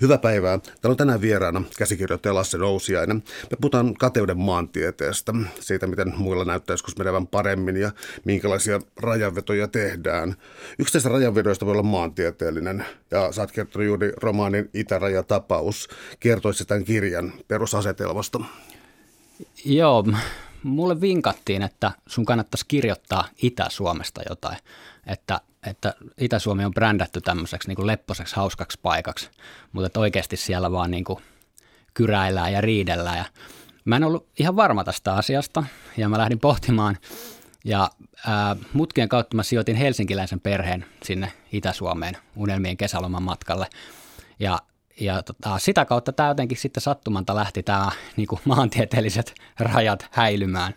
Hyvää 0.00 0.18
päivää. 0.18 0.58
Täällä 0.58 0.92
on 0.92 0.96
tänään 0.96 1.20
vieraana 1.20 1.62
käsikirjoittaja 1.78 2.34
Lasse 2.34 2.58
Nousiainen. 2.58 3.22
Me 3.50 3.56
puhutaan 3.60 3.94
kateuden 3.94 4.38
maantieteestä, 4.38 5.32
siitä 5.60 5.86
miten 5.86 6.12
muilla 6.16 6.44
näyttää 6.44 6.74
joskus 6.74 6.98
menevän 6.98 7.26
paremmin 7.26 7.76
ja 7.76 7.90
minkälaisia 8.24 8.80
rajanvetoja 8.96 9.68
tehdään. 9.68 10.34
Yksi 10.78 10.92
tästä 10.92 11.08
rajanvedoista 11.08 11.66
voi 11.66 11.72
olla 11.72 11.82
maantieteellinen 11.82 12.84
ja 13.10 13.32
sä 13.32 13.40
oot 13.40 13.52
kertonut 13.52 13.86
juuri 13.86 14.12
romaanin 14.16 14.70
Itärajatapaus. 14.74 15.88
Kertoisi 16.20 16.64
tämän 16.64 16.84
kirjan 16.84 17.32
perusasetelmasta. 17.48 18.40
Joo, 19.64 20.04
mulle 20.62 21.00
vinkattiin, 21.00 21.62
että 21.62 21.92
sun 22.06 22.24
kannattaisi 22.24 22.64
kirjoittaa 22.68 23.28
Itä-Suomesta 23.42 24.20
jotain. 24.28 24.56
Että, 25.06 25.40
että 25.66 25.94
Itä-Suomi 26.18 26.64
on 26.64 26.74
brändätty 26.74 27.20
tämmöiseksi 27.20 27.68
niin 27.68 27.76
kuin 27.76 27.86
lepposeksi, 27.86 28.36
hauskaksi 28.36 28.78
paikaksi, 28.82 29.30
mutta 29.72 29.86
että 29.86 30.00
oikeasti 30.00 30.36
siellä 30.36 30.72
vaan 30.72 30.90
niin 30.90 31.04
kuin 31.04 31.18
kyräillään 31.94 32.52
ja 32.52 32.60
riidellään. 32.60 33.18
Ja 33.18 33.24
mä 33.84 33.96
en 33.96 34.04
ollut 34.04 34.26
ihan 34.38 34.56
varma 34.56 34.84
tästä 34.84 35.14
asiasta 35.14 35.64
ja 35.96 36.08
mä 36.08 36.18
lähdin 36.18 36.40
pohtimaan 36.40 36.96
ja 37.64 37.90
ää, 38.26 38.56
mutkien 38.72 39.08
kautta 39.08 39.36
mä 39.36 39.42
sijoitin 39.42 39.76
helsinkiläisen 39.76 40.40
perheen 40.40 40.86
sinne 41.02 41.32
Itä-Suomeen 41.52 42.16
unelmien 42.36 42.76
kesäloman 42.76 43.22
matkalle. 43.22 43.66
Ja 44.38 44.58
ja 45.00 45.22
tota, 45.22 45.58
sitä 45.58 45.84
kautta 45.84 46.12
tämä 46.12 46.28
jotenkin 46.28 46.58
sitten 46.58 46.80
sattumanta 46.80 47.34
lähti 47.34 47.62
tämä 47.62 47.90
niin 48.16 48.28
maantieteelliset 48.44 49.34
rajat 49.58 50.08
häilymään. 50.10 50.74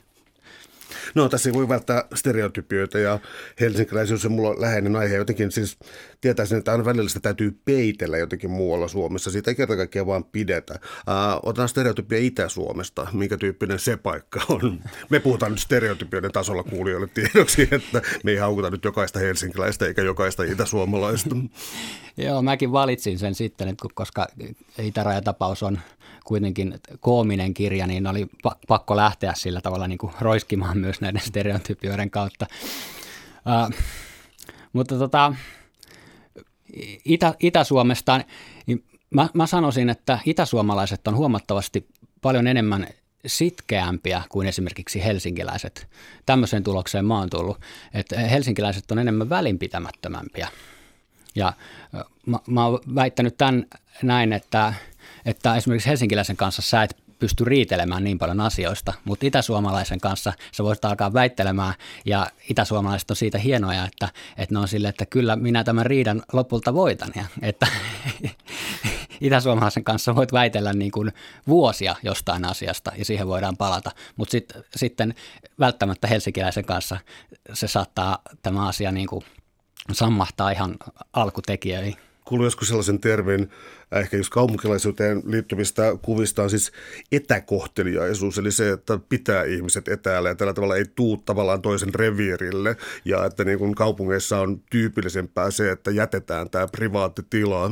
No 1.16 1.30
tässä 1.30 1.50
ei 1.50 1.54
voi 1.54 1.70
välttää 1.70 2.04
stereotypioita 2.14 3.00
ja 3.00 3.20
helsinkiläisyys 3.60 4.26
on 4.26 4.32
mulla 4.32 4.62
läheinen 4.62 4.96
aihe. 4.96 5.16
Jotenkin 5.16 5.52
siis 5.52 5.78
tietäisin, 6.22 6.58
että 6.58 6.72
aina 6.72 6.86
välillä 6.86 7.10
sitä 7.10 7.20
täytyy 7.20 7.60
peitellä 7.66 8.18
jotenkin 8.18 8.52
muualla 8.52 8.88
Suomessa. 8.88 9.32
Siitä 9.32 9.52
ei 9.52 9.56
kerta 9.56 9.76
kaikkiaan 9.76 10.08
vaan 10.08 10.24
pidetä. 10.24 10.80
Uh, 10.84 11.50
otetaan 11.50 11.70
stereotypia 11.70 12.18
Itä-Suomesta. 12.18 13.08
Minkä 13.14 13.38
tyyppinen 13.38 13.80
se 13.80 13.98
paikka 13.98 14.42
on? 14.50 14.80
Me 15.10 15.20
puhutaan 15.20 15.52
nyt 15.52 15.62
stereotypioiden 15.62 16.32
tasolla 16.32 16.64
kuulijoille 16.64 17.08
tiedoksi, 17.08 17.68
että 17.72 18.02
me 18.24 18.32
ei 18.32 18.38
haukuta 18.38 18.70
nyt 18.70 18.86
jokaista 18.86 19.20
helsinkiläistä 19.20 19.86
eikä 19.86 20.02
jokaista 20.02 20.44
itäsuomalaista. 20.44 21.36
Joo, 22.18 22.42
mäkin 22.42 22.72
valitsin 22.72 23.20
sen 23.20 23.36
sitten, 23.36 23.78
koska 23.94 24.28
Itärajatapaus 24.78 25.64
on 25.64 25.80
kuitenkin 26.24 26.80
koominen 27.00 27.54
kirja, 27.54 27.88
niin 27.88 28.08
oli 28.08 28.28
pakko 28.68 28.96
lähteä 28.96 29.34
sillä 29.36 29.62
tavalla 29.62 29.88
niin 29.88 29.98
kuin 29.98 30.14
roiskimaan 30.20 30.78
myös 30.78 31.02
näiden 31.02 31.22
stereotypioiden 31.22 32.10
kautta. 32.10 32.48
Uh, 33.70 33.76
mutta 34.74 34.98
tota, 34.98 35.36
Itä, 37.06 37.34
Itä-Suomesta, 37.40 38.22
niin 38.66 38.84
mä, 39.10 39.30
mä 39.34 39.48
sanoisin, 39.48 39.90
että 39.90 40.20
itäsuomalaiset 40.26 41.08
on 41.08 41.16
huomattavasti 41.16 41.88
paljon 42.22 42.48
enemmän 42.48 42.88
sitkeämpiä 43.26 44.22
kuin 44.30 44.48
esimerkiksi 44.48 45.04
helsinkiläiset. 45.04 45.88
Tämmöiseen 46.26 46.64
tulokseen 46.64 47.06
mä 47.06 47.20
oon 47.20 47.30
tullut, 47.30 47.58
että 47.94 48.20
helsinkiläiset 48.20 48.92
on 48.92 49.00
enemmän 49.00 49.30
välinpitämättömämpiä. 49.30 50.48
Ja 51.36 51.54
mä, 52.26 52.40
mä 52.48 52.66
oon 52.66 52.80
väittänyt 52.96 53.38
tämän 53.38 53.66
näin, 54.04 54.34
että, 54.34 54.74
että 55.26 55.56
esimerkiksi 55.56 55.90
helsinkiläisen 55.90 56.38
kanssa 56.38 56.62
sä 56.62 56.84
et 56.84 57.04
pysty 57.20 57.46
riitelemään 57.46 58.04
niin 58.04 58.20
paljon 58.20 58.42
asioista, 58.42 58.94
mutta 59.06 59.26
itäsuomalaisen 59.26 60.00
kanssa 60.00 60.34
sä 60.52 60.64
voisit 60.64 60.86
alkaa 60.86 61.14
väittelemään 61.14 61.74
ja 62.06 62.28
itäsuomalaiset 62.50 63.10
on 63.10 63.16
siitä 63.16 63.38
hienoja, 63.38 63.86
että, 63.86 64.10
että 64.38 64.56
ne 64.56 64.60
on 64.60 64.68
sille, 64.68 64.88
että 64.88 65.06
kyllä 65.06 65.36
minä 65.36 65.64
tämän 65.64 65.86
riidan 65.86 66.24
lopulta 66.34 66.74
voitan 66.74 67.12
ja 67.16 67.26
että 67.42 67.68
itäsuomalaisen 69.22 69.84
kanssa 69.84 70.16
voit 70.16 70.34
väitellä 70.34 70.74
niin 70.74 70.92
kuin 70.92 71.14
vuosia 71.48 71.96
jostain 72.04 72.46
asiasta 72.46 72.92
ja 72.98 73.06
siihen 73.06 73.28
voidaan 73.28 73.58
palata, 73.58 73.92
mutta 74.16 74.32
sit, 74.32 74.54
sitten 74.76 75.16
välttämättä 75.60 76.08
helsinkiläisen 76.08 76.66
kanssa 76.66 76.98
se 77.54 77.68
saattaa 77.68 78.20
tämä 78.42 78.68
asia 78.68 78.92
niin 78.92 79.08
kuin 79.08 79.24
sammahtaa 79.92 80.52
ihan 80.52 80.76
alkutekijöihin 81.14 81.96
kuullut 82.34 82.46
joskus 82.46 82.68
sellaisen 82.68 83.00
termin, 83.00 83.50
ehkä 83.92 84.18
just 84.18 84.30
kaupunkilaisuuteen 84.30 85.22
liittyvistä 85.26 85.98
kuvista 86.02 86.44
on 86.44 86.50
siis 86.50 86.72
etäkohteliaisuus, 87.12 88.38
eli 88.38 88.52
se, 88.52 88.72
että 88.72 89.00
pitää 89.10 89.44
ihmiset 89.44 89.88
etäällä 89.88 90.30
ja 90.30 90.36
tällä 90.36 90.54
tavalla 90.54 90.76
ei 90.76 90.86
tuu 90.96 91.18
tavallaan 91.18 91.62
toisen 91.62 91.94
reviirille 91.94 92.78
ja 93.06 93.26
että 93.26 93.44
niin 93.44 93.60
kuin 93.60 93.76
kaupungeissa 93.76 94.40
on 94.40 94.62
tyypillisempää 94.70 95.52
se, 95.52 95.72
että 95.72 95.92
jätetään 95.92 96.50
tämä 96.50 96.68
privaatti 96.68 97.22
tila. 97.30 97.72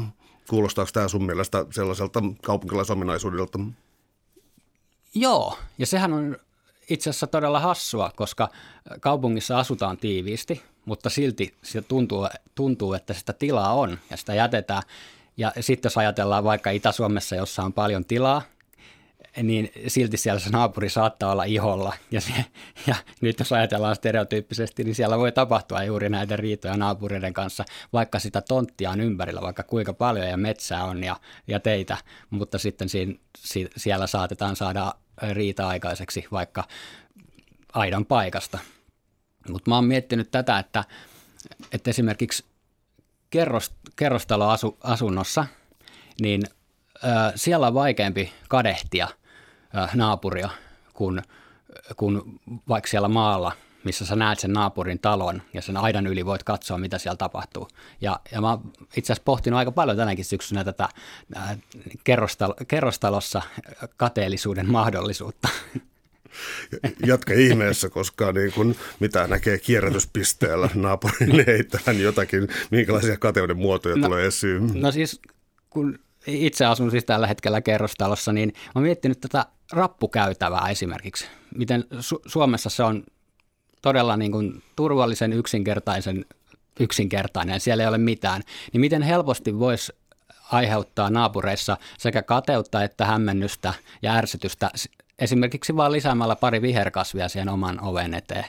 Kuulostaako 0.50 0.92
tämä 0.94 1.08
sun 1.08 1.26
mielestä 1.26 1.66
sellaiselta 1.72 2.24
kaupunkilaisominaisuudelta? 2.44 3.60
Joo, 5.16 5.58
ja 5.78 5.86
sehän 5.86 6.14
on 6.14 6.38
itse 6.90 7.10
asiassa 7.10 7.28
todella 7.28 7.60
hassua, 7.60 8.12
koska 8.16 8.50
kaupungissa 9.00 9.60
asutaan 9.60 9.98
tiiviisti, 9.98 10.62
mutta 10.86 11.10
silti 11.10 11.54
se 11.64 11.82
tuntuu, 11.82 12.28
tuntuu, 12.56 12.94
että 12.94 13.14
sitä 13.14 13.34
tilaa 13.34 13.74
on 13.74 13.98
ja 14.10 14.18
sitä 14.18 14.34
jätetään. 14.34 14.84
Ja 15.38 15.54
sitten 15.60 15.90
jos 15.90 15.98
ajatellaan 15.98 16.44
vaikka 16.44 16.70
Itä-Suomessa, 16.70 17.36
jossa 17.36 17.64
on 17.64 17.74
paljon 17.74 18.06
tilaa, 18.06 18.42
niin 19.44 19.72
silti 19.88 20.18
siellä 20.18 20.40
se 20.40 20.50
naapuri 20.50 20.90
saattaa 20.90 21.32
olla 21.32 21.44
iholla. 21.44 21.94
Ja, 22.12 22.22
se, 22.22 22.46
ja 22.88 22.96
nyt 23.22 23.40
jos 23.40 23.52
ajatellaan 23.52 23.96
stereotyyppisesti, 23.96 24.84
niin 24.84 24.96
siellä 24.96 25.18
voi 25.18 25.32
tapahtua 25.32 25.84
juuri 25.84 26.10
näitä 26.10 26.36
riitoja 26.36 26.78
naapureiden 26.78 27.34
kanssa, 27.34 27.66
vaikka 27.94 28.20
sitä 28.20 28.42
tonttia 28.42 28.92
on 28.92 29.02
ympärillä, 29.02 29.42
vaikka 29.42 29.64
kuinka 29.64 29.94
paljon 29.94 30.28
ja 30.28 30.38
metsää 30.38 30.84
on 30.84 31.04
ja, 31.04 31.16
ja 31.48 31.60
teitä, 31.60 31.98
mutta 32.30 32.58
sitten 32.58 32.90
siinä, 32.90 33.14
siellä 33.78 34.08
saatetaan 34.08 34.56
saada 34.56 34.94
riita 35.32 35.68
aikaiseksi 35.68 36.26
vaikka 36.32 36.64
aidan 37.74 38.06
paikasta. 38.06 38.60
Mutta 39.50 39.70
mä 39.72 39.76
oon 39.76 39.86
miettinyt 39.86 40.32
tätä, 40.32 40.60
että, 40.60 40.84
että 41.72 41.90
esimerkiksi 41.90 42.46
kerrost, 43.30 43.74
kerrostaloasunnossa, 43.96 45.46
niin 46.22 46.44
ö, 46.96 47.08
siellä 47.36 47.68
on 47.68 47.74
vaikeampi 47.74 48.34
kadehtia 48.50 49.08
ö, 49.76 49.88
naapuria 49.94 50.50
kuin, 50.94 51.22
kuin 51.98 52.22
vaikka 52.68 52.90
siellä 52.90 53.08
maalla, 53.08 53.52
missä 53.84 54.06
sä 54.06 54.16
näet 54.16 54.40
sen 54.40 54.54
naapurin 54.54 55.00
talon 55.00 55.42
ja 55.54 55.62
sen 55.62 55.78
aidan 55.78 56.08
yli 56.08 56.26
voit 56.26 56.44
katsoa, 56.44 56.78
mitä 56.78 56.98
siellä 56.98 57.18
tapahtuu. 57.18 57.68
Ja, 58.02 58.20
ja 58.32 58.42
mä 58.42 58.58
itse 58.98 59.14
asiassa 59.14 59.24
pohtinut 59.26 59.58
aika 59.58 59.72
paljon 59.72 59.98
tänäkin 59.98 60.26
syksynä 60.26 60.64
tätä 60.64 60.90
ä, 61.36 61.58
kerrostalo, 62.04 62.56
kerrostalossa 62.68 63.42
kateellisuuden 63.98 64.72
mahdollisuutta. 64.72 65.50
Jatka 67.06 67.34
ihmeessä, 67.34 67.90
koska 67.90 68.32
niin 68.32 68.52
kun, 68.52 68.76
mitä 69.00 69.28
näkee 69.28 69.58
kierrätyspisteellä 69.58 70.70
naapurin 70.76 71.46
heittävän 71.48 72.02
jotakin, 72.02 72.48
minkälaisia 72.72 73.18
kateuden 73.18 73.58
muotoja 73.58 73.96
no, 73.96 74.08
tulee 74.08 74.28
esiin. 74.28 74.82
No 74.82 74.92
siis 74.92 75.22
kun 75.70 76.00
itse 76.28 76.66
asun 76.66 76.92
siis 76.92 77.06
tällä 77.06 77.28
hetkellä 77.28 77.62
kerrostalossa, 77.62 78.34
niin 78.34 78.54
olen 78.76 78.86
miettinyt 78.86 79.22
tätä 79.22 79.46
rappukäytävää 79.72 80.70
esimerkiksi. 80.70 81.28
Miten 81.56 81.84
Su- 81.94 82.22
Suomessa 82.26 82.70
se 82.70 82.84
on 82.84 83.04
todella 83.82 84.18
niin 84.18 84.32
kuin 84.32 84.64
turvallisen 84.76 85.34
yksinkertaisen 85.34 86.26
yksinkertainen 86.80 87.60
siellä 87.60 87.84
ei 87.84 87.90
ole 87.90 87.98
mitään, 87.98 88.42
niin 88.74 88.82
miten 88.82 89.02
helposti 89.02 89.60
voisi 89.60 89.94
aiheuttaa 90.52 91.10
naapureissa 91.10 91.78
sekä 91.98 92.22
kateutta 92.22 92.84
että 92.84 93.06
hämmennystä 93.06 93.74
ja 94.02 94.14
ärsytystä 94.14 94.72
esimerkiksi 95.20 95.76
vain 95.76 95.92
lisäämällä 95.92 96.36
pari 96.36 96.62
viherkasvia 96.62 97.30
siihen 97.30 97.50
oman 97.50 97.84
oven 97.84 98.14
eteen. 98.14 98.46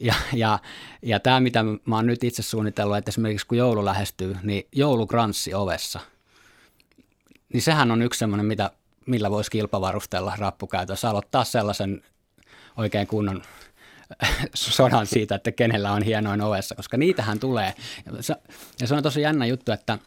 Ja, 0.00 0.14
ja, 0.32 0.58
ja 1.02 1.20
tämä, 1.20 1.40
mitä 1.40 1.62
mä 1.62 1.96
oon 1.96 2.06
nyt 2.06 2.24
itse 2.24 2.42
suunnitellut, 2.42 2.96
että 2.96 3.08
esimerkiksi 3.08 3.46
kun 3.46 3.58
joulu 3.58 3.84
lähestyy, 3.84 4.36
niin 4.42 4.68
joulukranssi 4.72 5.54
ovessa. 5.54 6.00
Niin 7.52 7.62
sehän 7.62 7.90
on 7.90 8.02
yksi 8.02 8.18
semmoinen, 8.18 8.46
mitä, 8.46 8.70
millä 9.06 9.30
voisi 9.30 9.50
kilpavarustella 9.50 10.32
rappukäytössä. 10.38 11.10
Aloittaa 11.10 11.44
sellaisen 11.44 12.02
oikein 12.76 13.06
kunnon 13.06 13.42
sodan 14.54 15.06
siitä, 15.06 15.34
että 15.34 15.52
kenellä 15.52 15.92
on 15.92 16.02
hienoin 16.02 16.40
ovessa, 16.40 16.74
koska 16.74 16.96
niitähän 16.96 17.38
tulee. 17.38 17.74
Ja 18.80 18.86
se 18.86 18.94
on 18.94 19.02
tosi 19.02 19.20
jännä 19.20 19.46
juttu, 19.46 19.72
että, 19.72 19.98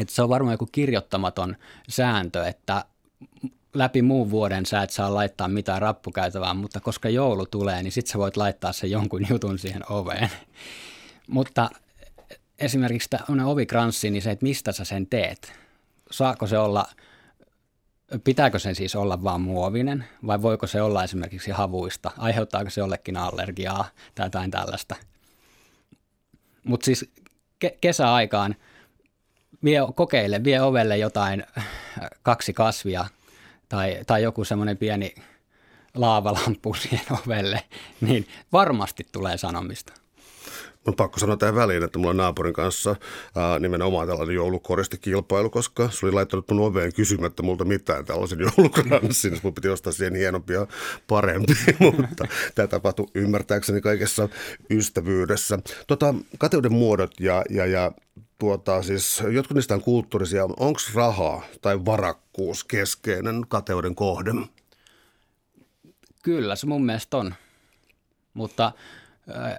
että 0.00 0.14
se 0.14 0.22
on 0.22 0.28
varmaan 0.28 0.54
joku 0.54 0.68
kirjoittamaton 0.72 1.56
sääntö, 1.88 2.46
että 2.46 2.84
läpi 3.74 4.02
muun 4.02 4.30
vuoden 4.30 4.66
sä 4.66 4.82
et 4.82 4.90
saa 4.90 5.14
laittaa 5.14 5.48
mitään 5.48 5.82
rappukäytävää, 5.82 6.54
mutta 6.54 6.80
koska 6.80 7.08
joulu 7.08 7.46
tulee, 7.46 7.82
niin 7.82 7.92
sit 7.92 8.06
sä 8.06 8.18
voit 8.18 8.36
laittaa 8.36 8.72
sen 8.72 8.90
jonkun 8.90 9.26
jutun 9.30 9.58
siihen 9.58 9.82
oveen. 9.92 10.30
mutta 11.26 11.70
esimerkiksi 12.58 13.08
tämä 13.10 13.46
ovikranssi, 13.46 14.10
niin 14.10 14.22
se, 14.22 14.30
että 14.30 14.46
mistä 14.46 14.72
sä 14.72 14.84
sen 14.84 15.06
teet. 15.06 15.52
Saako 16.10 16.46
se 16.46 16.58
olla, 16.58 16.86
pitääkö 18.24 18.58
sen 18.58 18.74
siis 18.74 18.96
olla 18.96 19.24
vaan 19.24 19.40
muovinen 19.40 20.04
vai 20.26 20.42
voiko 20.42 20.66
se 20.66 20.82
olla 20.82 21.04
esimerkiksi 21.04 21.50
havuista? 21.50 22.10
Aiheuttaako 22.18 22.70
se 22.70 22.80
jollekin 22.80 23.16
allergiaa 23.16 23.84
tai 24.14 24.26
jotain 24.26 24.50
tällaista? 24.50 24.96
Mutta 26.64 26.84
siis 26.84 27.10
ke- 27.64 27.76
kesäaikaan 27.80 28.56
vie, 29.64 29.80
kokeile, 29.94 30.44
vie 30.44 30.60
ovelle 30.60 30.98
jotain 30.98 31.44
kaksi 32.22 32.52
kasvia 32.52 33.04
tai, 33.72 33.98
tai 34.06 34.22
joku 34.22 34.44
semmoinen 34.44 34.76
pieni 34.76 35.14
laavalamppu 35.94 36.74
siihen 36.82 37.06
ovelle, 37.10 37.62
niin 38.00 38.26
varmasti 38.52 39.06
tulee 39.12 39.38
sanomista. 39.38 39.92
On 40.86 40.94
pakko 40.94 41.18
sanoa 41.18 41.36
tähän 41.36 41.54
väliin, 41.54 41.82
että 41.82 41.98
mulla 41.98 42.14
naapurin 42.14 42.54
kanssa 42.54 42.96
ää, 43.36 43.58
nimenomaan 43.58 44.08
tällainen 44.08 44.34
joulukoristi-kilpailu, 44.34 45.50
koska 45.50 45.90
se 45.90 46.06
oli 46.06 46.12
laittanut 46.12 46.50
mun 46.50 46.60
oveen 46.60 46.94
kysymättä 46.94 47.42
multa 47.42 47.64
mitään 47.64 48.04
tällaisen 48.04 48.38
joulukranssin. 48.56 49.40
Mun 49.42 49.54
piti 49.54 49.68
ostaa 49.68 49.92
siihen 49.92 50.14
hienompi 50.14 50.52
ja 50.52 50.66
parempi, 51.08 51.54
mutta 51.78 52.26
tämä 52.54 52.68
tapahtui 52.68 53.06
ymmärtääkseni 53.14 53.80
kaikessa 53.80 54.28
ystävyydessä. 54.70 55.58
Tota, 55.86 56.14
kateuden 56.38 56.72
muodot 56.72 57.20
ja, 57.20 57.44
ja, 57.50 57.66
ja 57.66 57.92
tuota, 58.42 58.82
siis 58.82 59.22
jotkut 59.30 59.54
niistä 59.54 59.74
on 59.74 59.82
kulttuurisia. 59.82 60.44
Onko 60.44 60.80
raha 60.94 61.42
tai 61.60 61.84
varakkuus 61.84 62.64
keskeinen 62.64 63.44
kateuden 63.48 63.94
kohde? 63.94 64.30
Kyllä, 66.22 66.56
se 66.56 66.66
mun 66.66 66.84
mielestä 66.84 67.16
on. 67.16 67.34
Mutta 68.34 68.72
äh, 69.36 69.58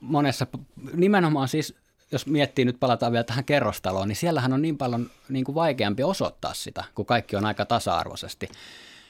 monessa, 0.00 0.46
nimenomaan 0.94 1.48
siis, 1.48 1.74
jos 2.12 2.26
miettii 2.26 2.64
nyt, 2.64 2.80
palataan 2.80 3.12
vielä 3.12 3.24
tähän 3.24 3.44
kerrostaloon, 3.44 4.08
niin 4.08 4.16
siellähän 4.16 4.52
on 4.52 4.62
niin 4.62 4.78
paljon 4.78 5.10
niin 5.28 5.44
kuin 5.44 5.54
vaikeampi 5.54 6.02
osoittaa 6.02 6.54
sitä, 6.54 6.84
kun 6.94 7.06
kaikki 7.06 7.36
on 7.36 7.46
aika 7.46 7.64
tasa-arvoisesti. 7.64 8.48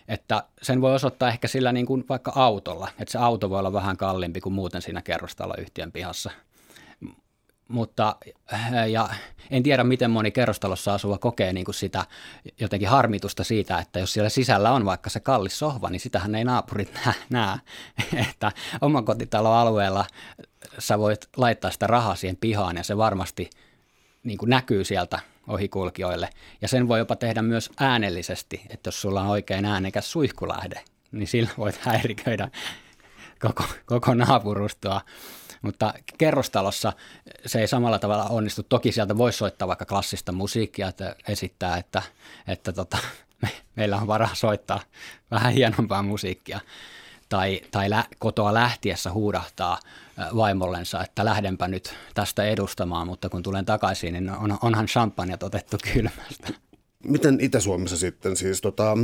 Että 0.08 0.44
sen 0.62 0.80
voi 0.80 0.94
osoittaa 0.94 1.28
ehkä 1.28 1.48
sillä 1.48 1.72
niin 1.72 1.86
kuin 1.86 2.04
vaikka 2.08 2.32
autolla, 2.34 2.88
että 2.98 3.12
se 3.12 3.18
auto 3.18 3.50
voi 3.50 3.58
olla 3.58 3.72
vähän 3.72 3.96
kalliimpi 3.96 4.40
kuin 4.40 4.52
muuten 4.52 4.82
siinä 4.82 5.02
kerrostaloyhtiön 5.02 5.92
pihassa– 5.92 6.30
mutta 7.72 8.16
äh, 8.52 8.90
ja 8.90 9.08
en 9.50 9.62
tiedä, 9.62 9.84
miten 9.84 10.10
moni 10.10 10.30
kerrostalossa 10.30 10.94
asuva 10.94 11.18
kokee 11.18 11.52
niin 11.52 11.64
kuin 11.64 11.74
sitä 11.74 12.04
jotenkin 12.60 12.88
harmitusta 12.88 13.44
siitä, 13.44 13.78
että 13.78 13.98
jos 13.98 14.12
siellä 14.12 14.28
sisällä 14.28 14.72
on 14.72 14.84
vaikka 14.84 15.10
se 15.10 15.20
kallis 15.20 15.58
sohva, 15.58 15.90
niin 15.90 16.00
sitähän 16.00 16.34
ei 16.34 16.44
naapurit 16.44 16.92
näe, 17.30 17.58
että 18.30 18.52
omakotitaloalueella 18.80 20.04
sä 20.78 20.98
voit 20.98 21.28
laittaa 21.36 21.70
sitä 21.70 21.86
rahaa 21.86 22.14
siihen 22.14 22.36
pihaan 22.36 22.76
ja 22.76 22.84
se 22.84 22.96
varmasti 22.96 23.50
niin 24.24 24.38
kuin 24.38 24.50
näkyy 24.50 24.84
sieltä 24.84 25.18
ohikulkijoille. 25.48 26.28
Ja 26.60 26.68
sen 26.68 26.88
voi 26.88 26.98
jopa 26.98 27.16
tehdä 27.16 27.42
myös 27.42 27.70
äänellisesti, 27.80 28.62
että 28.70 28.88
jos 28.88 29.00
sulla 29.00 29.22
on 29.22 29.28
oikein 29.28 29.64
äänekäs 29.64 30.12
suihkulähde, 30.12 30.84
niin 31.12 31.28
sillä 31.28 31.50
voit 31.58 31.76
häiriköidä 31.76 32.48
koko, 33.40 33.64
koko 33.86 34.14
naapurustoa. 34.14 35.00
Mutta 35.62 35.94
kerrostalossa 36.18 36.92
se 37.46 37.60
ei 37.60 37.68
samalla 37.68 37.98
tavalla 37.98 38.24
onnistu. 38.24 38.62
Toki 38.62 38.92
sieltä 38.92 39.18
voisi 39.18 39.38
soittaa 39.38 39.68
vaikka 39.68 39.84
klassista 39.84 40.32
musiikkia, 40.32 40.88
että 40.88 41.16
esittää, 41.28 41.76
että, 41.76 42.02
että 42.46 42.72
tota, 42.72 42.98
me, 43.42 43.48
meillä 43.76 43.96
on 43.96 44.06
varaa 44.06 44.34
soittaa 44.34 44.80
vähän 45.30 45.52
hienompaa 45.52 46.02
musiikkia. 46.02 46.60
Tai, 47.28 47.60
tai 47.70 47.90
lä, 47.90 48.04
kotoa 48.18 48.54
lähtiessä 48.54 49.12
huudahtaa 49.12 49.78
vaimollensa, 50.36 51.02
että 51.04 51.24
lähdenpä 51.24 51.68
nyt 51.68 51.94
tästä 52.14 52.44
edustamaan, 52.44 53.06
mutta 53.06 53.28
kun 53.28 53.42
tulen 53.42 53.64
takaisin, 53.64 54.12
niin 54.12 54.30
on, 54.30 54.58
onhan 54.62 54.86
champagne 54.86 55.38
otettu 55.42 55.76
kylmästä. 55.92 56.48
Miten 57.06 57.40
Itä-Suomessa 57.40 57.96
sitten? 57.96 58.36
Siis, 58.36 58.60
tota, 58.60 58.98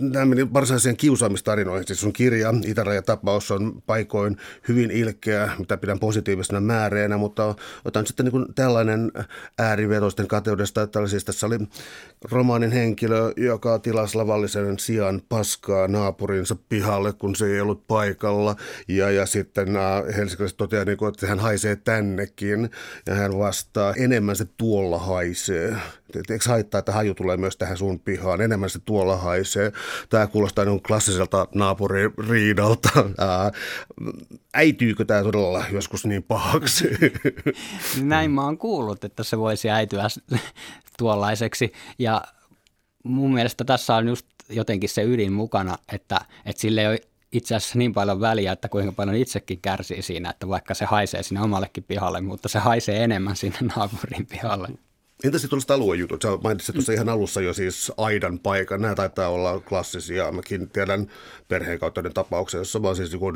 nämä 0.00 0.24
meni 0.24 0.52
varsinaiseen 0.52 0.96
kiusaamistarinoihin, 0.96 1.86
siis 1.86 2.00
sun 2.00 2.12
kirja 2.12 2.54
Itärajatapaus 2.66 3.50
on 3.50 3.82
paikoin 3.86 4.36
hyvin 4.68 4.90
ilkeä, 4.90 5.50
mitä 5.58 5.76
pidän 5.76 5.98
positiivisena 5.98 6.60
määreenä, 6.60 7.16
mutta 7.16 7.54
otan 7.84 8.06
sitten 8.06 8.26
niin 8.26 8.54
tällainen 8.54 9.12
äärivetoisten 9.58 10.28
kateudesta, 10.28 10.82
että 10.82 11.06
siis 11.06 11.24
tässä 11.24 11.46
oli 11.46 11.58
romaanin 12.30 12.72
henkilö, 12.72 13.32
joka 13.36 13.78
tilasi 13.78 14.16
lavallisen 14.16 14.78
sijaan 14.78 15.22
paskaa 15.28 15.88
naapurinsa 15.88 16.56
pihalle, 16.68 17.12
kun 17.12 17.36
se 17.36 17.46
ei 17.46 17.60
ollut 17.60 17.86
paikalla, 17.86 18.56
ja, 18.88 19.10
ja 19.10 19.26
sitten 19.26 19.76
äh, 19.76 20.16
helsinkiläiset 20.16 20.56
toteaa, 20.56 20.84
niin 20.84 20.98
kuin, 20.98 21.08
että 21.08 21.26
hän 21.26 21.40
haisee 21.40 21.76
tännekin, 21.76 22.70
ja 23.06 23.14
hän 23.14 23.38
vastaa, 23.38 23.94
enemmän 23.94 24.36
se 24.36 24.46
tuolla 24.56 24.98
haisee. 24.98 25.76
Eikö 26.16 26.48
haittaa, 26.48 26.78
että 26.78 26.92
haju 26.92 27.14
tulee 27.14 27.36
myös 27.36 27.56
tähän 27.56 27.76
sun 27.76 28.00
pihaan, 28.00 28.40
enemmän 28.40 28.70
se 28.70 28.78
tuolla 28.78 29.16
haisee. 29.16 29.72
Tämä 30.08 30.26
kuulostaa 30.26 30.64
niin 30.64 30.82
klassiselta 30.82 31.48
naapuririidalta. 31.54 32.88
Äityykö 34.54 35.04
tämä 35.04 35.22
todella 35.22 35.64
joskus 35.72 36.06
niin 36.06 36.22
pahaksi? 36.22 36.88
Näin 38.02 38.30
mä 38.30 38.44
oon 38.44 38.58
kuullut, 38.58 39.04
että 39.04 39.22
se 39.22 39.38
voisi 39.38 39.70
äityä 39.70 40.06
tuollaiseksi. 40.98 41.72
Ja 41.98 42.22
mun 43.02 43.34
mielestä 43.34 43.64
tässä 43.64 43.94
on 43.94 44.08
just 44.08 44.26
jotenkin 44.48 44.88
se 44.88 45.02
ydin 45.02 45.32
mukana, 45.32 45.78
että, 45.92 46.20
että 46.46 46.60
sille 46.60 46.80
ei 46.80 46.86
ole 46.86 47.00
itse 47.32 47.54
asiassa 47.54 47.78
niin 47.78 47.94
paljon 47.94 48.20
väliä, 48.20 48.52
että 48.52 48.68
kuinka 48.68 48.92
paljon 48.92 49.16
itsekin 49.16 49.60
kärsii 49.60 50.02
siinä, 50.02 50.30
että 50.30 50.48
vaikka 50.48 50.74
se 50.74 50.84
haisee 50.84 51.22
sinne 51.22 51.40
omallekin 51.40 51.84
pihalle, 51.84 52.20
mutta 52.20 52.48
se 52.48 52.58
haisee 52.58 53.04
enemmän 53.04 53.36
sinne 53.36 53.58
naapurin 53.76 54.26
pihalle. 54.26 54.68
Entä 55.24 55.38
sitten 55.38 55.50
tuollaiset 55.50 55.70
aluejutut? 55.70 56.22
Sä 56.22 56.28
mainitsit 56.44 56.74
tuossa 56.74 56.92
ihan 56.92 57.08
alussa 57.08 57.40
jo 57.40 57.52
siis 57.52 57.92
aidan 57.96 58.38
paikan. 58.38 58.82
Nämä 58.82 58.94
taitaa 58.94 59.28
olla 59.28 59.60
klassisia. 59.60 60.32
Mäkin 60.32 60.70
tiedän 60.70 61.06
perheen 61.48 61.78
kautta 61.78 62.02
tapauksia, 62.14 62.60
jossa 62.60 62.82
vaan 62.82 62.96
siis 62.96 63.12
joku, 63.12 63.32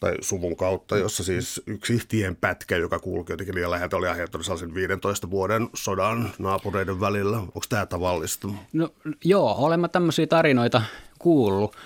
tai 0.00 0.14
suvun 0.20 0.56
kautta, 0.56 0.96
jossa 0.96 1.24
siis 1.24 1.62
yksi 1.66 2.00
tien 2.08 2.36
pätkä, 2.36 2.76
joka 2.76 2.98
kulki 2.98 3.32
jotenkin 3.32 3.54
liian 3.54 3.70
läheltä, 3.70 3.96
oli 3.96 4.08
aiheuttanut 4.08 4.44
sellaisen 4.44 4.74
15 4.74 5.30
vuoden 5.30 5.68
sodan 5.74 6.30
naapureiden 6.38 7.00
välillä. 7.00 7.38
Onko 7.38 7.62
tämä 7.68 7.86
tavallista? 7.86 8.48
No 8.72 8.88
joo, 9.24 9.54
olemme 9.58 9.88
tämmöisiä 9.88 10.26
tarinoita 10.26 10.82
kuullut. 11.18 11.76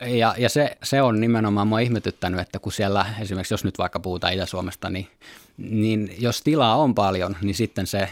Ja, 0.00 0.34
ja 0.38 0.48
se, 0.48 0.76
se 0.82 1.02
on 1.02 1.20
nimenomaan 1.20 1.66
mua 1.66 1.78
ihmetyttänyt, 1.78 2.40
että 2.40 2.58
kun 2.58 2.72
siellä 2.72 3.06
esimerkiksi, 3.20 3.54
jos 3.54 3.64
nyt 3.64 3.78
vaikka 3.78 4.00
puhutaan 4.00 4.32
Itä-Suomesta, 4.32 4.90
niin, 4.90 5.08
niin 5.56 6.14
jos 6.18 6.42
tilaa 6.42 6.76
on 6.76 6.94
paljon, 6.94 7.36
niin 7.42 7.54
sitten 7.54 7.86
se 7.86 8.08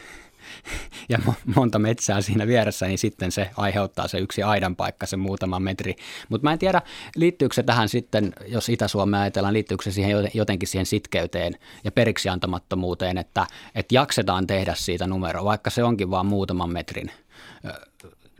ja 1.08 1.18
monta 1.56 1.78
metsää 1.78 2.20
siinä 2.20 2.46
vieressä, 2.46 2.86
niin 2.86 2.98
sitten 2.98 3.32
se 3.32 3.50
aiheuttaa 3.56 4.08
se 4.08 4.18
yksi 4.18 4.42
aidan 4.42 4.76
paikka, 4.76 5.06
se 5.06 5.16
muutama 5.16 5.60
metri. 5.60 5.96
Mutta 6.28 6.44
mä 6.44 6.52
en 6.52 6.58
tiedä, 6.58 6.82
liittyykö 7.16 7.54
se 7.54 7.62
tähän 7.62 7.88
sitten, 7.88 8.32
jos 8.46 8.68
Itä-Suomea 8.68 9.20
ajatellaan, 9.20 9.54
liittyykö 9.54 9.84
se 9.84 9.92
siihen 9.92 10.30
jotenkin 10.34 10.68
siihen 10.68 10.86
sitkeyteen 10.86 11.54
ja 11.84 11.92
periksi 11.92 12.28
antamattomuuteen, 12.28 13.18
että, 13.18 13.46
että 13.74 13.94
jaksetaan 13.94 14.46
tehdä 14.46 14.74
siitä 14.74 15.06
numero, 15.06 15.44
vaikka 15.44 15.70
se 15.70 15.84
onkin 15.84 16.10
vain 16.10 16.26
muutaman 16.26 16.72
metrin 16.72 17.10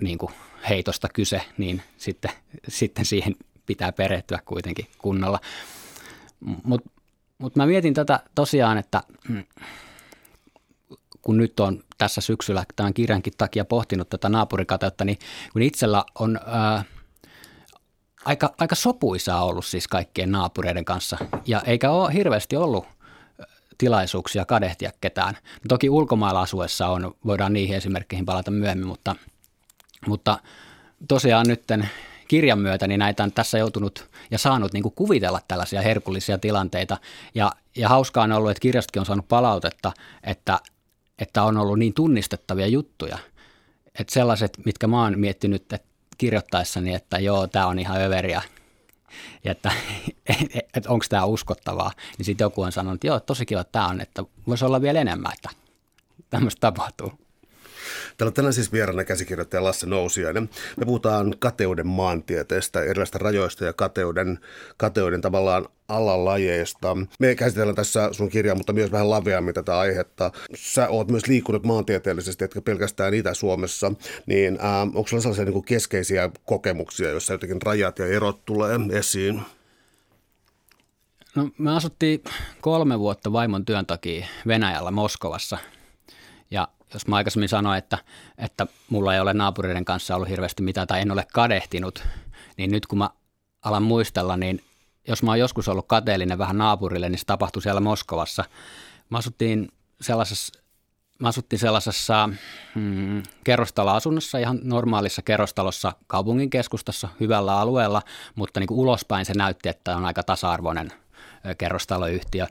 niin 0.00 0.19
kuin 0.19 0.33
heitosta 0.69 1.09
kyse, 1.09 1.43
niin 1.59 1.83
sitten, 1.97 2.31
sitten 2.69 3.05
siihen 3.05 3.37
pitää 3.67 3.93
perehtyä 3.93 4.38
kuitenkin 4.45 4.87
kunnolla. 4.99 5.41
Mutta 6.65 6.91
mut 7.38 7.57
mä 7.57 7.67
mietin 7.67 7.95
tätä 7.95 8.21
tosiaan, 8.35 8.79
että 8.79 9.03
kun 11.23 11.37
nyt 11.37 11.61
on 11.61 11.85
tässä 11.99 12.21
syksyllä 12.21 12.64
tämän 12.76 12.95
kirjankin 12.95 13.33
takia 13.38 13.64
pohtinut 13.64 14.09
tätä 14.09 14.29
naapurikateutta, 14.29 15.05
niin 15.05 15.19
kun 15.52 15.62
itsellä 15.62 16.05
on 16.19 16.41
ää, 16.47 16.85
aika, 18.25 18.55
aika 18.59 18.75
sopuisaa 18.75 19.45
ollut 19.45 19.67
siis 19.67 19.88
kaikkien 19.88 20.33
naapureiden 20.33 20.85
kanssa 20.85 21.19
ja 21.47 21.62
eikä 21.67 21.91
ole 21.91 22.14
hirveästi 22.14 22.57
ollut 22.57 22.87
tilaisuuksia 23.79 24.45
kadehtia 24.45 24.91
ketään. 25.00 25.35
No 25.35 25.69
toki 25.69 25.91
ulkomailla 25.91 26.41
asuessa 26.41 26.88
on, 26.88 27.14
voidaan 27.26 27.52
niihin 27.52 27.76
esimerkkeihin 27.76 28.26
palata 28.26 28.50
myöhemmin, 28.50 28.87
mutta, 28.87 29.17
mutta 30.07 30.38
tosiaan 31.09 31.49
nytten 31.49 31.88
kirjan 32.29 32.59
myötä 32.59 32.87
niin 32.87 32.99
näitä 32.99 33.25
on 33.25 33.33
tässä 33.33 33.59
joutunut 33.59 34.09
ja 34.31 34.38
saanut 34.38 34.73
niin 34.73 34.83
kuvitella 34.95 35.41
tällaisia 35.49 35.83
herkullisia 35.83 36.38
tilanteita. 36.38 36.97
Ja, 37.35 37.52
ja 37.76 37.88
hauskaa 37.88 38.25
on 38.25 38.33
ollut, 38.33 38.50
että 38.50 38.61
kirjastakin 38.61 39.00
on 39.00 39.07
saanut 39.07 39.29
palautetta, 39.29 39.93
että 40.25 40.59
että 41.19 41.42
on 41.42 41.57
ollut 41.57 41.78
niin 41.78 41.95
tunnistettavia 41.95 42.66
juttuja. 42.66 43.19
Että 43.99 44.12
sellaiset, 44.14 44.59
mitkä 44.64 44.87
mä 44.87 45.02
oon 45.02 45.19
miettinyt 45.19 45.73
että 45.73 45.88
kirjoittaessani, 46.19 46.95
että 46.95 47.19
joo, 47.19 47.47
tämä 47.47 47.66
on 47.66 47.78
ihan 47.78 48.02
överiä, 48.02 48.42
ja 49.45 49.52
että, 49.52 49.73
että 50.75 50.90
onko 50.90 51.04
tämä 51.09 51.25
uskottavaa, 51.25 51.92
niin 52.19 52.26
sitten 52.26 52.45
joku 52.45 52.62
on 52.62 52.73
sanonut, 52.73 52.95
että 52.95 53.07
joo, 53.07 53.21
tosi 53.21 53.47
kiva, 53.47 53.64
tämä 53.64 53.87
on, 53.87 54.00
että 54.00 54.25
voisi 54.47 54.64
olla 54.64 54.83
vielä 54.83 55.00
enemmän, 55.00 55.33
että 55.33 55.49
tämmöistä 56.31 56.61
tapahtuu. 56.61 57.12
Täällä 58.16 58.31
on 58.31 58.35
tänään 58.35 58.52
siis 58.52 58.73
vieraana 58.73 59.04
käsikirjoittaja 59.04 59.64
Lasse 59.64 59.87
Nousiainen. 59.87 60.50
Me 60.76 60.85
puhutaan 60.87 61.35
kateuden 61.38 61.87
maantieteestä, 61.87 62.83
erilaisista 62.85 63.19
rajoista 63.19 63.64
ja 63.64 63.73
kateuden, 63.73 64.38
kateuden 64.76 65.21
tavallaan 65.21 65.69
alalajeista. 65.88 66.97
Me 67.19 67.35
käsitellään 67.35 67.76
tässä 67.76 68.09
sun 68.12 68.28
kirjaa, 68.28 68.57
mutta 68.57 68.73
myös 68.73 68.92
vähän 68.92 69.11
laveammin 69.11 69.54
tätä 69.54 69.78
aihetta. 69.78 70.33
Sä 70.54 70.88
oot 70.88 71.11
myös 71.11 71.26
liikkunut 71.26 71.64
maantieteellisesti, 71.64 72.45
etkä 72.45 72.61
pelkästään 72.61 73.14
Itä-Suomessa, 73.14 73.92
niin 74.26 74.59
äh, 74.64 74.83
onko 74.83 75.07
sulla 75.07 75.21
sellaisia 75.21 75.45
niin 75.45 75.64
keskeisiä 75.64 76.31
kokemuksia, 76.47 77.11
joissa 77.11 77.35
jotenkin 77.35 77.62
rajat 77.62 77.99
ja 77.99 78.07
erot 78.07 78.45
tulee 78.45 78.78
esiin? 78.92 79.42
No, 81.35 81.50
me 81.59 81.76
asuttiin 81.76 82.25
kolme 82.61 82.99
vuotta 82.99 83.33
vaimon 83.33 83.64
työn 83.64 83.87
takia 83.87 84.26
Venäjällä 84.47 84.90
Moskovassa. 84.90 85.59
Jos 86.95 87.07
mä 87.07 87.17
aikaisemmin 87.17 87.49
sanoin, 87.49 87.79
että, 87.79 87.99
että 88.39 88.67
mulla 88.89 89.15
ei 89.15 89.21
ole 89.21 89.35
naapureiden 89.35 89.85
kanssa 89.85 90.17
ollut 90.17 90.29
hirveästi 90.29 90.63
mitään 90.63 90.87
tai 90.87 91.01
en 91.01 91.11
ole 91.11 91.27
kadehtinut, 91.33 92.05
niin 92.57 92.71
nyt 92.71 92.87
kun 92.87 92.99
mä 92.99 93.11
alan 93.65 93.83
muistella, 93.83 94.37
niin 94.37 94.65
jos 95.09 95.23
mä 95.23 95.31
oon 95.31 95.39
joskus 95.39 95.69
ollut 95.69 95.87
kateellinen 95.89 96.39
vähän 96.39 96.59
naapurille, 96.59 97.09
niin 97.09 97.19
se 97.19 97.25
tapahtui 97.25 97.63
siellä 97.63 97.81
Moskovassa. 97.81 98.45
Mä 99.11 99.19
asuttiin 99.19 99.69
sellaisessa, 100.01 100.63
mä 101.19 101.29
asuttiin 101.29 101.61
sellaisessa 101.61 102.29
mm, 102.75 103.23
kerrostaloasunnossa, 103.45 104.39
ihan 104.39 104.61
normaalissa 104.63 105.23
kerrostalossa 105.23 105.93
kaupungin 106.07 106.51
keskustassa, 106.51 107.09
hyvällä 107.21 107.59
alueella, 107.59 108.03
mutta 108.35 108.61
niin 108.61 108.69
kuin 108.69 108.81
ulospäin 108.81 109.25
se 109.25 109.33
näytti, 109.37 109.69
että 109.69 109.97
on 109.97 110.05
aika 110.05 110.23
tasa-arvoinen 110.23 110.93
kerrostaloyhtiö. 111.59 112.47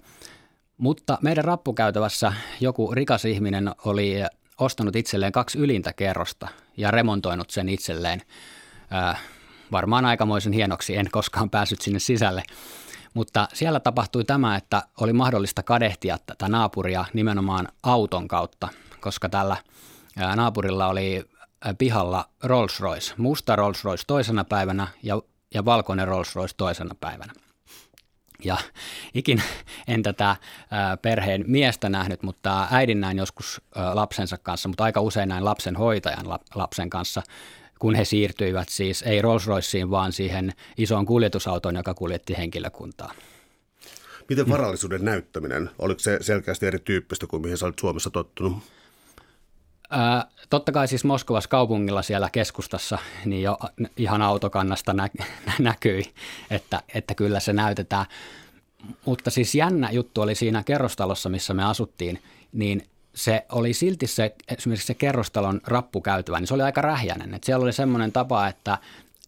Mutta 0.82 1.18
meidän 1.22 1.46
rappukäytävässä 1.46 2.34
joku 2.60 2.92
rikas 2.92 3.26
ihminen 3.26 3.72
oli 3.86 4.16
ostanut 4.58 4.96
itselleen 4.96 5.32
kaksi 5.32 5.58
ylintä 5.58 5.94
kerrosta 5.94 6.48
ja 6.78 6.92
remontoinut 6.92 7.50
sen 7.50 7.70
itselleen. 7.70 8.22
varmaan 9.72 10.06
aikamoisen 10.06 10.54
hienoksi, 10.54 10.98
en 10.98 11.12
koskaan 11.12 11.50
päässyt 11.50 11.82
sinne 11.82 12.00
sisälle. 12.00 12.44
Mutta 13.14 13.48
siellä 13.54 13.80
tapahtui 13.80 14.24
tämä, 14.24 14.56
että 14.56 14.84
oli 15.00 15.14
mahdollista 15.14 15.64
kadehtia 15.64 16.18
tätä 16.26 16.48
naapuria 16.48 17.06
nimenomaan 17.14 17.68
auton 17.84 18.28
kautta, 18.28 18.68
koska 19.00 19.30
tällä 19.30 19.58
naapurilla 20.36 20.88
oli 20.88 21.24
pihalla 21.78 22.30
Rolls 22.44 22.80
Royce, 22.80 23.14
musta 23.18 23.56
Rolls 23.56 23.84
Royce 23.84 24.04
toisena 24.08 24.44
päivänä 24.44 24.88
ja, 25.04 25.22
ja 25.54 25.66
valkoinen 25.66 26.08
Rolls 26.08 26.36
Royce 26.36 26.56
toisena 26.58 26.96
päivänä. 27.00 27.34
Ja 28.46 28.58
ikin 29.14 29.44
en 29.88 30.04
tätä 30.04 30.36
perheen 31.02 31.44
miestä 31.48 31.90
nähnyt, 31.90 32.24
mutta 32.24 32.68
äidin 32.72 33.02
näin 33.02 33.18
joskus 33.18 33.62
lapsensa 33.94 34.38
kanssa, 34.38 34.70
mutta 34.70 34.84
aika 34.84 35.02
usein 35.02 35.30
näin 35.30 35.46
lapsen 35.46 35.76
hoitajan 35.76 36.26
lapsen 36.56 36.90
kanssa, 36.90 37.22
kun 37.80 37.96
he 37.96 38.06
siirtyivät 38.06 38.70
siis 38.70 39.02
ei 39.02 39.22
Rolls 39.22 39.48
Royceen, 39.48 39.92
vaan 39.92 40.12
siihen 40.12 40.52
isoon 40.78 41.06
kuljetusautoon, 41.06 41.76
joka 41.76 41.94
kuljetti 41.94 42.38
henkilökuntaa. 42.38 43.14
Miten 44.30 44.50
varallisuuden 44.50 45.06
näyttäminen, 45.06 45.70
oliko 45.80 46.00
se 46.00 46.18
selkeästi 46.22 46.66
erityyppistä 46.66 47.28
kuin 47.28 47.42
mihin 47.42 47.58
sä 47.58 47.66
olit 47.66 47.80
Suomessa 47.80 48.10
tottunut? 48.10 48.58
Ää, 49.92 50.26
totta 50.50 50.72
kai 50.72 50.88
siis 50.88 51.04
Moskovassa 51.04 51.50
kaupungilla 51.50 52.02
siellä 52.02 52.30
keskustassa 52.30 52.98
niin 53.26 53.44
jo 53.44 53.58
ihan 53.98 54.22
autokannasta 54.22 54.94
nä- 54.94 55.10
näkyi, 55.60 56.14
että, 56.50 56.82
että 56.94 57.16
kyllä 57.16 57.40
se 57.40 57.54
näytetään. 57.54 58.06
Mutta 59.06 59.30
siis 59.30 59.56
jännä 59.56 59.92
juttu 59.92 60.22
oli 60.22 60.36
siinä 60.36 60.64
kerrostalossa, 60.64 61.30
missä 61.30 61.54
me 61.54 61.64
asuttiin, 61.64 62.22
niin 62.54 62.84
se 63.16 63.46
oli 63.52 63.74
silti 63.74 64.08
se, 64.08 64.36
esimerkiksi 64.58 64.88
se 64.88 64.94
kerrostalon 64.94 65.62
rappukäytävä, 65.68 66.40
niin 66.40 66.48
se 66.48 66.54
oli 66.54 66.64
aika 66.64 66.82
rähjäinen. 66.82 67.34
Että 67.34 67.46
siellä 67.46 67.64
oli 67.64 67.74
semmoinen 67.74 68.12
tapa, 68.12 68.48
että, 68.48 68.78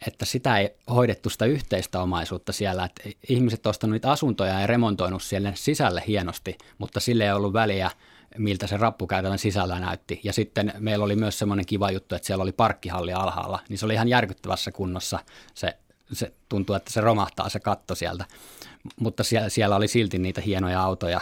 että 0.07 0.25
sitä 0.25 0.57
ei 0.57 0.69
hoidettu 0.89 1.29
sitä 1.29 1.45
yhteistä 1.45 2.01
omaisuutta 2.01 2.51
siellä. 2.51 2.85
Että 2.85 3.09
ihmiset 3.29 3.67
ostanut 3.67 3.91
niitä 3.91 4.11
asuntoja 4.11 4.59
ja 4.59 4.67
remontoinut 4.67 5.23
siellä 5.23 5.51
sisälle 5.55 6.03
hienosti, 6.07 6.57
mutta 6.77 6.99
sille 6.99 7.23
ei 7.23 7.31
ollut 7.31 7.53
väliä– 7.53 7.91
miltä 8.37 8.67
se 8.67 8.77
rappukäytävän 8.77 9.39
sisällä 9.39 9.79
näytti. 9.79 10.19
Ja 10.23 10.33
sitten 10.33 10.73
meillä 10.79 11.05
oli 11.05 11.15
myös 11.15 11.39
semmoinen 11.39 11.65
kiva 11.65 11.91
juttu, 11.91 12.15
että 12.15 12.25
siellä 12.25 12.41
oli 12.41 12.51
parkkihalli 12.51 13.13
alhaalla, 13.13 13.59
niin 13.69 13.77
se 13.77 13.85
oli 13.85 13.93
ihan 13.93 14.07
järkyttävässä 14.07 14.71
kunnossa. 14.71 15.19
Se, 15.53 15.77
se 16.13 16.33
tuntuu, 16.49 16.75
että 16.75 16.93
se 16.93 17.01
romahtaa 17.01 17.49
se 17.49 17.59
katto 17.59 17.95
sieltä, 17.95 18.25
mutta 18.99 19.23
siellä, 19.23 19.49
siellä 19.49 19.75
oli 19.75 19.87
silti 19.87 20.19
niitä 20.19 20.41
hienoja 20.41 20.81
autoja 20.81 21.21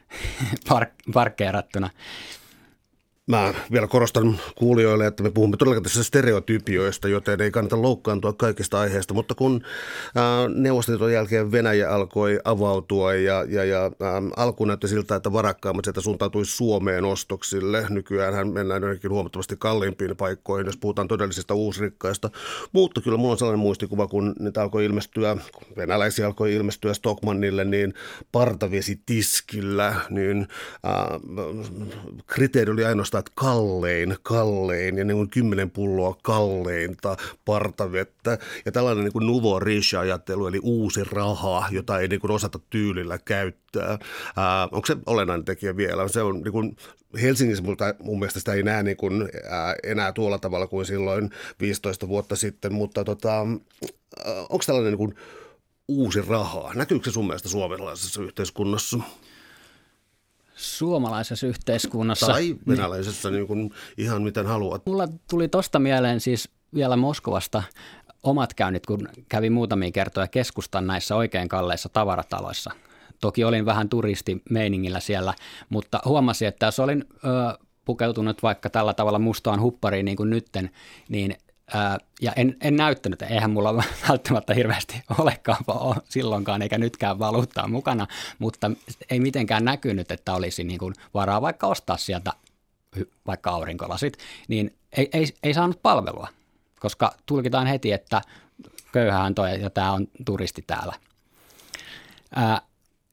park, 0.68 0.90
parkkeerattuna. 1.14 1.90
Mä 3.30 3.54
vielä 3.72 3.86
korostan 3.86 4.38
kuulijoille, 4.54 5.06
että 5.06 5.22
me 5.22 5.30
puhumme 5.30 5.56
todellakin 5.56 5.82
tässä 5.82 6.04
stereotypioista, 6.04 7.08
joten 7.08 7.40
ei 7.40 7.50
kannata 7.50 7.82
loukkaantua 7.82 8.32
kaikista 8.32 8.80
aiheista, 8.80 9.14
mutta 9.14 9.34
kun 9.34 9.62
neuvostoliiton 10.54 11.12
jälkeen 11.12 11.52
Venäjä 11.52 11.90
alkoi 11.90 12.40
avautua 12.44 13.14
ja, 13.14 13.44
ja, 13.48 13.64
ja 13.64 13.90
alkuun 14.36 14.68
näytti 14.68 14.88
siltä, 14.88 15.16
että 15.16 15.32
varakkaammat 15.32 15.84
sieltä 15.84 16.00
suuntautui 16.00 16.46
Suomeen 16.46 17.04
ostoksille. 17.04 17.86
Nykyään 17.90 18.48
mennään 18.48 18.82
jotenkin 18.82 19.10
huomattavasti 19.10 19.56
kalliimpiin 19.58 20.16
paikkoihin, 20.16 20.66
jos 20.66 20.76
puhutaan 20.76 21.08
todellisista 21.08 21.54
uusrikkaista. 21.54 22.30
Mutta 22.72 23.00
kyllä 23.00 23.18
mulla 23.18 23.32
on 23.32 23.38
sellainen 23.38 23.60
muistikuva, 23.60 24.06
kun 24.06 24.34
niitä 24.38 24.62
alkoi 24.62 24.84
ilmestyä, 24.84 25.36
venäläisiä 25.76 26.26
alkoi 26.26 26.54
ilmestyä 26.54 26.94
Stockmannille, 26.94 27.64
niin 27.64 27.94
partavesi 28.32 29.00
tiskillä, 29.06 29.94
niin 30.10 30.48
äh, 30.86 31.20
kriteeri 32.26 32.72
oli 32.72 32.84
ainoastaan 32.84 33.15
muistaa, 33.16 33.18
että 33.18 33.32
kallein, 33.34 34.16
kallein 34.22 34.98
ja 34.98 35.04
niin 35.04 35.16
kuin 35.16 35.30
kymmenen 35.30 35.70
pulloa 35.70 36.16
kalleinta 36.22 37.16
partavettä. 37.44 38.38
Ja 38.64 38.72
tällainen 38.72 39.04
niin 39.04 39.12
kuin 39.12 39.26
nuvo 39.26 39.60
ajattelu 40.00 40.46
eli 40.46 40.60
uusi 40.62 41.04
raha, 41.04 41.68
jota 41.70 41.98
ei 41.98 42.08
niin 42.08 42.20
kuin 42.20 42.30
osata 42.30 42.58
tyylillä 42.70 43.18
käyttää. 43.18 43.98
Ää, 44.36 44.68
onko 44.72 44.86
se 44.86 44.96
olennainen 45.06 45.44
tekijä 45.44 45.76
vielä? 45.76 46.08
Se 46.08 46.22
on 46.22 46.40
niin 46.40 46.52
kuin 46.52 46.76
Helsingissä 47.22 47.64
mutta 47.64 47.94
mun 48.02 48.18
mielestä 48.18 48.40
sitä 48.40 48.52
ei 48.52 48.62
näe 48.62 48.82
niin 48.82 48.96
kuin, 48.96 49.28
ää, 49.50 49.74
enää 49.82 50.12
tuolla 50.12 50.38
tavalla 50.38 50.66
kuin 50.66 50.86
silloin 50.86 51.30
15 51.60 52.08
vuotta 52.08 52.36
sitten, 52.36 52.72
mutta 52.72 53.04
tota, 53.04 53.40
onko 54.48 54.64
tällainen 54.66 54.92
niin 54.92 54.98
kuin 54.98 55.14
uusi 55.88 56.22
raha? 56.22 56.72
Näkyykö 56.74 57.04
se 57.04 57.14
sun 57.14 57.26
mielestä 57.26 57.48
suomalaisessa 57.48 58.22
yhteiskunnassa? 58.22 58.98
Suomalaisessa 60.56 61.46
yhteiskunnassa. 61.46 62.26
Tai 62.26 62.56
venäläisessä, 62.68 63.30
niin 63.30 63.46
kuin 63.46 63.70
ihan 63.98 64.22
miten 64.22 64.46
haluat. 64.46 64.86
Mulla 64.86 65.08
tuli 65.30 65.48
tosta 65.48 65.78
mieleen 65.78 66.20
siis 66.20 66.48
vielä 66.74 66.96
Moskovasta 66.96 67.62
omat 68.22 68.54
käynnit, 68.54 68.86
kun 68.86 69.08
kävin 69.28 69.52
muutamia 69.52 69.90
kertoja 69.90 70.26
keskustan 70.26 70.86
näissä 70.86 71.16
oikein 71.16 71.48
kalleissa 71.48 71.88
tavarataloissa. 71.88 72.70
Toki 73.20 73.44
olin 73.44 73.66
vähän 73.66 73.88
turistimeiningillä 73.88 75.00
siellä, 75.00 75.34
mutta 75.68 76.00
huomasin, 76.04 76.48
että 76.48 76.66
jos 76.66 76.78
olin 76.78 77.04
ö, 77.10 77.58
pukeutunut 77.84 78.42
vaikka 78.42 78.70
tällä 78.70 78.94
tavalla 78.94 79.18
mustaan 79.18 79.60
huppariin 79.60 80.04
niin 80.04 80.16
kuin 80.16 80.30
nytten, 80.30 80.70
niin 81.08 81.36
ja 82.20 82.32
en, 82.36 82.56
en 82.60 82.76
näyttänyt, 82.76 83.22
eihän 83.22 83.50
mulla 83.50 83.74
välttämättä 84.08 84.54
hirveästi 84.54 85.02
olekaan 85.18 85.64
silloinkaan 86.08 86.62
eikä 86.62 86.78
nytkään 86.78 87.18
valuuttaa 87.18 87.68
mukana, 87.68 88.06
mutta 88.38 88.70
ei 89.10 89.20
mitenkään 89.20 89.64
näkynyt, 89.64 90.10
että 90.10 90.34
olisi 90.34 90.64
niin 90.64 90.78
kuin 90.78 90.94
varaa 91.14 91.42
vaikka 91.42 91.66
ostaa 91.66 91.96
sieltä 91.96 92.32
vaikka 93.26 93.50
aurinkolasit, 93.50 94.18
niin 94.48 94.76
ei, 94.96 95.08
ei, 95.12 95.26
ei 95.42 95.54
saanut 95.54 95.82
palvelua, 95.82 96.28
koska 96.80 97.14
tulkitaan 97.26 97.66
heti, 97.66 97.92
että 97.92 98.22
köyhähän 98.92 99.34
toi 99.34 99.60
ja 99.60 99.70
tämä 99.70 99.92
on 99.92 100.08
turisti 100.24 100.64
täällä. 100.66 100.94
Ää, 102.34 102.60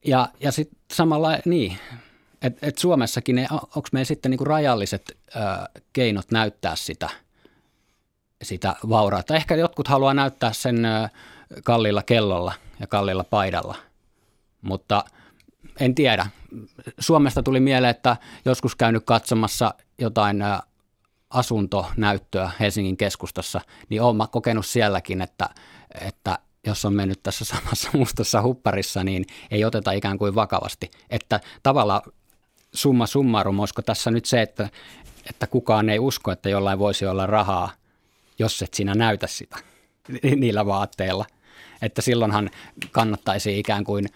ja 0.06 0.28
ja 0.40 0.52
sitten 0.52 0.80
samalla 0.94 1.38
niin, 1.46 1.78
että 2.42 2.68
et 2.68 2.78
Suomessakin, 2.78 3.48
onko 3.52 3.90
meillä 3.92 4.08
sitten 4.08 4.30
niinku 4.30 4.46
rajalliset 4.46 5.18
ää, 5.36 5.68
keinot 5.94 6.32
näyttää 6.32 6.76
sitä– 6.76 7.10
sitä 8.44 8.76
vaurautta. 8.90 9.36
Ehkä 9.36 9.56
jotkut 9.56 9.88
haluaa 9.88 10.14
näyttää 10.14 10.54
sen 10.54 10.88
kallilla 11.64 12.04
kellolla 12.04 12.54
ja 12.80 12.88
kallilla 12.88 13.24
paidalla, 13.24 13.76
mutta 14.62 15.06
en 15.80 15.96
tiedä. 15.96 16.28
Suomesta 17.00 17.44
tuli 17.44 17.60
mieleen, 17.60 17.92
että 17.92 18.18
joskus 18.46 18.76
käynyt 18.76 19.04
katsomassa 19.06 19.74
jotain 19.98 20.44
asuntonäyttöä 21.30 22.52
Helsingin 22.60 22.98
keskustassa, 22.98 23.62
niin 23.90 24.02
olen 24.02 24.28
kokenut 24.32 24.66
sielläkin, 24.66 25.22
että, 25.22 25.50
että 26.02 26.40
jos 26.68 26.86
on 26.86 26.94
mennyt 26.94 27.24
tässä 27.24 27.46
samassa 27.56 27.90
mustassa 27.94 28.42
hupparissa, 28.42 29.04
niin 29.04 29.26
ei 29.52 29.66
oteta 29.66 29.92
ikään 29.92 30.18
kuin 30.18 30.36
vakavasti. 30.36 30.92
Että 31.10 31.40
tavallaan 31.64 32.02
summa 32.74 33.08
summarum, 33.08 33.60
olisiko 33.60 33.82
tässä 33.82 34.12
nyt 34.12 34.26
se, 34.26 34.42
että, 34.42 34.70
että 35.30 35.48
kukaan 35.48 35.90
ei 35.90 36.00
usko, 36.00 36.32
että 36.32 36.50
jollain 36.50 36.80
voisi 36.80 37.06
olla 37.06 37.26
rahaa– 37.26 37.72
jos 38.40 38.62
et 38.62 38.74
sinä 38.74 38.96
näytä 38.96 39.28
sitä 39.28 39.58
niillä 40.36 40.66
vaatteilla. 40.66 41.26
Että 41.82 42.02
silloinhan 42.02 42.50
kannattaisi 42.92 43.60
ikään 43.60 43.84
kuin 43.84 44.10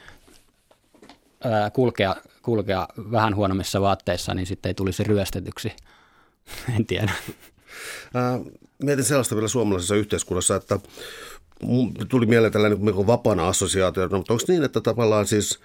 kulkea, 1.74 2.16
kulkea 2.42 2.88
vähän 3.12 3.36
huonommissa 3.36 3.82
vaatteissa, 3.82 4.34
niin 4.34 4.46
sitten 4.46 4.70
ei 4.70 4.74
tulisi 4.74 5.04
ryöstetyksi. 5.04 5.72
en 6.76 6.86
tiedä. 6.86 7.12
Mietin 8.84 9.06
sellaista 9.06 9.36
vielä 9.36 9.48
suomalaisessa 9.48 9.96
yhteiskunnassa, 9.96 10.56
että 10.56 10.80
tuli 12.10 12.26
mieleen 12.26 12.54
tällainen 12.54 12.80
niin 12.82 13.08
vapaana 13.08 13.48
assosiaatio, 13.48 14.08
no, 14.08 14.18
mutta 14.18 14.34
onko 14.34 14.46
niin, 14.48 14.64
että 14.64 14.82
tavallaan 14.82 15.28
siis 15.28 15.60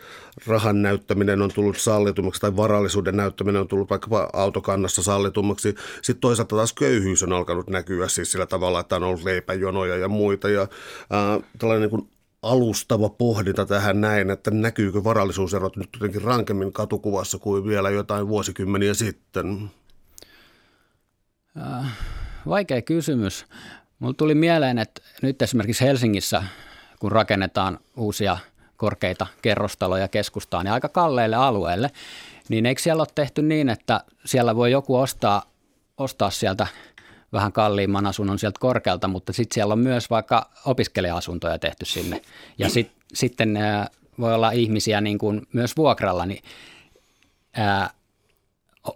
rahan 0.46 0.82
näyttäminen 0.82 1.42
on 1.42 1.50
tullut 1.54 1.76
sallitummaksi 1.76 2.40
tai 2.40 2.56
varallisuuden 2.56 3.16
näyttäminen 3.16 3.60
on 3.60 3.68
tullut 3.68 3.90
vaikkapa 3.90 4.30
autokannassa 4.32 5.02
sallitummaksi. 5.02 5.74
Sitten 6.02 6.20
toisaalta 6.20 6.56
taas 6.56 6.72
köyhyys 6.72 7.22
on 7.22 7.32
alkanut 7.32 7.70
näkyä 7.70 8.08
siis 8.08 8.32
sillä 8.32 8.46
tavalla, 8.46 8.80
että 8.80 8.96
on 8.96 9.02
ollut 9.02 9.24
leipäjonoja 9.24 9.96
ja 9.96 10.08
muita 10.08 10.48
ja 10.48 10.68
ää, 11.10 11.40
tällainen 11.58 11.90
niin 11.90 12.08
alustava 12.42 13.08
pohdinta 13.08 13.66
tähän 13.66 14.00
näin, 14.00 14.30
että 14.30 14.50
näkyykö 14.50 15.04
varallisuuserot 15.04 15.76
nyt 15.76 15.88
jotenkin 15.92 16.22
rankemmin 16.22 16.72
katukuvassa 16.72 17.38
kuin 17.38 17.64
vielä 17.64 17.90
jotain 17.90 18.28
vuosikymmeniä 18.28 18.94
sitten? 18.94 19.70
Äh, 21.60 21.86
vaikea 22.46 22.82
kysymys. 22.82 23.46
Mulla 24.02 24.14
tuli 24.14 24.34
mieleen, 24.34 24.78
että 24.78 25.02
nyt 25.22 25.42
esimerkiksi 25.42 25.84
Helsingissä, 25.84 26.42
kun 26.98 27.12
rakennetaan 27.12 27.78
uusia 27.96 28.38
korkeita 28.76 29.26
kerrostaloja 29.42 30.08
keskustaan 30.08 30.66
ja 30.66 30.74
aika 30.74 30.88
kalleille 30.88 31.36
alueelle, 31.36 31.90
niin 32.48 32.66
eikö 32.66 32.82
siellä 32.82 33.00
ole 33.00 33.08
tehty 33.14 33.42
niin, 33.42 33.68
että 33.68 34.04
siellä 34.24 34.56
voi 34.56 34.70
joku 34.70 34.96
ostaa, 34.96 35.42
ostaa 35.98 36.30
sieltä 36.30 36.66
vähän 37.32 37.52
kalliimman 37.52 38.06
asunnon 38.06 38.38
sieltä 38.38 38.60
korkealta, 38.60 39.08
mutta 39.08 39.32
sitten 39.32 39.54
siellä 39.54 39.72
on 39.72 39.78
myös 39.78 40.10
vaikka 40.10 40.50
opiskelija-asuntoja 40.66 41.58
tehty 41.58 41.84
sinne. 41.84 42.22
Ja 42.58 42.68
sit, 42.68 42.92
sitten 43.14 43.58
voi 44.20 44.34
olla 44.34 44.50
ihmisiä 44.50 45.00
niin 45.00 45.18
kuin 45.18 45.42
myös 45.52 45.76
vuokralla, 45.76 46.26
niin, 46.26 46.42
ää, 47.52 47.90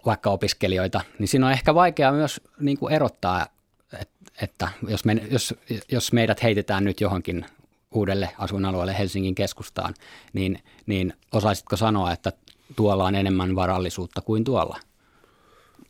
vaikka 0.05 0.29
opiskelijoita, 0.29 1.01
niin 1.19 1.27
siinä 1.27 1.45
on 1.45 1.51
ehkä 1.51 1.75
vaikea 1.75 2.11
myös 2.11 2.41
niin 2.59 2.77
kuin 2.77 2.93
erottaa, 2.93 3.47
että, 4.41 4.69
jos, 4.87 5.05
me, 5.05 5.21
jos, 5.31 5.53
jos 5.91 6.13
meidät 6.13 6.43
heitetään 6.43 6.83
nyt 6.83 7.01
johonkin 7.01 7.45
uudelle 7.91 8.29
asuinalueelle 8.37 8.97
Helsingin 8.97 9.35
keskustaan, 9.35 9.93
niin, 10.33 10.59
niin 10.85 11.13
osaisitko 11.31 11.77
sanoa, 11.77 12.11
että 12.11 12.33
tuolla 12.75 13.05
on 13.05 13.15
enemmän 13.15 13.55
varallisuutta 13.55 14.21
kuin 14.21 14.43
tuolla? 14.43 14.79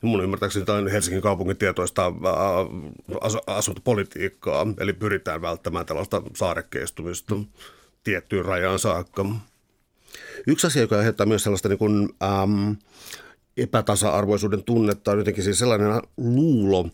Mun 0.01 0.23
ymmärtääkseni 0.23 0.65
tämä 0.65 0.77
on 0.77 0.91
Helsingin 0.91 1.21
kaupungin 1.21 1.57
tietoista 1.57 2.13
asuntopolitiikkaa, 3.47 4.67
eli 4.79 4.93
pyritään 4.93 5.41
välttämään 5.41 5.85
tällaista 5.85 6.21
saarekkeistumista 6.35 7.35
tiettyyn 8.03 8.45
rajaan 8.45 8.79
saakka. 8.79 9.25
Yksi 10.47 10.67
asia, 10.67 10.81
joka 10.81 10.97
aiheuttaa 10.97 11.25
myös 11.25 11.43
sellaista 11.43 11.69
niin 11.69 11.79
kuin, 11.79 12.09
ähm, 12.23 12.71
epätasa-arvoisuuden 13.57 14.63
tunnetta 14.63 15.11
on 15.11 15.17
jotenkin 15.17 15.43
siis 15.43 15.59
sellainen 15.59 16.01
luulo, 16.17 16.89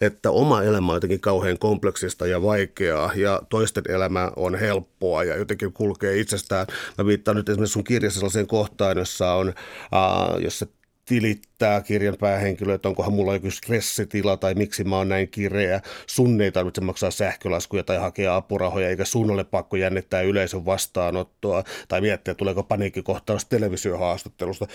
että 0.00 0.30
oma 0.30 0.62
elämä 0.62 0.92
on 0.92 0.96
jotenkin 0.96 1.20
kauhean 1.20 1.58
kompleksista 1.58 2.26
ja 2.26 2.42
vaikeaa 2.42 3.12
ja 3.16 3.42
toisten 3.48 3.84
elämä 3.88 4.30
on 4.36 4.54
helppoa 4.54 5.24
ja 5.24 5.36
jotenkin 5.36 5.72
kulkee 5.72 6.18
itsestään. 6.18 6.66
Mä 6.98 7.06
viittaan 7.06 7.36
nyt 7.36 7.48
esimerkiksi 7.48 7.72
sun 7.72 7.84
kirjassa 7.84 8.20
sellaiseen 8.20 8.46
kohtaan, 8.46 8.98
jossa 8.98 9.32
on, 9.32 9.48
äh, 9.48 10.42
jossa 10.42 10.66
tilittää 11.04 11.80
kirjan 11.80 12.16
päähenkilö, 12.20 12.74
että 12.74 12.88
onkohan 12.88 13.12
mulla 13.12 13.34
joku 13.34 13.50
stressitila 13.50 14.36
tai 14.36 14.54
miksi 14.54 14.84
mä 14.84 14.96
oon 14.96 15.08
näin 15.08 15.28
kireä. 15.28 15.80
Sun 16.06 16.40
ei 16.40 16.52
tarvitse 16.52 16.80
maksaa 16.80 17.10
sähkölaskuja 17.10 17.82
tai 17.82 17.96
hakea 17.96 18.36
apurahoja, 18.36 18.88
eikä 18.88 19.04
sun 19.04 19.30
ole 19.30 19.44
pakko 19.44 19.76
jännittää 19.76 20.22
yleisön 20.22 20.64
vastaanottoa 20.64 21.64
tai 21.88 22.00
miettiä, 22.00 22.34
tuleeko 22.34 22.62
paniikkikohtaus 22.62 23.44
televisiohaastattelusta. 23.44 24.66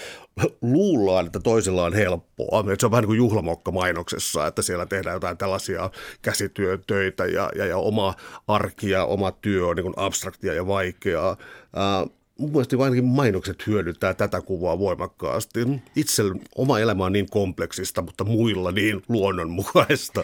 Luullaan, 0.61 1.25
että 1.25 1.39
toisilla 1.39 1.83
on 1.83 1.93
helppoa. 1.93 2.63
Se 2.79 2.85
on 2.85 2.91
vähän 2.91 3.01
niin 3.01 3.07
kuin 3.07 3.17
juhlamokka 3.17 3.71
mainoksessa, 3.71 4.47
että 4.47 4.61
siellä 4.61 4.85
tehdään 4.85 5.13
jotain 5.13 5.37
tällaisia 5.37 5.89
käsityötöitä 6.21 7.25
ja, 7.25 7.49
ja, 7.55 7.65
ja 7.65 7.77
oma 7.77 8.13
arki 8.47 8.89
ja 8.89 9.05
oma 9.05 9.31
työ 9.31 9.67
on 9.67 9.75
niin 9.75 9.93
abstraktia 9.95 10.53
ja 10.53 10.67
vaikeaa 10.67 11.37
mun 12.39 12.51
mielestä 12.51 12.75
ainakin 12.79 13.05
mainokset 13.05 13.67
hyödyntää 13.67 14.13
tätä 14.13 14.41
kuvaa 14.41 14.79
voimakkaasti. 14.79 15.59
Itse 15.95 16.23
oma 16.55 16.79
elämä 16.79 17.05
on 17.05 17.13
niin 17.13 17.29
kompleksista, 17.29 18.01
mutta 18.01 18.23
muilla 18.23 18.71
niin 18.71 19.01
luonnonmukaista. 19.09 20.23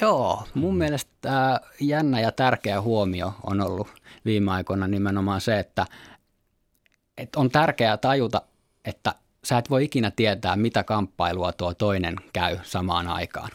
Joo, 0.00 0.42
mun 0.54 0.76
mielestä 0.76 1.10
tämä 1.20 1.60
jännä 1.80 2.20
ja 2.20 2.32
tärkeä 2.32 2.80
huomio 2.80 3.34
on 3.42 3.60
ollut 3.60 3.88
viime 4.24 4.52
aikoina 4.52 4.88
nimenomaan 4.88 5.40
se, 5.40 5.58
että, 5.58 5.86
että 7.18 7.40
on 7.40 7.50
tärkeää 7.50 7.96
tajuta, 7.96 8.42
että 8.84 9.14
sä 9.44 9.58
et 9.58 9.70
voi 9.70 9.84
ikinä 9.84 10.10
tietää, 10.10 10.56
mitä 10.56 10.84
kamppailua 10.84 11.52
tuo 11.52 11.74
toinen 11.74 12.16
käy 12.32 12.58
samaan 12.62 13.08
aikaan. 13.08 13.50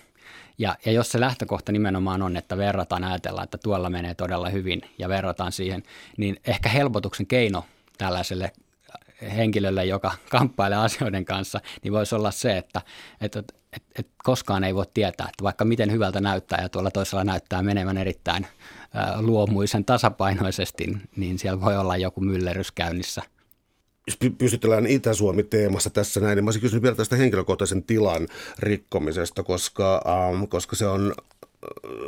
Ja, 0.58 0.76
ja 0.86 0.92
jos 0.92 1.12
se 1.12 1.20
lähtökohta 1.20 1.72
nimenomaan 1.72 2.22
on, 2.22 2.38
että 2.38 2.58
verrataan, 2.58 3.04
ajatellaan, 3.04 3.44
että 3.44 3.58
tuolla 3.58 3.90
menee 3.90 4.16
todella 4.16 4.50
hyvin 4.50 4.82
ja 4.98 5.10
verrataan 5.10 5.52
siihen, 5.52 5.84
niin 6.18 6.40
ehkä 6.48 6.70
helpotuksen 6.70 7.28
keino 7.28 7.66
tällaiselle 7.98 8.52
henkilölle, 9.36 9.86
joka 9.86 10.12
kamppailee 10.30 10.78
asioiden 10.78 11.26
kanssa, 11.26 11.62
niin 11.84 11.94
voisi 11.94 12.16
olla 12.16 12.32
se, 12.32 12.58
että, 12.58 12.82
että, 13.22 13.40
että, 13.40 13.54
että 14.00 14.12
koskaan 14.24 14.64
ei 14.64 14.76
voi 14.76 14.86
tietää, 14.94 15.28
että 15.30 15.44
vaikka 15.44 15.66
miten 15.66 15.92
hyvältä 15.92 16.22
näyttää 16.22 16.62
ja 16.62 16.70
tuolla 16.70 16.92
toisella 16.92 17.24
näyttää 17.24 17.62
menevän 17.62 17.98
erittäin 17.98 18.48
luomuisen 19.20 19.86
tasapainoisesti, 19.86 20.98
niin 21.16 21.40
siellä 21.40 21.62
voi 21.62 21.78
olla 21.78 21.98
joku 21.98 22.22
myllerys 22.22 22.72
käynnissä– 22.72 23.22
jos 24.08 24.18
pysytellään 24.38 24.88
Itä-Suomi-teemassa 24.88 25.90
tässä 25.90 26.20
näin, 26.20 26.36
niin 26.36 26.44
mä 26.44 26.48
olisin 26.48 26.62
kysynyt 26.62 26.84
vielä 26.84 26.96
tästä 26.96 27.16
henkilökohtaisen 27.16 27.84
tilan 27.84 28.28
rikkomisesta, 28.60 29.44
koska, 29.44 30.02
ähm, 30.08 30.44
koska 30.44 30.76
se 30.76 30.88
on 30.88 31.14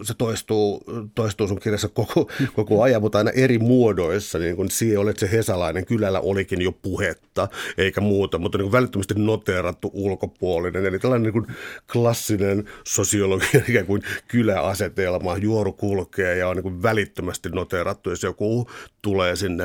se 0.01 0.13
toistuu, 0.13 0.83
toistuu 1.15 1.47
sun 1.47 1.59
kirjassa 1.59 1.88
koko, 1.88 2.29
koko 2.55 2.81
ajan, 2.81 3.01
mutta 3.01 3.17
aina 3.17 3.31
eri 3.31 3.59
muodoissa, 3.59 4.39
niin 4.39 4.55
kuin 4.55 4.71
siihen 4.71 4.99
olet 4.99 5.19
se 5.19 5.31
hesalainen, 5.31 5.85
kylällä 5.85 6.19
olikin 6.19 6.62
jo 6.62 6.71
puhetta, 6.71 7.47
eikä 7.77 8.01
muuta, 8.01 8.38
mutta 8.38 8.57
niin 8.57 8.71
välittömästi 8.71 9.13
noteerattu 9.17 9.91
ulkopuolinen, 9.93 10.85
eli 10.85 10.99
tällainen 10.99 11.33
niin 11.33 11.55
klassinen 11.91 12.69
sosiologian 12.88 13.63
ikään 13.69 13.85
kuin 13.85 14.01
kyläasetelma, 14.27 15.38
juoru 15.38 15.73
kulkee 15.73 16.38
ja 16.38 16.47
on 16.47 16.57
niin 16.57 16.83
välittömästi 16.83 17.49
noteerattu, 17.49 18.09
jos 18.09 18.23
joku 18.23 18.69
tulee 19.01 19.35
sinne 19.35 19.63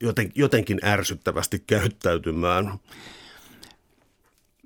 joten, 0.00 0.32
jotenkin 0.34 0.80
ärsyttävästi 0.84 1.62
käyttäytymään. 1.66 2.72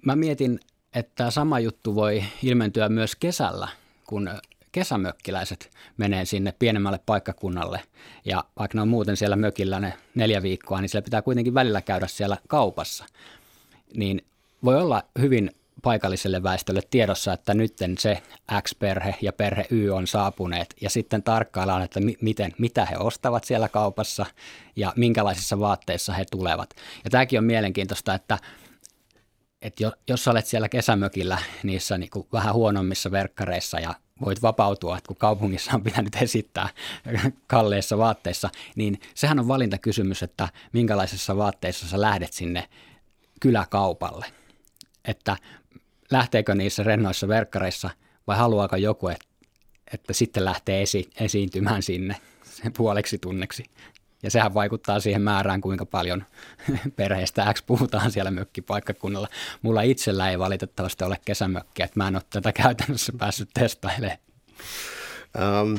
Mä 0.07 0.17
mietin, 0.17 0.61
että 0.95 1.31
sama 1.31 1.61
juttu 1.61 1.95
voi 1.95 2.25
ilmentyä 2.43 2.89
myös 2.89 3.17
kesällä– 3.17 3.69
kun 4.11 4.31
kesämökkiläiset 4.73 5.71
menee 5.97 6.25
sinne 6.25 6.55
pienemmälle 6.59 7.01
paikkakunnalle 7.07 7.81
ja 8.25 8.45
vaikka 8.59 8.79
ne 8.79 8.83
on 8.83 8.89
muuten 8.89 9.17
siellä 9.17 9.37
mökillä 9.37 9.81
ne 9.81 9.95
neljä 10.15 10.43
viikkoa, 10.43 10.81
niin 10.81 10.89
siellä 10.89 11.05
pitää 11.05 11.23
kuitenkin 11.23 11.55
välillä 11.55 11.83
käydä 11.83 12.07
siellä 12.07 12.37
kaupassa. 12.49 13.05
Niin 13.95 14.25
voi 14.65 14.81
olla 14.81 15.03
hyvin 15.19 15.51
paikalliselle 15.83 16.43
väestölle 16.43 16.81
tiedossa, 16.91 17.33
että 17.33 17.55
nyt 17.55 17.75
se 17.99 18.23
X-perhe 18.63 19.15
ja 19.23 19.33
perhe 19.33 19.67
Y 19.71 19.91
on 19.91 20.07
saapuneet 20.07 20.75
ja 20.81 20.91
sitten 20.91 21.23
tarkkaillaan, 21.23 21.83
että 21.83 22.01
mi- 22.01 22.19
miten, 22.21 22.53
mitä 22.59 22.85
he 22.85 22.97
ostavat 22.99 23.45
siellä 23.45 23.69
kaupassa 23.69 24.27
ja 24.77 24.93
minkälaisissa 24.97 25.59
vaatteissa 25.59 26.13
he 26.13 26.25
tulevat. 26.31 26.71
Ja 27.05 27.11
tämäkin 27.11 27.39
on 27.39 27.45
mielenkiintoista, 27.45 28.15
että 28.15 28.39
että 29.63 29.93
jos 30.09 30.29
olet 30.29 30.47
siellä 30.47 30.69
kesämökillä 30.69 31.39
niissä 31.63 31.99
niin 31.99 32.11
kuin 32.11 32.27
vähän 32.33 32.55
huonommissa 32.55 33.11
verkkareissa 33.11 33.81
ja 33.81 33.95
voit 34.25 34.43
vapautua, 34.43 34.99
että 34.99 35.09
kun 35.09 35.17
kaupungissa 35.17 35.71
on 35.75 35.83
pitänyt 35.83 36.17
esittää 36.23 36.69
kalleissa 37.47 37.99
vaatteissa, 37.99 38.51
niin 38.77 39.01
sehän 39.15 39.39
on 39.39 39.49
valintakysymys, 39.49 40.23
että 40.23 40.49
minkälaisessa 40.73 41.37
vaatteissa 41.37 41.89
sä 41.89 42.01
lähdet 42.01 42.33
sinne 42.33 42.69
kyläkaupalle. 43.41 44.27
Että 45.05 45.37
lähteekö 46.11 46.55
niissä 46.55 46.83
rennoissa 46.83 47.29
verkkareissa 47.29 47.91
vai 48.27 48.37
haluaako 48.37 48.77
joku, 48.77 49.09
että, 49.09 49.27
että 49.93 50.13
sitten 50.13 50.45
lähtee 50.45 50.83
esi- 50.83 51.11
esiintymään 51.21 51.83
sinne 51.83 52.17
puoleksi 52.77 53.19
tunneksi 53.19 53.65
ja 54.23 54.31
sehän 54.31 54.55
vaikuttaa 54.55 55.01
siihen 55.01 55.23
määrään, 55.23 55.61
kuinka 55.61 55.87
paljon 55.87 56.25
perheestä 56.97 57.55
X 57.55 57.63
puhutaan 57.67 58.11
siellä 58.11 58.31
mökkipaikkakunnalla. 58.31 59.29
Mulla 59.63 59.83
itsellä 59.83 60.31
ei 60.31 60.39
valitettavasti 60.39 61.05
ole 61.05 61.19
kesämökkiä, 61.25 61.85
että 61.85 62.01
mä 62.01 62.09
en 62.09 62.17
ole 62.17 62.23
tätä 62.31 62.53
käytännössä 62.53 63.13
päässyt 63.19 63.49
testailemaan. 63.55 64.19
Um, 65.63 65.79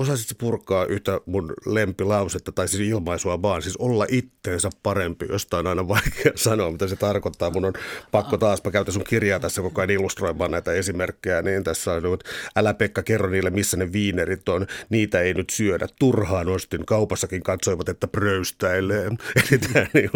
Osaisitko 0.00 0.34
purkaa 0.38 0.86
yhtä 0.86 1.20
mun 1.26 1.52
lempilausetta, 1.66 2.52
tai 2.52 2.68
siis 2.68 2.88
ilmaisua 2.88 3.42
vaan, 3.42 3.62
siis 3.62 3.76
olla 3.76 4.06
itteensä 4.08 4.70
parempi, 4.82 5.26
josta 5.28 5.58
on 5.58 5.66
aina 5.66 5.88
vaikea 5.88 6.32
sanoa, 6.44 6.70
mitä 6.70 6.88
se 6.88 6.96
tarkoittaa. 6.96 7.50
Mun 7.50 7.64
on 7.64 7.72
pakko 8.10 8.36
taas, 8.36 8.64
mä 8.64 8.70
käytän 8.70 8.94
sun 8.94 9.04
kirjaa 9.04 9.40
tässä 9.40 9.62
koko 9.62 9.80
ajan 9.80 9.90
illustroimaan 9.90 10.50
näitä 10.50 10.72
esimerkkejä, 10.72 11.42
niin 11.42 11.64
tässä 11.64 11.92
on, 11.92 12.14
että 12.14 12.30
älä 12.56 12.74
Pekka 12.74 13.02
kerro 13.02 13.30
niille, 13.30 13.50
missä 13.50 13.76
ne 13.76 13.92
viinerit 13.92 14.48
on, 14.48 14.66
niitä 14.90 15.20
ei 15.20 15.34
nyt 15.34 15.50
syödä. 15.50 15.88
Turhaan 15.98 16.48
ostin, 16.48 16.86
kaupassakin 16.86 17.42
katsoivat, 17.42 17.88
että 17.88 18.08
pröystäilee. 18.08 19.04
Eli 19.50 19.58
tämä 19.58 19.86
niin 19.94 20.10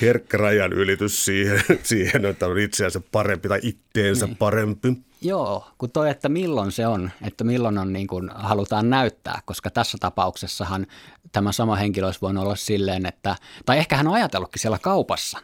herkkä 0.00 0.36
rajan 0.36 0.72
ylitys 0.72 1.24
siihen, 1.24 1.62
siihen, 1.82 2.24
että 2.24 2.46
on 2.46 2.58
itseänsä 2.58 3.00
parempi 3.12 3.48
tai 3.48 3.60
itteensä 3.62 4.26
niin. 4.26 4.36
parempi. 4.36 5.09
Joo, 5.22 5.66
kun 5.78 5.90
toi, 5.90 6.10
että 6.10 6.28
milloin 6.28 6.72
se 6.72 6.86
on, 6.86 7.10
että 7.22 7.44
milloin 7.44 7.78
on 7.78 7.92
niin 7.92 8.06
kuin 8.06 8.30
halutaan 8.34 8.90
näyttää, 8.90 9.40
koska 9.44 9.70
tässä 9.70 9.98
tapauksessahan 10.00 10.86
tämä 11.32 11.52
sama 11.52 11.76
henkilö 11.76 12.06
olisi 12.06 12.20
voinut 12.20 12.44
olla 12.44 12.56
silleen, 12.56 13.06
että, 13.06 13.36
tai 13.66 13.78
ehkä 13.78 13.96
hän 13.96 14.06
on 14.06 14.14
ajatellutkin 14.14 14.60
siellä 14.60 14.78
kaupassa, 14.78 15.38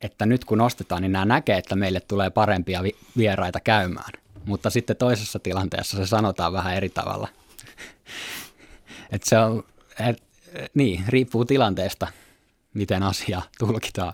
että 0.00 0.26
nyt 0.26 0.44
kun 0.44 0.60
ostetaan, 0.60 1.02
niin 1.02 1.12
nämä 1.12 1.24
näkee, 1.24 1.58
että 1.58 1.76
meille 1.76 2.00
tulee 2.00 2.30
parempia 2.30 2.82
vieraita 3.16 3.60
käymään. 3.60 4.12
Mutta 4.44 4.70
sitten 4.70 4.96
toisessa 4.96 5.38
tilanteessa 5.38 5.96
se 5.96 6.06
sanotaan 6.06 6.52
vähän 6.52 6.74
eri 6.74 6.88
tavalla. 6.88 7.28
että 9.12 9.28
se 9.28 9.38
on, 9.38 9.64
et, 10.08 10.22
niin, 10.74 11.04
riippuu 11.08 11.44
tilanteesta, 11.44 12.06
miten 12.74 13.02
asia 13.02 13.42
tulkitaan. 13.58 14.12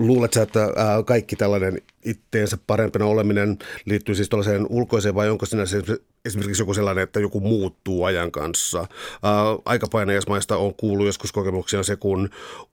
Luuletko 0.00 0.40
että 0.40 0.68
kaikki 1.06 1.36
tällainen 1.36 1.82
itteensä 2.04 2.58
parempana 2.66 3.04
oleminen 3.04 3.58
liittyy 3.84 4.14
siis 4.14 4.28
tuollaiseen 4.28 4.66
ulkoiseen 4.68 5.14
vai 5.14 5.30
onko 5.30 5.46
siinä 5.46 5.64
esimerkiksi 6.24 6.62
joku 6.62 6.74
sellainen, 6.74 7.04
että 7.04 7.20
joku 7.20 7.40
muuttuu 7.40 8.04
ajan 8.04 8.32
kanssa? 8.32 8.86
Aikapainajaismaista 9.64 10.56
on 10.56 10.74
kuullut 10.74 11.06
joskus 11.06 11.32
kokemuksia 11.32 11.82
se, 11.82 11.96
kun 11.96 12.30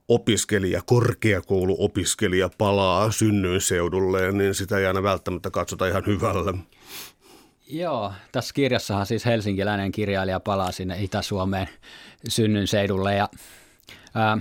opiskelija, 0.08 0.82
korkeakouluopiskelija 0.86 2.50
palaa 2.58 3.12
synnyin 3.12 3.62
seudulle, 3.62 4.32
niin 4.32 4.56
sitä 4.56 4.78
ei 4.78 4.86
aina 4.86 5.04
välttämättä 5.04 5.52
katsota 5.52 5.88
ihan 5.88 6.06
hyvällä. 6.06 6.54
Joo, 7.70 8.14
tässä 8.32 8.54
kirjassahan 8.54 9.06
siis 9.06 9.26
helsinkiläinen 9.26 9.92
kirjailija 9.92 10.40
palaa 10.40 10.72
sinne 10.72 11.04
Itä-Suomeen 11.04 11.68
synnyn 12.28 12.68
seudulle 12.68 13.16
ja 13.16 13.30
ää, 14.16 14.38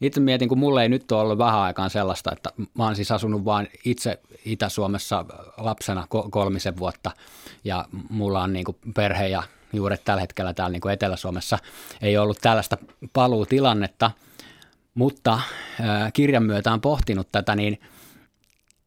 itse 0.00 0.20
mietin, 0.20 0.48
kun 0.48 0.58
mulle 0.58 0.82
ei 0.82 0.88
nyt 0.88 1.12
ole 1.12 1.20
ollut 1.20 1.38
vähän 1.38 1.60
aikaan 1.60 1.90
sellaista, 1.90 2.32
että 2.32 2.50
mä 2.78 2.84
oon 2.84 2.96
siis 2.96 3.10
asunut 3.10 3.44
vain 3.44 3.68
itse 3.84 4.20
Itä-Suomessa 4.44 5.24
lapsena 5.56 6.06
kolmisen 6.30 6.78
vuotta. 6.78 7.10
Ja 7.64 7.84
mulla 8.10 8.42
on 8.42 8.52
niin 8.52 8.64
kuin 8.64 8.76
perhe 8.94 9.28
ja 9.28 9.42
juuri 9.72 9.96
tällä 10.04 10.20
hetkellä 10.20 10.54
täällä 10.54 10.72
niin 10.72 10.80
kuin 10.80 10.92
Etelä-Suomessa. 10.92 11.58
Ei 12.02 12.18
ollut 12.18 12.38
tällaista 12.40 12.76
paluutilannetta, 13.12 14.10
mutta 14.94 15.40
ää, 15.80 16.10
kirjan 16.10 16.42
myötä 16.42 16.72
on 16.72 16.80
pohtinut 16.80 17.28
tätä, 17.32 17.56
niin, 17.56 17.80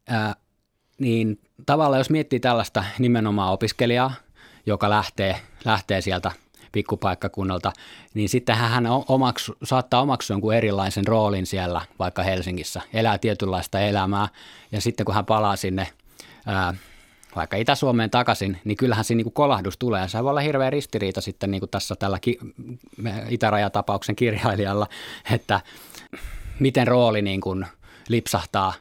ää, 0.08 0.34
niin 0.98 1.40
tavallaan 1.66 2.00
jos 2.00 2.10
miettii 2.10 2.40
tällaista 2.40 2.84
nimenomaan 2.98 3.52
opiskelijaa, 3.52 4.14
joka 4.66 4.90
lähtee, 4.90 5.40
lähtee 5.64 6.00
sieltä 6.00 6.32
pikkupaikkakunnalta, 6.72 7.72
niin 8.14 8.28
sitten 8.28 8.56
hän 8.56 8.86
omaksu, 9.08 9.56
saattaa 9.64 10.02
omaksua 10.02 10.34
jonkun 10.34 10.54
erilaisen 10.54 11.06
roolin 11.06 11.46
siellä 11.46 11.80
vaikka 11.98 12.22
Helsingissä, 12.22 12.80
elää 12.94 13.18
tietynlaista 13.18 13.80
elämää 13.80 14.28
ja 14.72 14.80
sitten 14.80 15.06
kun 15.06 15.14
hän 15.14 15.26
palaa 15.26 15.56
sinne 15.56 15.88
ää, 16.46 16.74
vaikka 17.36 17.56
Itä-Suomeen 17.56 18.10
takaisin, 18.10 18.60
niin 18.64 18.76
kyllähän 18.76 19.04
siinä 19.04 19.22
niin 19.22 19.32
kolahdus 19.32 19.78
tulee. 19.78 20.08
Se 20.08 20.22
voi 20.22 20.30
olla 20.30 20.40
hirveä 20.40 20.70
ristiriita 20.70 21.20
sitten 21.20 21.50
niin 21.50 21.60
kuin 21.60 21.70
tässä 21.70 21.96
tällä 21.96 22.18
ki- 22.20 22.38
Itärajatapauksen 23.28 24.16
kirjailijalla, 24.16 24.86
että 25.30 25.60
miten 26.58 26.86
rooli 26.86 27.22
niin 27.22 27.40
kuin 27.40 27.66
lipsahtaa, 28.08 28.72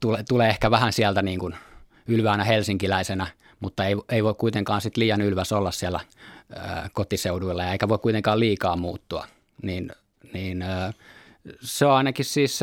tulee, 0.00 0.22
tulee 0.28 0.48
ehkä 0.48 0.70
vähän 0.70 0.92
sieltä 0.92 1.22
niin 1.22 1.38
kuin 1.38 1.54
ylväänä 2.06 2.44
helsinkiläisenä, 2.44 3.26
mutta 3.62 3.86
ei, 3.86 3.96
ei 4.08 4.24
voi 4.24 4.34
kuitenkaan 4.34 4.80
sit 4.80 4.96
liian 4.96 5.20
ylväs 5.20 5.52
olla 5.52 5.70
siellä 5.70 6.00
kotiseuduilla 6.92 7.62
ja 7.62 7.72
eikä 7.72 7.88
voi 7.88 7.98
kuitenkaan 7.98 8.40
liikaa 8.40 8.76
muuttua, 8.76 9.26
niin, 9.62 9.90
niin 10.32 10.64
se 11.60 11.86
on 11.86 11.92
ainakin 11.92 12.24
siis, 12.24 12.60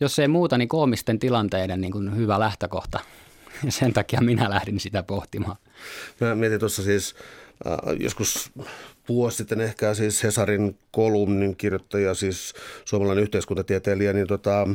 jos 0.00 0.18
ei 0.18 0.28
muuta, 0.28 0.58
niin 0.58 0.68
koomisten 0.68 1.18
tilanteiden 1.18 1.80
niin 1.80 1.92
kuin 1.92 2.16
hyvä 2.16 2.40
lähtökohta. 2.40 3.00
Ja 3.64 3.72
sen 3.72 3.92
takia 3.92 4.20
minä 4.20 4.50
lähdin 4.50 4.80
sitä 4.80 5.02
pohtimaan. 5.02 5.56
Mä 6.20 6.34
mietin 6.34 6.60
tuossa 6.60 6.82
siis 6.82 7.14
äh, 7.66 7.78
joskus 8.00 8.50
vuosi 9.08 9.36
sitten 9.36 9.60
ehkä 9.60 9.94
siis 9.94 10.22
Hesarin 10.22 10.78
kolumnin 10.90 11.56
kirjoittaja, 11.56 12.14
siis 12.14 12.54
suomalainen 12.84 13.22
yhteiskuntatieteilijä, 13.22 14.12
niin 14.12 14.26
tota, 14.26 14.68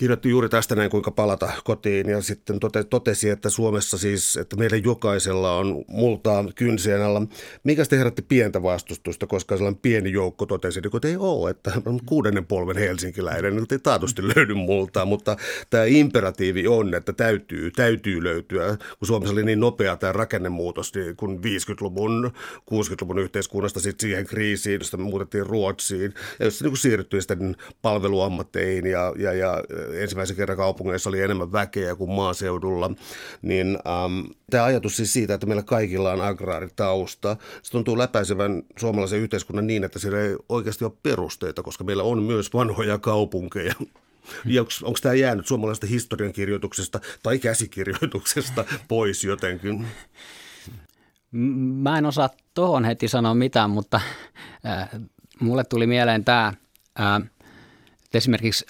kirjoitti 0.00 0.28
juuri 0.30 0.48
tästä 0.48 0.74
näin, 0.74 0.90
kuinka 0.90 1.10
palata 1.10 1.52
kotiin 1.64 2.08
ja 2.08 2.22
sitten 2.22 2.60
tote, 2.60 2.84
totesi, 2.84 3.30
että 3.30 3.50
Suomessa 3.50 3.98
siis, 3.98 4.36
että 4.36 4.56
meillä 4.56 4.76
jokaisella 4.76 5.56
on 5.56 5.84
multaa 5.88 6.44
kynsien 6.54 7.02
alla. 7.02 7.22
Mikä 7.64 7.84
te 7.84 7.98
herätti 7.98 8.22
pientä 8.22 8.62
vastustusta, 8.62 9.26
koska 9.26 9.56
sellainen 9.56 9.80
pieni 9.82 10.12
joukko 10.12 10.46
totesi, 10.46 10.80
että 10.84 11.08
ei 11.08 11.16
ole, 11.16 11.50
että 11.50 11.72
on 11.86 12.00
kuudennen 12.06 12.46
polven 12.46 12.76
helsinkiläinen, 12.76 13.58
että 13.58 13.74
ei 13.74 13.78
taatusti 13.78 14.22
löydy 14.28 14.54
multaa, 14.54 15.04
mutta 15.04 15.36
tämä 15.70 15.84
imperatiivi 15.84 16.68
on, 16.68 16.94
että 16.94 17.12
täytyy, 17.12 17.70
täytyy 17.70 18.24
löytyä, 18.24 18.76
kun 18.98 19.06
Suomessa 19.06 19.32
oli 19.32 19.44
niin 19.44 19.60
nopea 19.60 19.96
tämä 19.96 20.12
rakennemuutos, 20.12 20.94
niin 20.94 21.16
kun 21.16 21.38
50-luvun, 21.38 22.30
60-luvun 22.70 23.18
yhteiskunnasta 23.18 23.80
sitten 23.80 24.08
siihen 24.08 24.26
kriisiin, 24.26 24.80
josta 24.80 24.96
me 24.96 25.02
muutettiin 25.02 25.46
Ruotsiin, 25.46 26.14
ja 26.38 26.44
jos 26.44 26.62
niin 26.62 26.76
siirryttiin 26.76 27.22
sitten 27.22 27.56
palveluammatteihin 27.82 28.86
ja, 28.86 29.12
ja, 29.16 29.32
ja 29.32 29.62
ensimmäisen 29.94 30.36
kerran 30.36 30.56
kaupungeissa 30.56 31.08
oli 31.08 31.20
enemmän 31.20 31.52
väkeä 31.52 31.96
kuin 31.96 32.10
maaseudulla, 32.10 32.90
niin 33.42 33.66
ähm, 33.86 34.26
tämä 34.50 34.64
ajatus 34.64 34.96
siis 34.96 35.12
siitä, 35.12 35.34
että 35.34 35.46
meillä 35.46 35.62
kaikilla 35.62 36.12
on 36.12 36.20
agraaritausta, 36.20 37.36
se 37.62 37.72
tuntuu 37.72 37.98
läpäisevän 37.98 38.62
suomalaisen 38.78 39.20
yhteiskunnan 39.20 39.66
niin, 39.66 39.84
että 39.84 39.98
siellä 39.98 40.20
ei 40.20 40.36
oikeasti 40.48 40.84
ole 40.84 40.92
perusteita, 41.02 41.62
koska 41.62 41.84
meillä 41.84 42.02
on 42.02 42.22
myös 42.22 42.54
vanhoja 42.54 42.98
kaupunkeja. 42.98 43.74
Ja 44.44 44.62
onko 44.82 44.98
tämä 45.02 45.14
jäänyt 45.14 45.46
suomalaisesta 45.46 45.86
historiankirjoituksesta 45.86 47.00
tai 47.22 47.38
käsikirjoituksesta 47.38 48.64
pois 48.88 49.24
jotenkin? 49.24 49.86
Mä 51.32 51.98
en 51.98 52.06
osaa 52.06 52.30
tuohon 52.54 52.84
heti 52.84 53.08
sanoa 53.08 53.34
mitään, 53.34 53.70
mutta 53.70 54.00
äh, 54.66 54.88
mulle 55.40 55.64
tuli 55.64 55.86
mieleen 55.86 56.24
tämä, 56.24 56.52
äh, 57.00 57.30
esimerkiksi 58.14 58.66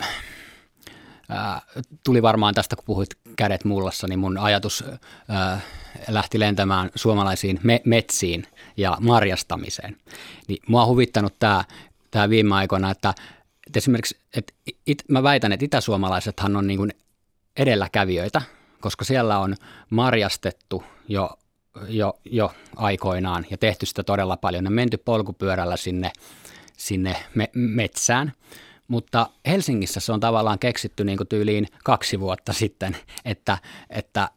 Tuli 2.04 2.22
varmaan 2.22 2.54
tästä, 2.54 2.76
kun 2.76 2.84
puhuit 2.84 3.08
kädet 3.36 3.64
mullassa, 3.64 4.08
niin 4.08 4.18
mun 4.18 4.38
ajatus 4.38 4.84
lähti 6.08 6.40
lentämään 6.40 6.90
suomalaisiin 6.94 7.60
me- 7.62 7.82
metsiin 7.84 8.46
ja 8.76 8.96
marjastamiseen. 9.00 9.96
Niin 10.48 10.62
mua 10.68 10.82
on 10.82 10.88
huvittanut 10.88 11.38
tämä, 11.38 11.64
tämä 12.10 12.28
viime 12.28 12.54
aikoina, 12.54 12.90
että, 12.90 13.14
että 13.66 13.78
esimerkiksi, 13.78 14.18
että 14.36 14.52
it, 14.86 15.04
mä 15.08 15.22
väitän, 15.22 15.52
että 15.52 15.64
itäsuomalaisethan 15.64 16.56
on 16.56 16.66
niin 16.66 16.78
kuin 16.78 16.92
edelläkävijöitä, 17.56 18.42
koska 18.80 19.04
siellä 19.04 19.38
on 19.38 19.56
marjastettu 19.90 20.84
jo, 21.08 21.30
jo, 21.88 22.14
jo 22.24 22.52
aikoinaan 22.76 23.46
ja 23.50 23.58
tehty 23.58 23.86
sitä 23.86 24.02
todella 24.02 24.36
paljon. 24.36 24.64
Ne 24.64 24.70
menty 24.70 24.96
polkupyörällä 24.96 25.76
sinne, 25.76 26.12
sinne 26.76 27.16
me- 27.34 27.50
metsään– 27.54 28.32
mutta 28.90 29.26
Helsingissä 29.46 30.00
se 30.00 30.12
on 30.12 30.20
tavallaan 30.20 30.58
keksitty 30.58 31.04
niin 31.04 31.16
kuin 31.16 31.28
tyyliin 31.28 31.66
kaksi 31.84 32.20
vuotta 32.20 32.52
sitten, 32.52 32.96
että, 33.24 33.58
että 33.90 34.28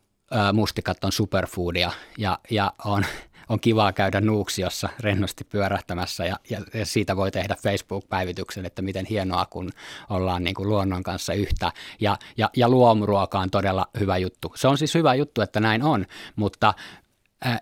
mustikat 0.53 1.03
on 1.03 1.11
superfoodia 1.11 1.91
ja, 2.17 2.39
ja 2.49 2.73
on, 2.85 3.05
on 3.49 3.59
kivaa 3.59 3.93
käydä 3.93 4.21
Nuuksiossa 4.21 4.89
rennosti 4.99 5.43
pyörähtämässä 5.43 6.25
ja, 6.25 6.35
ja, 6.49 6.61
ja 6.73 6.85
siitä 6.85 7.15
voi 7.15 7.31
tehdä 7.31 7.55
Facebook-päivityksen, 7.63 8.65
että 8.65 8.81
miten 8.81 9.05
hienoa, 9.05 9.45
kun 9.45 9.69
ollaan 10.09 10.43
niin 10.43 10.55
kuin 10.55 10.69
luonnon 10.69 11.03
kanssa 11.03 11.33
yhtä. 11.33 11.71
Ja, 11.99 12.17
ja, 12.37 12.49
ja 12.55 12.69
luomuruoka 12.69 13.39
on 13.39 13.51
todella 13.51 13.87
hyvä 13.99 14.17
juttu. 14.17 14.53
Se 14.55 14.67
on 14.67 14.77
siis 14.77 14.93
hyvä 14.93 15.15
juttu, 15.15 15.41
että 15.41 15.59
näin 15.59 15.83
on, 15.83 16.05
mutta 16.35 16.73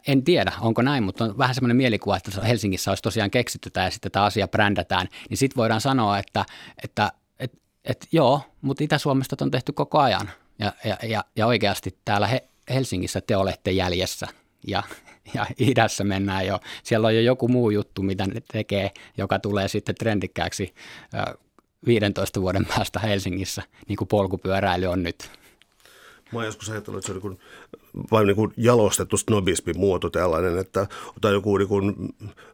en 0.08 0.24
tiedä, 0.24 0.52
onko 0.62 0.82
näin, 0.82 1.04
mutta 1.04 1.24
on 1.24 1.38
vähän 1.38 1.56
semmoinen 1.56 1.78
mielikuva, 1.78 2.18
että 2.18 2.42
Helsingissä 2.42 2.92
olisi 2.92 3.04
tosiaan 3.04 3.32
keksitty 3.32 3.70
tämä 3.70 3.88
ja 3.88 3.92
sitten 3.92 4.12
tämä 4.12 4.26
asia 4.26 4.48
brändätään, 4.48 5.08
niin 5.30 5.38
sitten 5.38 5.58
voidaan 5.58 5.82
sanoa, 5.82 6.20
että, 6.20 6.46
että 6.84 7.12
et, 7.40 7.54
et, 7.86 8.08
joo, 8.12 8.42
mutta 8.62 8.84
Itä-Suomesta 8.84 9.36
on 9.42 9.52
tehty 9.52 9.72
koko 9.72 10.00
ajan 10.00 10.30
ja, 10.60 10.74
ja, 10.86 10.98
ja, 11.04 11.24
ja 11.36 11.48
oikeasti 11.48 11.98
täällä 12.06 12.28
he, 12.28 12.48
Helsingissä 12.70 13.22
te 13.22 13.38
olette 13.38 13.72
jäljessä 13.72 14.28
ja, 14.68 14.84
ja 15.34 15.46
idässä 15.60 16.04
mennään 16.04 16.48
jo. 16.48 16.60
Siellä 16.84 17.08
on 17.08 17.16
jo 17.16 17.22
joku 17.22 17.48
muu 17.48 17.70
juttu, 17.70 18.02
mitä 18.02 18.28
ne 18.28 18.42
tekee, 18.52 18.92
joka 19.18 19.40
tulee 19.40 19.68
sitten 19.68 19.96
trendikkääksi 19.96 20.74
15 21.86 22.42
vuoden 22.42 22.66
päästä 22.66 23.00
Helsingissä, 23.00 23.64
niin 23.88 23.98
kuin 23.98 24.08
polkupyöräily 24.08 24.86
on 24.86 25.04
nyt. 25.04 25.32
Mä 26.32 26.40
oon 26.40 26.46
joskus 26.46 26.70
ajatellut, 26.70 27.10
että 27.10 27.20
se 27.20 27.28
on 27.28 27.32
niin 27.32 27.81
vain 28.12 28.28
niin 28.28 28.36
kuin 28.36 28.54
jalostettu 28.58 29.18
snobismin 29.18 29.80
muoto 29.80 30.10
tällainen, 30.10 30.58
että 30.58 30.88
otetaan 31.10 31.34
joku 31.34 31.58
niin 31.58 31.68
kuin 31.68 31.96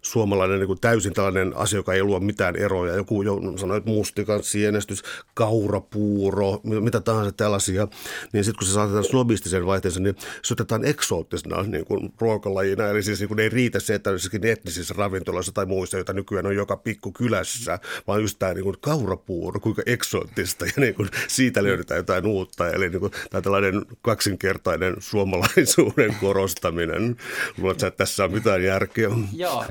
suomalainen 0.02 0.60
niin 0.60 0.68
kuin 0.68 0.80
täysin 0.80 1.14
tällainen 1.14 1.58
asia, 1.58 1.80
joka 1.80 1.94
ei 1.94 2.04
luo 2.04 2.20
mitään 2.20 2.56
eroja. 2.56 2.96
Joku 2.96 3.22
jo 3.22 3.40
sanoi, 3.56 3.78
että 3.78 3.90
mustikan 3.90 4.44
sienestys, 4.44 5.04
kaurapuuro, 5.34 6.60
mitä 6.64 7.02
tahansa 7.02 7.32
tällaisia. 7.32 7.88
Niin 8.34 8.44
sitten 8.44 8.60
kun 8.60 8.68
se 8.68 8.74
saatetaan 8.74 9.04
snobistisen 9.04 9.66
vaihteensa, 9.66 10.00
niin 10.00 10.16
se 10.44 10.54
otetaan 10.54 10.86
eksoottisena 10.86 11.64
niin 11.64 11.86
kuin 11.86 12.14
ruokalajina. 12.22 12.88
Eli 12.88 13.04
siis 13.04 13.20
niin 13.20 13.28
kuin 13.28 13.40
ei 13.40 13.50
riitä 13.50 13.80
se, 13.80 13.96
että 13.96 14.10
olisikin 14.10 14.46
etnisissä 14.46 14.94
ravintoloissa 14.98 15.52
tai 15.52 15.66
muissa, 15.66 15.98
joita 15.98 16.14
nykyään 16.14 16.46
on 16.46 16.56
joka 16.56 16.78
pikku 16.78 17.12
kylässä, 17.12 17.80
vaan 18.08 18.22
just 18.22 18.40
tämä 18.40 18.54
niin 18.54 18.64
kuin 18.64 18.76
kaurapuuro, 18.82 19.60
kuinka 19.60 19.82
eksoottista 19.86 20.66
ja 20.66 20.72
niin 20.78 20.96
kuin 20.96 21.10
siitä 21.28 21.64
löydetään 21.64 21.98
jotain 21.98 22.26
uutta. 22.26 22.70
Eli 22.70 22.90
niin 22.90 23.00
kuin, 23.00 23.12
tämä 23.30 23.42
tällainen 23.42 23.86
kaksinkertainen 24.02 24.96
suomalainen 25.00 25.27
suomalaisuuden 25.28 26.16
korostaminen. 26.22 27.16
Luuletko 27.58 27.86
että 27.86 27.98
tässä 27.98 28.24
on 28.24 28.32
mitään 28.32 28.64
järkeä? 28.64 29.10
Joo, 29.34 29.66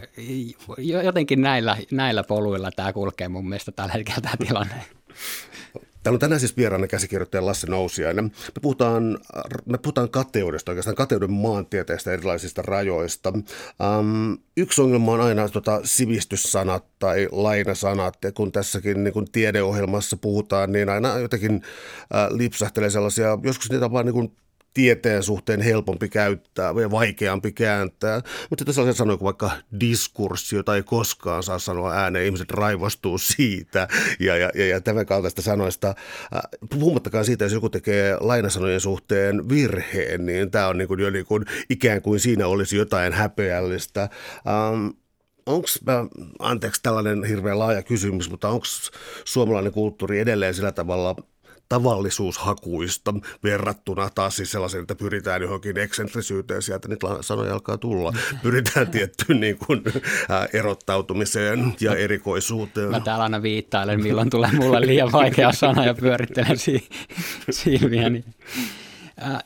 jotenkin 1.05 1.41
näillä, 1.41 1.77
näillä 1.91 2.25
poluilla 2.25 2.71
tämä 2.77 2.93
kulkee 2.93 3.29
mun 3.29 3.49
mielestä 3.49 3.73
tällä 3.73 3.93
hetkellä 3.93 4.21
tämä 4.21 4.37
tilanne. 4.47 4.75
Täällä 6.03 6.17
on 6.17 6.21
tänään 6.21 6.41
siis 6.41 6.57
vieraana 6.57 6.87
käsikirjoittaja 6.87 7.47
Lasse 7.47 7.67
Nousiainen. 7.67 8.25
Me 8.25 8.61
puhutaan, 8.63 9.19
me 9.65 9.79
puhutaan 9.79 10.11
kateudesta, 10.11 10.71
oikeastaan 10.71 10.95
kateuden 10.95 11.33
maantieteistä 11.33 12.13
erilaisista 12.13 12.63
rajoista. 12.63 13.33
Um, 13.99 14.39
yksi 14.57 14.83
ongelma 14.83 15.13
on 15.13 15.21
aina 15.21 15.49
tota, 15.49 15.81
sivistyssanat 15.85 16.85
tai 16.99 17.29
lainasanat, 17.33 18.17
ja 18.25 18.33
kun 18.33 18.53
tässäkin 18.53 19.05
niin 19.05 19.15
kun 19.15 19.27
tiedeohjelmassa 19.33 20.17
puhutaan, 20.17 20.73
niin 20.73 20.89
aina 20.89 21.19
jotenkin 21.19 21.63
äh, 22.15 22.29
lipsahtelee 22.31 22.91
sellaisia, 22.91 23.39
joskus 23.43 23.71
niitä 23.71 23.93
vaan 23.93 24.07
niin 24.07 24.33
tieteen 24.77 25.23
suhteen 25.23 25.61
helpompi 25.61 26.09
käyttää 26.09 26.73
ja 26.81 26.91
vaikeampi 26.91 27.53
kääntää. 27.53 28.17
Mutta 28.51 28.63
sitten 28.63 28.75
sellaisia 28.75 28.99
sanoja 28.99 29.17
kuin 29.17 29.25
vaikka 29.25 29.51
diskurssi, 29.81 30.57
jota 30.57 30.77
ei 30.77 30.83
koskaan 30.83 31.43
saa 31.43 31.59
sanoa 31.59 31.93
ääneen, 31.93 32.25
ihmiset 32.25 32.51
raivostuu 32.51 33.19
siitä 33.19 33.89
ja, 34.21 34.37
ja, 34.37 34.51
ja, 34.55 34.67
ja 34.67 34.81
tämän 34.81 35.07
kaltaista 35.07 35.43
sanoista. 35.43 35.89
Äh, 35.89 36.41
puhumattakaan 36.71 37.25
siitä, 37.25 37.45
jos 37.45 37.53
joku 37.53 37.69
tekee 37.69 38.17
lainasanojen 38.21 38.81
suhteen 38.81 39.49
virheen, 39.49 40.27
niin 40.27 40.51
tämä 40.51 40.69
on 40.69 40.79
niin 40.79 40.89
kuin 40.89 41.01
jo 41.01 41.11
niin 41.11 41.27
kuin, 41.27 41.45
ikään 41.71 42.03
kuin 42.03 42.21
siinä 42.21 42.47
olisi 42.47 42.77
jotain 42.77 43.13
häpeällistä. 43.13 44.03
Ähm, 44.03 44.89
onko, 45.47 45.69
anteeksi 46.39 46.83
tällainen 46.83 47.25
hirveän 47.25 47.59
laaja 47.59 47.83
kysymys, 47.83 48.31
mutta 48.31 48.49
onko 48.49 48.67
suomalainen 49.25 49.73
kulttuuri 49.73 50.21
edelleen 50.21 50.55
sillä 50.55 50.73
tavalla 50.73 51.17
tavallisuushakuista 51.69 53.15
verrattuna 53.43 54.11
taas 54.15 54.37
siis 54.37 54.51
sellaisen, 54.51 54.81
että 54.81 54.95
pyritään 54.95 55.43
johonkin 55.43 55.79
eksentrisyyteen 55.79 56.63
sieltä, 56.63 56.89
nyt 56.89 57.01
sanoja 57.21 57.53
alkaa 57.53 57.79
tulla, 57.79 58.13
pyritään 58.43 58.91
tiettyyn 58.91 59.41
niin 59.41 59.59
kuin, 59.59 59.83
ää, 60.29 60.49
erottautumiseen 60.53 61.75
ja 61.81 61.95
erikoisuuteen. 61.95 62.91
Mä 62.91 63.01
täällä 63.01 63.25
aina 63.25 63.43
viittailen, 63.43 64.03
milloin 64.03 64.31
tulee 64.31 64.53
mulle 64.53 64.81
liian 64.81 65.13
vaikea 65.13 65.53
sana 65.53 65.85
ja 65.85 65.95
pyörittelen 65.95 66.59
si- 66.59 66.89
silmiäni. 67.51 68.25
Ää, 69.17 69.41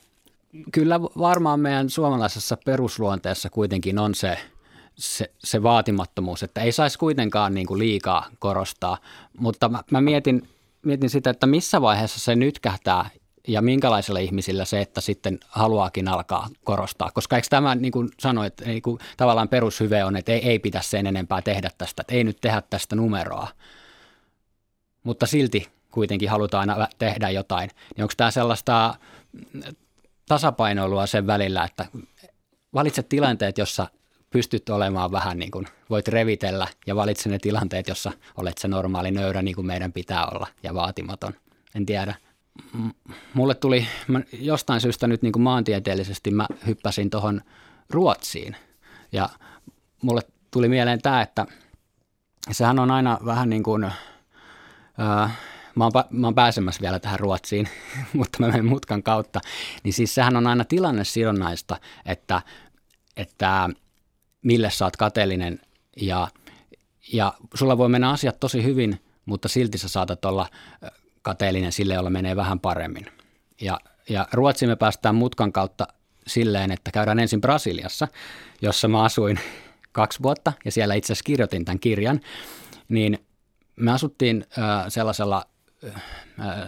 kyllä 0.72 1.00
varmaan 1.00 1.60
meidän 1.60 1.90
suomalaisessa 1.90 2.56
perusluonteessa 2.64 3.50
kuitenkin 3.50 3.98
on 3.98 4.14
se, 4.14 4.38
se, 4.94 5.30
se 5.38 5.62
vaatimattomuus, 5.62 6.42
että 6.42 6.60
ei 6.60 6.72
saisi 6.72 6.98
kuitenkaan 6.98 7.54
niin 7.54 7.66
kuin 7.66 7.78
liikaa 7.78 8.26
korostaa, 8.38 8.98
mutta 9.38 9.68
mä, 9.68 9.82
mä 9.90 10.00
mietin 10.00 10.48
mietin 10.86 11.10
sitä, 11.10 11.30
että 11.30 11.46
missä 11.46 11.80
vaiheessa 11.82 12.20
se 12.20 12.36
nytkähtää 12.36 13.10
ja 13.48 13.62
minkälaisilla 13.62 14.18
ihmisillä 14.18 14.64
se, 14.64 14.80
että 14.80 15.00
sitten 15.00 15.38
haluaakin 15.48 16.08
alkaa 16.08 16.48
korostaa. 16.64 17.10
Koska 17.14 17.36
eikö 17.36 17.48
tämä, 17.50 17.74
niin 17.74 17.92
kuin 17.92 18.08
sanoit, 18.20 18.54
niin 18.66 18.82
kuin 18.82 18.98
tavallaan 19.16 19.48
perushyve 19.48 20.04
on, 20.04 20.16
että 20.16 20.32
ei, 20.32 20.48
ei 20.48 20.58
pidä 20.58 20.80
sen 20.80 21.06
enempää 21.06 21.42
tehdä 21.42 21.70
tästä, 21.78 22.02
että 22.02 22.14
ei 22.14 22.24
nyt 22.24 22.38
tehdä 22.40 22.62
tästä 22.70 22.96
numeroa. 22.96 23.48
Mutta 25.02 25.26
silti 25.26 25.68
kuitenkin 25.90 26.30
halutaan 26.30 26.70
aina 26.70 26.88
tehdä 26.98 27.30
jotain. 27.30 27.70
Niin 27.96 28.04
onko 28.04 28.14
tämä 28.16 28.30
sellaista 28.30 28.94
tasapainoilua 30.28 31.06
sen 31.06 31.26
välillä, 31.26 31.64
että 31.64 31.86
valitset 32.74 33.08
tilanteet, 33.08 33.58
jossa 33.58 33.86
pystyt 34.30 34.68
olemaan 34.68 35.12
vähän 35.12 35.38
niin 35.38 35.50
kuin, 35.50 35.66
voit 35.90 36.08
revitellä 36.08 36.66
ja 36.86 36.96
valitse 36.96 37.28
ne 37.28 37.38
tilanteet, 37.38 37.88
jossa 37.88 38.12
olet 38.36 38.58
se 38.58 38.68
normaali 38.68 39.10
nöyrä 39.10 39.42
niin 39.42 39.54
kuin 39.54 39.66
meidän 39.66 39.92
pitää 39.92 40.26
olla 40.26 40.46
ja 40.62 40.74
vaatimaton. 40.74 41.32
En 41.74 41.86
tiedä. 41.86 42.14
Mulle 43.34 43.54
tuli 43.54 43.86
mä 44.08 44.20
jostain 44.32 44.80
syystä 44.80 45.06
nyt 45.06 45.22
niin 45.22 45.32
kuin 45.32 45.42
maantieteellisesti 45.42 46.30
mä 46.30 46.46
hyppäsin 46.66 47.10
tuohon 47.10 47.40
Ruotsiin 47.90 48.56
ja 49.12 49.28
mulle 50.02 50.20
tuli 50.50 50.68
mieleen 50.68 51.02
tämä, 51.02 51.22
että 51.22 51.46
sehän 52.50 52.78
on 52.78 52.90
aina 52.90 53.18
vähän 53.24 53.50
niin 53.50 53.62
kuin, 53.62 53.84
ää, 54.98 55.30
mä 55.74 55.84
oon, 55.84 55.92
mä 56.10 56.26
oon 56.26 56.34
pääsemässä 56.34 56.80
vielä 56.80 56.98
tähän 56.98 57.20
Ruotsiin, 57.20 57.68
mutta 58.12 58.38
mä 58.40 58.46
menen 58.46 58.66
mutkan 58.66 59.02
kautta, 59.02 59.40
niin 59.82 59.92
siis 59.92 60.14
sehän 60.14 60.36
on 60.36 60.46
aina 60.46 60.64
tilanne 60.64 61.04
sidonnaista, 61.04 61.76
että, 62.06 62.42
että 63.16 63.68
mille 64.42 64.70
sä 64.70 64.84
oot 64.84 64.96
kateellinen 64.96 65.60
ja, 65.96 66.28
ja 67.12 67.34
sulla 67.54 67.78
voi 67.78 67.88
mennä 67.88 68.10
asiat 68.10 68.40
tosi 68.40 68.64
hyvin, 68.64 69.00
mutta 69.26 69.48
silti 69.48 69.78
sä 69.78 69.88
saatat 69.88 70.24
olla 70.24 70.46
kateellinen 71.22 71.72
sille, 71.72 71.94
jolla 71.94 72.10
menee 72.10 72.36
vähän 72.36 72.60
paremmin. 72.60 73.06
Ja, 73.60 73.80
ja 74.08 74.28
Ruotsiin 74.32 74.68
me 74.68 74.76
päästään 74.76 75.14
mutkan 75.14 75.52
kautta 75.52 75.86
silleen, 76.26 76.72
että 76.72 76.90
käydään 76.90 77.18
ensin 77.18 77.40
Brasiliassa, 77.40 78.08
jossa 78.62 78.88
mä 78.88 79.02
asuin 79.02 79.40
kaksi 79.92 80.22
vuotta 80.22 80.52
ja 80.64 80.72
siellä 80.72 80.94
itse 80.94 81.12
asiassa 81.12 81.26
kirjoitin 81.26 81.64
tämän 81.64 81.80
kirjan, 81.80 82.20
niin 82.88 83.18
me 83.76 83.92
asuttiin 83.92 84.46
sellaisella 84.88 85.44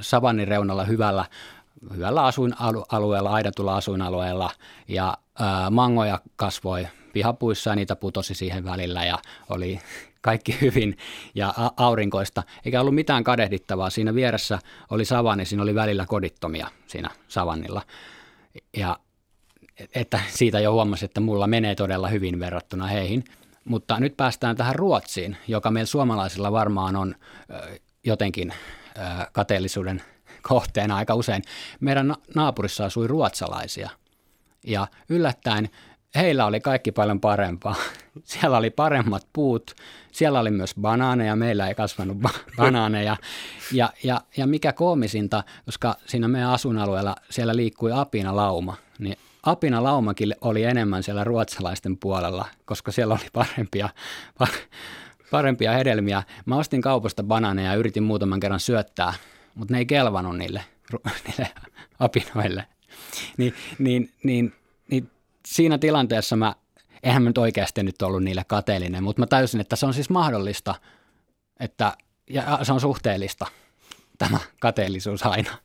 savannin 0.00 0.48
reunalla 0.48 0.84
hyvällä, 0.84 1.24
hyvällä 1.94 2.24
asuinalueella, 2.24 3.30
aidatulla 3.30 3.76
asuinalueella 3.76 4.50
ja 4.88 5.18
mangoja 5.70 6.20
kasvoi 6.36 6.86
pihapuissa 7.12 7.70
ja 7.70 7.76
niitä 7.76 7.96
putosi 7.96 8.34
siihen 8.34 8.64
välillä 8.64 9.04
ja 9.04 9.18
oli 9.50 9.80
kaikki 10.20 10.58
hyvin 10.60 10.96
ja 11.34 11.54
aurinkoista, 11.76 12.42
eikä 12.64 12.80
ollut 12.80 12.94
mitään 12.94 13.24
kadehdittavaa. 13.24 13.90
Siinä 13.90 14.14
vieressä 14.14 14.58
oli 14.90 15.04
savanni, 15.04 15.44
siinä 15.44 15.62
oli 15.62 15.74
välillä 15.74 16.06
kodittomia 16.06 16.68
siinä 16.86 17.10
savannilla. 17.28 17.82
Ja 18.76 18.98
että 19.94 20.20
siitä 20.28 20.60
jo 20.60 20.72
huomasi, 20.72 21.04
että 21.04 21.20
mulla 21.20 21.46
menee 21.46 21.74
todella 21.74 22.08
hyvin 22.08 22.40
verrattuna 22.40 22.86
heihin. 22.86 23.24
Mutta 23.64 24.00
nyt 24.00 24.16
päästään 24.16 24.56
tähän 24.56 24.74
Ruotsiin, 24.74 25.36
joka 25.48 25.70
meillä 25.70 25.86
suomalaisilla 25.86 26.52
varmaan 26.52 26.96
on 26.96 27.14
jotenkin 28.04 28.54
kateellisuuden 29.32 30.02
kohteena 30.42 30.96
aika 30.96 31.14
usein. 31.14 31.42
Meidän 31.80 32.14
naapurissa 32.34 32.84
asui 32.84 33.06
ruotsalaisia 33.06 33.90
ja 34.66 34.86
yllättäen 35.08 35.70
heillä 36.16 36.46
oli 36.46 36.60
kaikki 36.60 36.92
paljon 36.92 37.20
parempaa. 37.20 37.74
Siellä 38.24 38.56
oli 38.56 38.70
paremmat 38.70 39.26
puut, 39.32 39.74
siellä 40.12 40.40
oli 40.40 40.50
myös 40.50 40.74
banaaneja, 40.80 41.36
meillä 41.36 41.68
ei 41.68 41.74
kasvanut 41.74 42.16
ba- 42.16 42.38
banaaneja. 42.56 43.16
Ja, 43.72 43.92
ja, 44.04 44.20
ja 44.36 44.46
mikä 44.46 44.72
koomisinta, 44.72 45.44
koska 45.64 45.94
siinä 46.06 46.28
meidän 46.28 46.50
asuinalueella 46.50 47.16
siellä 47.30 47.56
liikkui 47.56 47.92
apinalauma, 47.94 48.76
niin 48.98 49.16
apinalaumakin 49.42 50.34
oli 50.40 50.64
enemmän 50.64 51.02
siellä 51.02 51.24
ruotsalaisten 51.24 51.96
puolella, 51.96 52.46
koska 52.64 52.92
siellä 52.92 53.14
oli 53.14 53.26
parempia, 53.32 53.88
parempia 55.30 55.72
hedelmiä. 55.72 56.22
Mä 56.46 56.56
ostin 56.56 56.82
kaupasta 56.82 57.22
banaaneja 57.22 57.70
ja 57.70 57.76
yritin 57.76 58.02
muutaman 58.02 58.40
kerran 58.40 58.60
syöttää, 58.60 59.14
mutta 59.54 59.74
ne 59.74 59.78
ei 59.78 59.86
kelvannut 59.86 60.38
niille, 60.38 60.64
niille 61.26 61.48
apinoille. 61.98 62.66
Niin, 63.36 63.54
niin, 63.78 64.12
niin, 64.12 64.12
niin 64.22 64.54
siinä 65.52 65.78
tilanteessa 65.78 66.36
mä, 66.36 66.54
eihän 67.02 67.22
mä 67.22 67.28
nyt 67.28 67.38
oikeasti 67.38 67.82
nyt 67.82 68.02
ollut 68.02 68.22
niille 68.22 68.44
kateellinen, 68.46 69.04
mutta 69.04 69.22
mä 69.22 69.26
täysin, 69.26 69.60
että 69.60 69.76
se 69.76 69.86
on 69.86 69.94
siis 69.94 70.10
mahdollista, 70.10 70.74
että, 71.60 71.96
ja 72.30 72.58
se 72.62 72.72
on 72.72 72.80
suhteellista, 72.80 73.46
tämä 74.18 74.38
kateellisuus 74.60 75.26
aina. 75.26 75.50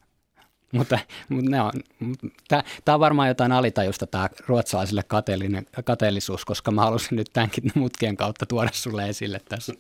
Mutta, 0.71 1.00
mutta 1.30 1.52
ne 1.52 1.62
on, 1.62 1.71
tämä 2.86 2.93
on 2.93 3.00
varmaan 3.00 3.28
jotain 3.28 3.52
alitajusta 3.52 4.08
tämä 4.08 4.30
ruotsalaisille 4.47 5.04
kateellinen, 5.04 5.65
kateellisuus, 5.86 6.45
koska 6.45 6.71
mä 6.71 6.82
halusin 6.82 7.15
nyt 7.15 7.30
tämänkin 7.34 7.71
mutkien 7.76 8.17
kautta 8.17 8.45
tuoda 8.45 8.69
sulle 8.73 9.10
esille 9.10 9.41
tässä. 9.50 9.73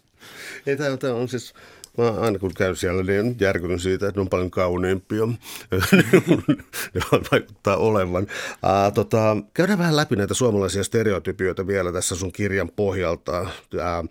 Ei, 0.65 0.77
tämä, 0.77 0.97
tämä 0.97 1.13
on 1.13 1.29
siis 1.29 1.53
Mä 1.97 2.21
aina 2.21 2.39
kun 2.39 2.53
käyn 2.53 2.75
siellä, 2.75 3.03
niin 3.03 3.35
järkytyn 3.39 3.79
siitä, 3.79 4.07
että 4.07 4.19
ne 4.19 4.21
on 4.21 4.29
paljon 4.29 4.51
kauniimpia. 4.51 5.27
ne 6.93 7.01
vaikuttaa 7.31 7.77
olevan. 7.77 8.23
Uh, 8.23 8.93
tota, 8.93 9.37
käydään 9.53 9.79
vähän 9.79 9.95
läpi 9.95 10.15
näitä 10.15 10.33
suomalaisia 10.33 10.83
stereotypioita 10.83 11.67
vielä 11.67 11.91
tässä 11.91 12.15
sun 12.15 12.31
kirjan 12.31 12.69
pohjalta. 12.75 13.41
Uh, 13.41 14.09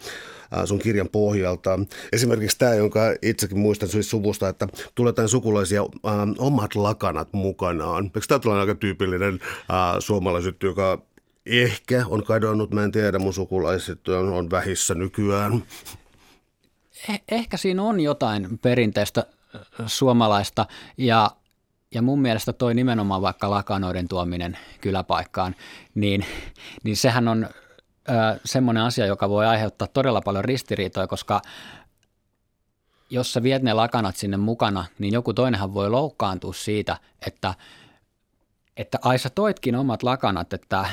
sun 0.64 0.78
kirjan 0.78 1.08
pohjalta. 1.08 1.80
Esimerkiksi 2.12 2.58
tämä, 2.58 2.74
jonka 2.74 3.00
itsekin 3.22 3.58
muistan 3.58 3.88
siis 3.88 4.10
suvusta, 4.10 4.48
että 4.48 4.68
tuletaan 4.94 5.28
sukulaisia 5.28 5.80
äh, 5.82 6.14
omat 6.38 6.74
lakanat 6.74 7.32
mukanaan. 7.32 8.04
Eikö 8.04 8.20
tämä 8.28 8.52
ole 8.52 8.60
aika 8.60 8.74
tyypillinen 8.74 9.34
äh, 9.34 10.62
joka 10.62 11.02
ehkä 11.46 12.04
on 12.08 12.24
kadonnut, 12.24 12.74
mä 12.74 12.84
en 12.84 12.92
tiedä, 12.92 13.18
mun 13.18 13.34
sukulaiset 13.34 14.08
on, 14.08 14.28
on 14.28 14.50
vähissä 14.50 14.94
nykyään. 14.94 15.62
Eh, 17.08 17.22
ehkä 17.28 17.56
siinä 17.56 17.82
on 17.82 18.00
jotain 18.00 18.58
perinteistä 18.58 19.26
suomalaista 19.86 20.66
ja, 20.96 21.30
ja 21.94 22.02
mun 22.02 22.20
mielestä 22.20 22.52
toi 22.52 22.74
nimenomaan 22.74 23.22
vaikka 23.22 23.50
lakanoiden 23.50 24.08
tuominen 24.08 24.58
kyläpaikkaan, 24.80 25.54
niin, 25.94 26.26
niin 26.84 26.96
sehän 26.96 27.28
on 27.28 27.44
ö, 27.44 28.40
semmoinen 28.44 28.82
asia, 28.82 29.06
joka 29.06 29.28
voi 29.28 29.46
aiheuttaa 29.46 29.88
todella 29.88 30.20
paljon 30.20 30.44
ristiriitoja, 30.44 31.06
koska 31.06 31.42
jos 33.10 33.32
sä 33.32 33.42
viet 33.42 33.62
ne 33.62 33.72
lakanat 33.72 34.16
sinne 34.16 34.36
mukana, 34.36 34.84
niin 34.98 35.14
joku 35.14 35.34
toinenhan 35.34 35.74
voi 35.74 35.90
loukkaantua 35.90 36.52
siitä, 36.52 36.96
että, 37.26 37.54
että 38.76 38.98
ai 39.02 39.18
sä 39.18 39.30
toitkin 39.30 39.76
omat 39.76 40.02
lakanat, 40.02 40.52
että 40.52 40.86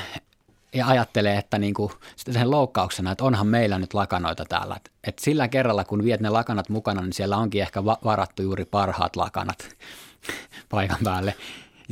ja 0.74 0.86
ajattelee, 0.86 1.38
että 1.38 1.58
niin 1.58 1.74
kuin 1.74 1.92
sen 2.16 2.50
loukkauksena, 2.50 3.12
että 3.12 3.24
onhan 3.24 3.46
meillä 3.46 3.78
nyt 3.78 3.94
lakanoita 3.94 4.44
täällä. 4.44 4.76
Että 5.04 5.24
sillä 5.24 5.48
kerralla, 5.48 5.84
kun 5.84 6.04
viet 6.04 6.20
ne 6.20 6.28
lakanat 6.28 6.68
mukana, 6.68 7.00
niin 7.00 7.12
siellä 7.12 7.36
onkin 7.36 7.62
ehkä 7.62 7.84
varattu 7.84 8.42
juuri 8.42 8.64
parhaat 8.64 9.16
lakanat 9.16 9.68
paikan 10.70 10.98
päälle. 11.04 11.34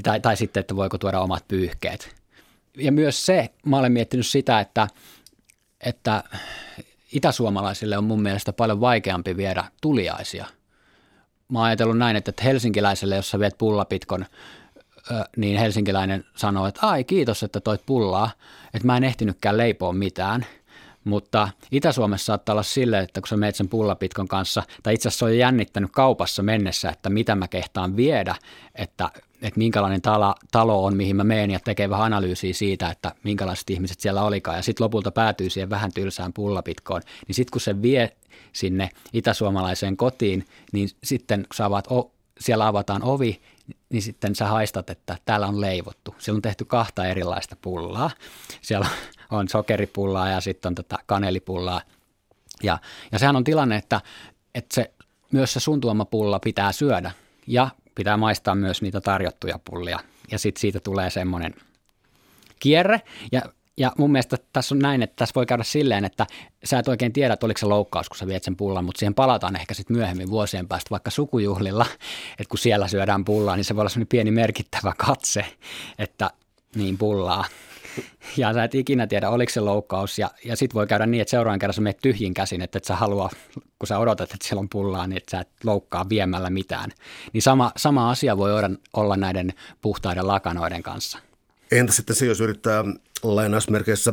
Tai, 0.02 0.20
tai 0.20 0.36
sitten, 0.36 0.60
että 0.60 0.76
voiko 0.76 0.98
tuoda 0.98 1.20
omat 1.20 1.48
pyyhkeet. 1.48 2.14
Ja 2.76 2.92
myös 2.92 3.26
se, 3.26 3.50
mä 3.66 3.78
olen 3.78 3.92
miettinyt 3.92 4.26
sitä, 4.26 4.60
että, 4.60 4.88
että 5.80 6.24
itäsuomalaisille 7.12 7.98
on 7.98 8.04
mun 8.04 8.22
mielestä 8.22 8.52
paljon 8.52 8.80
vaikeampi 8.80 9.36
viedä 9.36 9.64
tuliaisia. 9.80 10.46
Mä 11.48 11.58
oon 11.58 11.66
ajatellut 11.66 11.98
näin, 11.98 12.16
että 12.16 12.32
helsinkiläiselle, 12.44 13.16
jos 13.16 13.30
sä 13.30 13.38
viet 13.38 13.58
pullapitkon– 13.58 14.26
niin 15.36 15.58
helsinkiläinen 15.58 16.24
sanoi, 16.36 16.68
että 16.68 16.86
ai 16.86 17.04
kiitos, 17.04 17.42
että 17.42 17.60
toit 17.60 17.86
pullaa, 17.86 18.30
että 18.74 18.86
mä 18.86 18.96
en 18.96 19.04
ehtinytkään 19.04 19.56
leipoa 19.56 19.92
mitään. 19.92 20.46
Mutta 21.04 21.48
Itä-Suomessa 21.72 22.24
saattaa 22.24 22.52
olla 22.52 22.62
sille, 22.62 22.98
että 22.98 23.20
kun 23.20 23.28
sä 23.28 23.36
meet 23.36 23.56
sen 23.56 23.68
pullapitkon 23.68 24.28
kanssa, 24.28 24.62
tai 24.82 24.94
itse 24.94 25.08
asiassa 25.08 25.26
on 25.26 25.38
jännittänyt 25.38 25.90
kaupassa 25.92 26.42
mennessä, 26.42 26.90
että 26.90 27.10
mitä 27.10 27.34
mä 27.34 27.48
kehtaan 27.48 27.96
viedä, 27.96 28.34
että, 28.74 29.10
että 29.42 29.58
minkälainen 29.58 30.02
talo, 30.02 30.34
talo 30.50 30.84
on, 30.84 30.96
mihin 30.96 31.16
mä 31.16 31.24
menen 31.24 31.50
ja 31.50 31.60
tekee 31.60 31.90
vähän 31.90 32.06
analyysiä 32.06 32.54
siitä, 32.54 32.90
että 32.90 33.14
minkälaiset 33.22 33.70
ihmiset 33.70 34.00
siellä 34.00 34.22
olikaan. 34.22 34.56
Ja 34.56 34.62
sitten 34.62 34.84
lopulta 34.84 35.10
päätyy 35.10 35.50
siihen 35.50 35.70
vähän 35.70 35.92
tylsään 35.92 36.32
pullapitkoon. 36.32 37.02
Niin 37.28 37.34
sitten 37.34 37.52
kun 37.52 37.60
se 37.60 37.82
vie 37.82 38.12
sinne 38.52 38.88
itäsuomalaiseen 39.12 39.96
kotiin, 39.96 40.46
niin 40.72 40.88
sitten 41.04 41.40
kun 41.40 41.56
sä 41.56 41.64
avaat, 41.64 41.88
siellä 42.40 42.66
avataan 42.66 43.02
ovi, 43.02 43.40
niin 43.88 44.02
sitten 44.02 44.34
sä 44.34 44.46
haistat, 44.46 44.90
että 44.90 45.16
täällä 45.24 45.46
on 45.46 45.60
leivottu. 45.60 46.14
Siellä 46.18 46.38
on 46.38 46.42
tehty 46.42 46.64
kahta 46.64 47.06
erilaista 47.06 47.56
pullaa. 47.56 48.10
Siellä 48.62 48.86
on 49.30 49.48
sokeripullaa 49.48 50.28
ja 50.28 50.40
sitten 50.40 50.70
on 50.70 50.74
tätä 50.74 50.98
kanelipullaa. 51.06 51.80
Ja, 52.62 52.78
ja 53.12 53.18
sehän 53.18 53.36
on 53.36 53.44
tilanne, 53.44 53.76
että, 53.76 54.00
että 54.54 54.74
se, 54.74 54.92
myös 55.32 55.52
se 55.52 55.60
sun 55.60 55.80
tuoma 55.80 56.04
pulla 56.04 56.38
pitää 56.38 56.72
syödä 56.72 57.10
ja 57.46 57.68
pitää 57.94 58.16
maistaa 58.16 58.54
myös 58.54 58.82
niitä 58.82 59.00
tarjottuja 59.00 59.58
pullia. 59.70 59.98
Ja 60.30 60.38
sitten 60.38 60.60
siitä 60.60 60.80
tulee 60.80 61.10
semmoinen 61.10 61.54
kierre. 62.60 63.02
Ja 63.32 63.42
ja 63.76 63.92
mun 63.98 64.12
mielestä 64.12 64.36
tässä 64.52 64.74
on 64.74 64.78
näin, 64.78 65.02
että 65.02 65.16
tässä 65.16 65.32
voi 65.34 65.46
käydä 65.46 65.62
silleen, 65.62 66.04
että 66.04 66.26
sä 66.64 66.78
et 66.78 66.88
oikein 66.88 67.12
tiedä, 67.12 67.34
että 67.34 67.46
oliko 67.46 67.58
se 67.58 67.66
loukkaus, 67.66 68.08
kun 68.08 68.18
sä 68.18 68.26
viet 68.26 68.44
sen 68.44 68.56
pullan, 68.56 68.84
mutta 68.84 68.98
siihen 68.98 69.14
palataan 69.14 69.56
ehkä 69.56 69.74
sitten 69.74 69.96
myöhemmin 69.96 70.30
vuosien 70.30 70.68
päästä 70.68 70.90
vaikka 70.90 71.10
sukujuhlilla, 71.10 71.86
että 72.38 72.50
kun 72.50 72.58
siellä 72.58 72.88
syödään 72.88 73.24
pullaa, 73.24 73.56
niin 73.56 73.64
se 73.64 73.76
voi 73.76 73.80
olla 73.80 73.88
sellainen 73.88 74.08
pieni 74.08 74.30
merkittävä 74.30 74.92
katse, 74.96 75.46
että 75.98 76.30
niin 76.74 76.98
pullaa. 76.98 77.44
Ja 78.36 78.52
sä 78.52 78.64
et 78.64 78.74
ikinä 78.74 79.06
tiedä, 79.06 79.30
oliko 79.30 79.52
se 79.52 79.60
loukkaus. 79.60 80.18
Ja, 80.18 80.30
ja 80.44 80.56
sitten 80.56 80.74
voi 80.74 80.86
käydä 80.86 81.06
niin, 81.06 81.20
että 81.20 81.30
seuraavan 81.30 81.58
kerran 81.58 81.74
sä 81.74 81.80
menet 81.80 81.98
tyhjin 82.02 82.34
käsin, 82.34 82.62
että 82.62 82.78
et 82.78 82.84
sä 82.84 82.96
halua, 82.96 83.30
kun 83.78 83.86
sä 83.86 83.98
odotat, 83.98 84.32
että 84.32 84.48
siellä 84.48 84.60
on 84.60 84.68
pullaa, 84.68 85.06
niin 85.06 85.16
että 85.16 85.30
sä 85.30 85.40
et 85.40 85.48
loukkaa 85.64 86.08
viemällä 86.08 86.50
mitään. 86.50 86.90
Niin 87.32 87.42
sama, 87.42 87.72
sama 87.76 88.10
asia 88.10 88.36
voi 88.36 88.50
olla 88.92 89.16
näiden 89.16 89.52
puhtaiden 89.82 90.26
lakanoiden 90.26 90.82
kanssa. 90.82 91.18
Entä 91.72 91.92
sitten 91.92 92.16
se, 92.16 92.26
jos 92.26 92.40
yrittää 92.40 92.84
lainausmerkeissä 93.24 94.12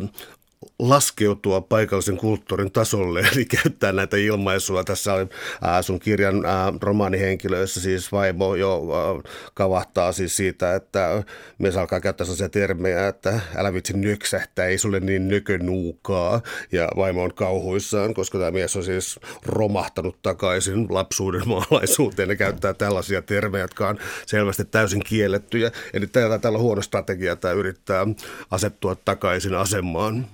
laskeutua 0.80 1.62
paikallisen 1.62 2.18
kulttuurin 2.18 2.72
tasolle, 2.72 3.20
eli 3.34 3.46
käyttää 3.46 3.92
näitä 3.92 4.18
ilmaisuja. 4.18 4.84
Tässä 4.84 5.14
on 5.14 5.30
ää, 5.62 5.82
sun 5.82 6.00
kirjan 6.00 6.46
ää, 6.46 6.74
romaanihenkilöissä 6.82 7.82
siis 7.82 8.12
vaimo 8.12 8.56
jo 8.56 8.82
ää, 8.94 9.32
kavahtaa 9.54 10.12
siis 10.12 10.38
siitä, 10.38 10.76
että 10.76 11.24
mies 11.58 11.78
alkaa 11.78 12.00
käyttää 12.00 12.26
sellaisia 12.26 12.50
termejä, 12.50 13.08
että 13.08 13.40
älä 13.56 13.74
vitsi 13.74 13.98
nyksähtää, 13.98 14.66
ei 14.66 14.78
sulle 14.78 15.00
niin 15.00 15.28
nökönuukaa. 15.28 16.42
Ja 16.72 16.88
vaimo 16.96 17.24
on 17.24 17.34
kauhuissaan, 17.34 18.14
koska 18.14 18.38
tämä 18.38 18.52
mies 18.52 18.76
on 18.76 18.84
siis 18.84 19.20
romahtanut 19.46 20.22
takaisin 20.22 20.88
lapsuuden 20.90 21.48
maalaisuuteen 21.48 22.30
ja 22.30 22.36
käyttää 22.36 22.74
tällaisia 22.74 23.22
termejä, 23.22 23.64
jotka 23.64 23.88
on 23.88 24.00
selvästi 24.26 24.66
täysin 24.66 25.04
kiellettyjä. 25.04 25.72
Eli 25.94 26.08
tällä, 26.08 26.40
tällä 26.40 26.60
huono 26.60 26.82
strategia 26.82 27.36
tämä 27.36 27.54
yrittää 27.54 28.08
asettua 28.52 28.96
takaisin 28.96 29.56
asemaan. 29.56 30.28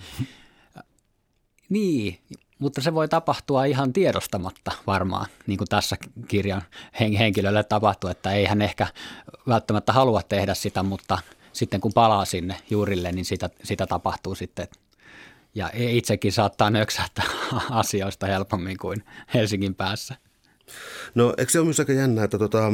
Niin, 1.70 2.20
mutta 2.60 2.82
se 2.82 2.94
voi 2.94 3.08
tapahtua 3.08 3.66
ihan 3.66 3.94
tiedostamatta 3.94 4.72
varmaan, 4.88 5.26
niin 5.48 5.58
kuin 5.58 5.68
tässä 5.68 5.98
kirjan 6.28 6.62
henkilölle 7.00 7.64
tapahtuu, 7.64 8.10
että 8.10 8.32
ei 8.32 8.46
hän 8.46 8.62
ehkä 8.62 8.88
välttämättä 9.48 9.94
halua 9.94 10.22
tehdä 10.22 10.54
sitä, 10.54 10.84
mutta 10.84 11.18
sitten 11.54 11.82
kun 11.82 11.92
palaa 11.94 12.26
sinne 12.26 12.58
juurille, 12.70 13.12
niin 13.12 13.26
sitä, 13.26 13.50
sitä 13.64 13.88
tapahtuu 13.88 14.36
sitten. 14.36 14.68
Ja 15.56 15.70
itsekin 15.74 16.32
saattaa 16.32 16.70
nöksähtää 16.70 17.26
asioista 17.70 18.26
helpommin 18.28 18.78
kuin 18.78 19.04
Helsingin 19.34 19.76
päässä. 19.76 20.16
No 21.16 21.34
eikö 21.38 21.52
se 21.52 21.60
ole 21.60 21.66
myös 21.66 21.80
aika 21.80 21.94
jännä, 21.94 22.24
että 22.24 22.38
tota, 22.38 22.74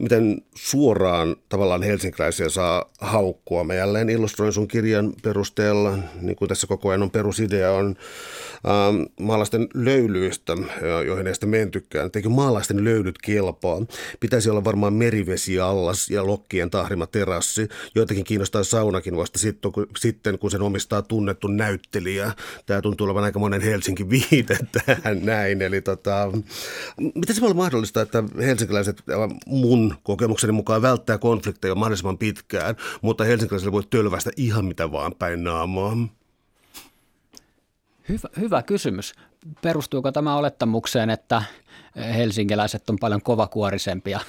miten 0.00 0.42
suoraan 0.54 1.36
tavallaan 1.48 1.82
helsinkiläisiä 1.82 2.48
saa 2.48 2.90
haukkua. 3.00 3.64
Mä 3.64 3.74
jälleen 3.74 4.10
illustroin 4.10 4.52
sun 4.52 4.68
kirjan 4.68 5.12
perusteella, 5.22 5.98
niin 6.20 6.36
kuin 6.36 6.48
tässä 6.48 6.66
koko 6.66 6.88
ajan 6.88 7.02
on 7.02 7.10
perusidea, 7.10 7.72
on 7.72 7.96
ähm, 8.66 9.02
maalaisten 9.20 9.68
löylyistä, 9.74 10.56
joihin 11.06 11.26
ei 11.26 11.34
sitten 11.34 11.48
mentykään. 11.48 12.10
Eikö 12.16 12.28
maalaisten 12.28 12.84
löylyt 12.84 13.18
kelpaa? 13.18 13.82
Pitäisi 14.20 14.50
olla 14.50 14.64
varmaan 14.64 14.92
merivesi 14.92 15.60
allas 15.60 16.10
ja 16.10 16.26
lokkien 16.26 16.70
tahrima 16.70 17.06
terassi. 17.06 17.68
Joitakin 17.94 18.24
kiinnostaa 18.24 18.64
saunakin 18.64 19.16
vasta 19.16 19.38
sitten, 19.98 20.38
kun 20.38 20.50
sen 20.50 20.62
omistaa 20.62 21.02
tunnettu 21.02 21.48
näyttelijä. 21.48 22.32
Tämä 22.66 22.82
tuntuu 22.82 23.04
olevan 23.04 23.24
aika 23.24 23.38
monen 23.38 23.60
Helsinki 23.60 24.10
viite 24.10 24.58
tähän 24.86 25.26
näin. 25.26 25.62
Eli 25.62 25.80
tota, 25.80 26.32
miten 27.16 27.34
se 27.34 27.40
voi 27.40 27.50
olla 27.50 27.62
mahdollista, 27.62 28.00
että 28.00 28.24
helsinkiläiset 28.38 29.02
mun 29.46 29.94
kokemukseni 30.02 30.52
mukaan 30.52 30.82
välttää 30.82 31.18
konflikteja 31.18 31.74
mahdollisimman 31.74 32.18
pitkään, 32.18 32.76
mutta 33.02 33.24
helsinkiläisille 33.24 33.72
voi 33.72 33.82
tölvästä 33.90 34.30
ihan 34.36 34.64
mitä 34.64 34.92
vaan 34.92 35.14
päin 35.14 35.44
naamaa? 35.44 35.96
Hyvä, 38.08 38.28
hyvä 38.40 38.62
kysymys. 38.62 39.14
Perustuuko 39.62 40.12
tämä 40.12 40.36
olettamukseen, 40.36 41.10
että 41.10 41.42
helsinkiläiset 41.96 42.90
on 42.90 42.98
paljon 43.00 43.22
kovakuorisempia 43.22 44.20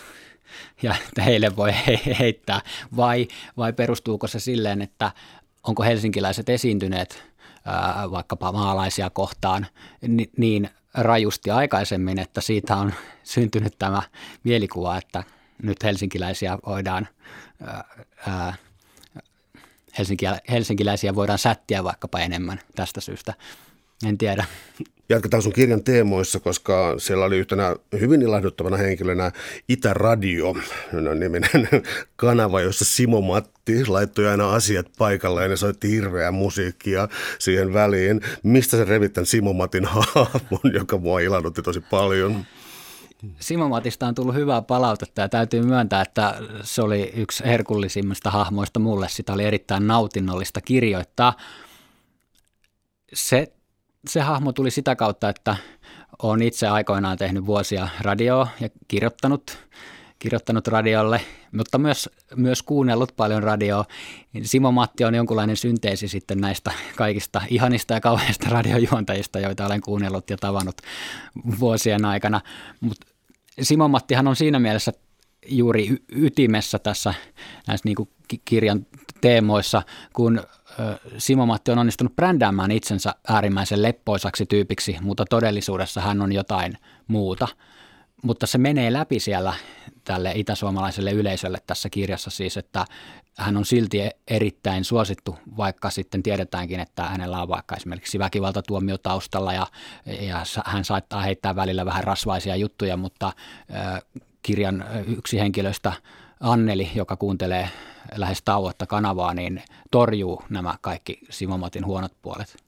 ja 0.82 0.95
että 1.08 1.21
heille 1.21 1.56
voi 1.56 1.71
heittää, 2.19 2.62
vai, 2.95 3.28
vai 3.58 3.73
perustuuko 3.73 4.28
se 4.28 4.39
silleen, 4.39 4.82
että 4.82 5.12
onko 5.63 5.84
helsinkiläiset 5.84 6.50
esiintyneet 6.50 7.23
ää, 7.65 8.12
vaikkapa 8.12 8.52
maalaisia 8.52 9.10
kohtaan 9.10 9.67
niin 10.38 10.69
rajusti 10.97 11.51
aikaisemmin, 11.51 12.19
että 12.19 12.41
siitä 12.41 12.75
on 12.75 12.93
syntynyt 13.23 13.73
tämä 13.79 14.01
mielikuva, 14.43 14.97
että 14.97 15.23
nyt 15.63 15.83
helsinkiläisiä 15.83 16.57
voidaan 16.65 17.07
ää, 18.27 18.55
helsinkiläisiä 20.49 21.15
voidaan 21.15 21.39
sättiä 21.39 21.83
vaikkapa 21.83 22.19
enemmän 22.19 22.60
tästä 22.75 23.01
syystä. 23.01 23.33
En 24.05 24.17
tiedä. 24.17 24.45
Jatketaan 25.09 25.43
sun 25.43 25.53
kirjan 25.53 25.83
teemoissa, 25.83 26.39
koska 26.39 26.95
siellä 26.97 27.25
oli 27.25 27.37
yhtenä 27.37 27.75
hyvin 27.99 28.21
ilahduttavana 28.21 28.77
henkilönä 28.77 29.31
Itäradio, 29.69 30.55
niminen 31.19 31.69
kanava, 32.15 32.61
jossa 32.61 32.85
Simo 32.85 33.21
Matti 33.21 33.85
laittoi 33.85 34.27
aina 34.27 34.49
asiat 34.49 34.85
paikalleen 34.97 35.51
ja 35.51 35.57
soitti 35.57 35.91
hirveää 35.91 36.31
musiikkia 36.31 37.07
siihen 37.39 37.73
väliin. 37.73 38.21
Mistä 38.43 38.77
sä 38.77 38.85
revit 38.85 39.13
tämän 39.13 39.25
Simo 39.25 39.53
Matin 39.53 39.85
hahmon, 40.15 40.73
joka 40.73 40.97
mua 40.97 41.19
ilahdutti 41.19 41.61
tosi 41.61 41.81
paljon? 41.81 42.45
Simo 43.39 43.69
Matista 43.69 44.07
on 44.07 44.15
tullut 44.15 44.35
hyvää 44.35 44.61
palautetta 44.61 45.21
ja 45.21 45.29
täytyy 45.29 45.61
myöntää, 45.61 46.01
että 46.01 46.35
se 46.61 46.81
oli 46.81 47.11
yksi 47.15 47.43
herkullisimmista 47.45 48.31
hahmoista 48.31 48.79
mulle. 48.79 49.07
Sitä 49.09 49.33
oli 49.33 49.43
erittäin 49.43 49.87
nautinnollista 49.87 50.61
kirjoittaa. 50.61 51.33
Se, 53.13 53.56
se 54.07 54.21
hahmo 54.21 54.53
tuli 54.53 54.71
sitä 54.71 54.95
kautta, 54.95 55.29
että 55.29 55.55
olen 56.23 56.41
itse 56.41 56.67
aikoinaan 56.67 57.17
tehnyt 57.17 57.45
vuosia 57.45 57.87
radioa 58.01 58.47
ja 58.59 58.69
kirjoittanut, 58.87 59.57
kirjoittanut 60.19 60.67
radiolle, 60.67 61.21
mutta 61.51 61.77
myös, 61.77 62.09
myös 62.35 62.63
kuunnellut 62.63 63.13
paljon 63.15 63.43
radioa. 63.43 63.85
Simo 64.41 64.71
Matti 64.71 65.05
on 65.05 65.15
jonkunlainen 65.15 65.57
synteesi 65.57 66.07
sitten 66.07 66.41
näistä 66.41 66.71
kaikista 66.95 67.41
ihanista 67.49 67.93
ja 67.93 68.01
kauheista 68.01 68.49
radiojuontajista, 68.49 69.39
joita 69.39 69.65
olen 69.65 69.81
kuunnellut 69.81 70.29
ja 70.29 70.37
tavannut 70.37 70.81
vuosien 71.59 72.05
aikana. 72.05 72.41
Mutta 72.79 73.08
Simo 73.62 73.87
Mattihan 73.87 74.27
on 74.27 74.35
siinä 74.35 74.60
mielessä 74.60 74.93
juuri 75.47 75.97
ytimessä 76.12 76.79
tässä 76.79 77.13
näissä 77.67 77.87
niin 77.87 77.95
kuin 77.95 78.10
kirjan 78.45 78.85
teemoissa, 79.21 79.81
kun 80.13 80.43
Simo 81.17 81.46
Matti 81.46 81.71
on 81.71 81.78
onnistunut 81.78 82.15
brändäämään 82.15 82.71
itsensä 82.71 83.15
äärimmäisen 83.28 83.82
leppoisaksi 83.82 84.46
tyypiksi, 84.46 84.98
mutta 85.02 85.25
todellisuudessa 85.30 86.02
hän 86.02 86.21
on 86.21 86.34
jotain 86.34 86.78
muuta. 87.08 87.48
mutta 88.23 88.48
se 88.48 88.58
menee 88.58 88.94
läpi 88.94 89.19
siellä 89.19 89.54
tälle 90.04 90.32
itäsuomalaiselle 90.36 91.12
yleisölle 91.12 91.58
tässä 91.67 91.90
kirjassa 91.90 92.30
siis, 92.30 92.58
että 92.58 92.86
hän 93.38 93.58
on 93.58 93.65
silti 93.65 93.98
erittäin 94.28 94.84
suosittu, 94.84 95.38
vaikka 95.58 95.90
sitten 95.90 96.23
tiedetäänkin, 96.23 96.80
että 96.80 97.04
hänellä 97.04 97.42
on 97.42 97.48
vaikka 97.48 97.75
esimerkiksi 97.75 98.19
väkivaltatuomio 98.19 98.98
taustalla 98.98 99.54
ja, 99.54 99.67
ja 100.21 100.44
hän 100.65 100.86
saattaa 100.86 101.21
heittää 101.21 101.56
välillä 101.56 101.86
vähän 101.86 102.04
rasvaisia 102.04 102.56
juttuja, 102.56 102.98
mutta 102.98 103.34
kirjan 104.42 104.86
yksi 105.17 105.40
henkilöstä 105.40 105.94
Anneli, 106.40 106.92
joka 106.96 107.15
kuuntelee 107.15 107.69
lähes 108.15 108.42
tauotta 108.46 108.85
kanavaa, 108.85 109.33
niin 109.33 109.63
torjuu 109.92 110.44
nämä 110.50 110.75
kaikki 110.81 111.19
Simomatin 111.29 111.85
huonot 111.85 112.12
puolet. 112.21 112.66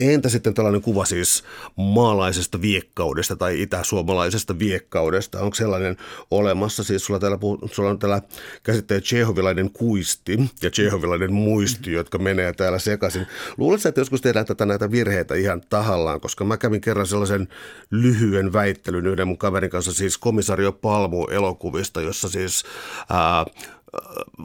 Entä 0.00 0.28
sitten 0.28 0.54
tällainen 0.54 0.82
kuva 0.82 1.04
siis 1.04 1.44
maalaisesta 1.76 2.60
viekkaudesta 2.60 3.36
tai 3.36 3.62
itäsuomalaisesta 3.62 4.58
viekkaudesta? 4.58 5.40
Onko 5.40 5.54
sellainen 5.54 5.96
olemassa? 6.30 6.84
Siis 6.84 7.04
sulla, 7.04 7.20
täällä, 7.20 7.38
sulla 7.72 7.90
on 7.90 7.98
täällä 7.98 8.22
käsitteen 8.62 9.02
Tsehovilainen 9.02 9.70
kuisti 9.70 10.38
ja 10.62 10.70
Tsehovilainen 10.70 11.32
muisti, 11.32 11.92
jotka 11.92 12.18
menee 12.18 12.52
täällä 12.52 12.78
sekaisin. 12.78 13.26
Luuletko, 13.56 13.88
että 13.88 14.00
joskus 14.00 14.20
tehdään 14.20 14.46
tätä 14.46 14.66
näitä 14.66 14.90
virheitä 14.90 15.34
ihan 15.34 15.62
tahallaan? 15.70 16.20
Koska 16.20 16.44
mä 16.44 16.56
kävin 16.56 16.80
kerran 16.80 17.06
sellaisen 17.06 17.48
lyhyen 17.90 18.52
väittelyn 18.52 19.06
yhden 19.06 19.28
mun 19.28 19.38
kaverin 19.38 19.70
kanssa, 19.70 19.92
siis 19.92 20.18
komisario 20.18 20.72
Palmu 20.72 21.26
elokuvista, 21.26 22.00
jossa 22.00 22.28
siis 22.28 22.64
ää, 23.10 23.46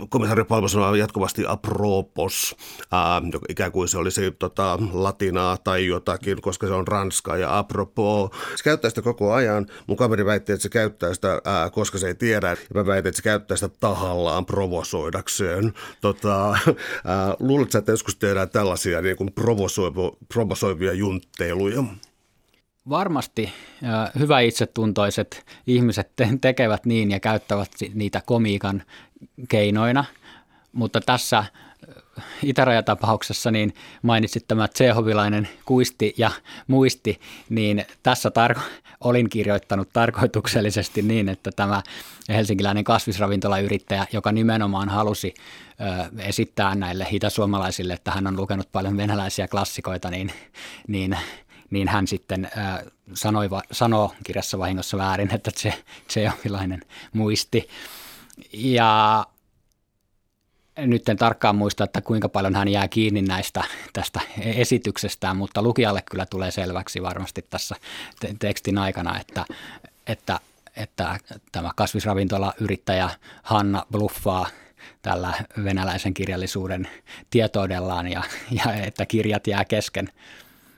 komisario 0.09 0.45
Palma 0.45 0.67
sanoo 0.67 0.95
jatkuvasti 0.95 1.43
apropos, 1.47 2.55
ää, 2.91 3.21
ikään 3.49 3.71
kuin 3.71 3.87
se 3.87 3.97
olisi 3.97 4.31
tota, 4.31 4.79
latinaa 4.93 5.57
tai 5.57 5.85
jotakin, 5.85 6.41
koska 6.41 6.67
se 6.67 6.73
on 6.73 6.87
ranskaa 6.87 7.37
ja 7.37 7.57
apropos. 7.57 8.29
Se 8.55 8.63
käyttää 8.63 8.89
sitä 8.89 9.01
koko 9.01 9.33
ajan. 9.33 9.65
Mun 9.87 9.97
kaveri 9.97 10.25
väitti, 10.25 10.51
että 10.51 10.63
se 10.63 10.69
käyttää 10.69 11.13
sitä, 11.13 11.41
ää, 11.45 11.69
koska 11.69 11.97
se 11.97 12.07
ei 12.07 12.15
tiedä. 12.15 12.49
Ja 12.49 12.55
mä 12.73 12.85
väitin, 12.85 13.09
että 13.09 13.17
se 13.17 13.23
käyttää 13.23 13.57
sitä 13.57 13.75
tahallaan 13.79 14.45
provosoidakseen. 14.45 15.73
Tota, 16.01 16.49
ää, 17.05 17.35
luuletko, 17.39 17.77
että 17.77 17.91
joskus 17.91 18.15
tehdään 18.15 18.49
tällaisia 18.49 19.01
niin 19.01 19.17
kuin 19.17 19.33
provosoivia 20.33 20.93
juntteiluja? 20.93 21.83
Varmasti 22.89 23.53
hyvä 24.19 24.39
itsetuntoiset 24.39 25.45
ihmiset 25.67 26.11
tekevät 26.41 26.85
niin 26.85 27.11
ja 27.11 27.19
käyttävät 27.19 27.71
niitä 27.93 28.21
komiikan 28.25 28.83
keinoina, 29.49 30.05
mutta 30.74 31.01
tässä 31.01 31.45
itärajatapauksessa 32.43 33.51
niin 33.51 33.74
mainitsit 34.01 34.47
tämä 34.47 34.68
Tsehovilainen 34.68 35.47
kuisti 35.66 36.13
ja 36.18 36.32
muisti, 36.68 37.20
niin 37.49 37.86
tässä 38.03 38.30
tarko- 38.30 38.61
olin 39.01 39.30
kirjoittanut 39.30 39.89
tarkoituksellisesti 39.93 41.01
niin, 41.01 41.30
että 41.30 41.51
tämä 41.55 41.84
helsinkiläinen 42.30 42.84
kasvisravintolayrittäjä, 42.84 44.07
joka 44.13 44.32
nimenomaan 44.32 44.89
halusi 44.89 45.34
ö, 45.34 46.22
esittää 46.22 46.76
näille 46.76 47.07
hitasuomalaisille, 47.11 47.93
että 47.93 48.11
hän 48.11 48.28
on 48.28 48.38
lukenut 48.38 48.72
paljon 48.72 48.97
venäläisiä 48.97 49.47
klassikoita, 49.47 50.09
niin, 50.09 50.32
niin 50.88 51.18
niin 51.70 51.88
hän 51.88 52.07
sitten 52.07 52.49
äh, 52.57 52.80
sanoi, 53.13 53.49
sanoo 53.72 54.13
kirjassa 54.24 54.59
vahingossa 54.59 54.97
väärin, 54.97 55.34
että 55.34 55.51
se, 55.55 55.74
se 56.07 56.22
jonkinlainen 56.22 56.82
muisti. 57.13 57.70
Ja 58.53 59.25
nyt 60.77 61.09
en 61.09 61.17
tarkkaan 61.17 61.55
muista, 61.55 61.83
että 61.83 62.01
kuinka 62.01 62.29
paljon 62.29 62.55
hän 62.55 62.67
jää 62.67 62.88
kiinni 62.88 63.21
näistä 63.21 63.63
tästä 63.93 64.21
esityksestään, 64.38 65.38
mutta 65.38 65.61
lukijalle 65.61 66.03
kyllä 66.11 66.25
tulee 66.25 66.51
selväksi 66.51 67.01
varmasti 67.01 67.45
tässä 67.49 67.75
te- 68.19 68.36
tekstin 68.39 68.77
aikana, 68.77 69.19
että, 69.19 69.45
että, 70.07 70.39
että 70.75 71.19
tämä 71.51 71.71
kasvisravintolayrittäjä 71.75 73.09
Hanna 73.43 73.86
bluffaa 73.91 74.47
tällä 75.01 75.33
venäläisen 75.63 76.13
kirjallisuuden 76.13 76.88
tietoidellaan 77.29 78.07
ja, 78.11 78.23
ja 78.51 78.73
että 78.73 79.05
kirjat 79.05 79.47
jää 79.47 79.65
kesken. 79.65 80.09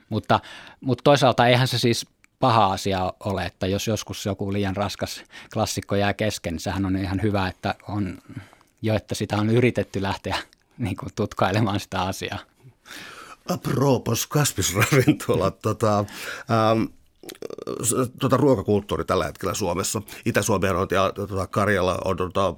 Mutta, 0.10 0.40
mutta 0.82 1.04
toisaalta 1.04 1.48
eihän 1.48 1.68
se 1.68 1.80
siis 1.80 2.06
paha 2.40 2.66
asia 2.66 3.14
ole, 3.20 3.46
että 3.46 3.68
jos 3.68 3.88
joskus 3.88 4.26
joku 4.26 4.54
liian 4.54 4.76
raskas 4.76 5.24
klassikko 5.54 5.96
jää 5.96 6.14
kesken, 6.14 6.54
niin 6.54 6.60
sehän 6.60 6.86
on 6.86 6.96
ihan 6.96 7.22
hyvä, 7.22 7.48
että 7.48 7.76
on 7.88 8.18
jo, 8.82 8.96
että 8.96 9.16
sitä 9.16 9.38
on 9.38 9.50
yritetty 9.50 10.02
lähteä 10.02 10.38
niin 10.78 10.96
kuin, 10.96 11.10
tutkailemaan 11.16 11.80
sitä 11.80 12.02
asiaa. 12.02 12.40
Apropos 13.50 14.28
kasvisravintola, 14.28 15.52
tota, 15.52 16.00
ähm, 16.00 16.84
tota 18.20 18.38
ruokakulttuuri 18.38 19.06
tällä 19.06 19.26
hetkellä 19.26 19.54
Suomessa. 19.54 20.02
Itä-Suomi 20.26 20.70
on 20.70 20.88
ja 20.92 21.12
tota, 21.16 21.48
Karjala 21.48 21.98
on 22.06 22.18
tota, 22.18 22.54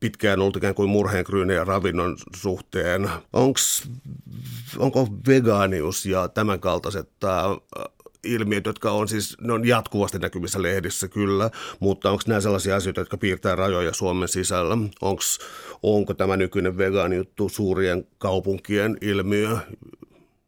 pitkään 0.00 0.40
ollut 0.40 0.56
ikään 0.56 0.74
kuin 0.74 0.90
murheenkryynin 0.90 1.56
ja 1.56 1.64
ravinnon 1.64 2.16
suhteen. 2.36 3.10
Onks, 3.32 3.88
onko 4.78 5.08
vegaanius 5.26 6.06
ja 6.06 6.28
tämän 6.28 6.60
kaltaiset 6.60 7.10
äh, 7.24 7.30
ilmiöt, 8.24 8.66
jotka 8.66 8.90
on 8.90 9.08
siis, 9.08 9.36
ne 9.40 9.52
on 9.52 9.68
jatkuvasti 9.68 10.18
näkyvissä 10.18 10.62
lehdissä 10.62 11.08
kyllä, 11.08 11.50
mutta 11.80 12.10
onko 12.10 12.22
nämä 12.26 12.40
sellaisia 12.40 12.76
asioita, 12.76 13.00
jotka 13.00 13.16
piirtää 13.16 13.56
rajoja 13.56 13.92
Suomen 13.92 14.28
sisällä? 14.28 14.78
Onks, 15.00 15.38
onko 15.82 16.14
tämä 16.14 16.36
nykyinen 16.36 16.78
vegaanijuttu 16.78 17.48
suurien 17.48 18.06
kaupunkien 18.18 18.96
ilmiö, 19.00 19.56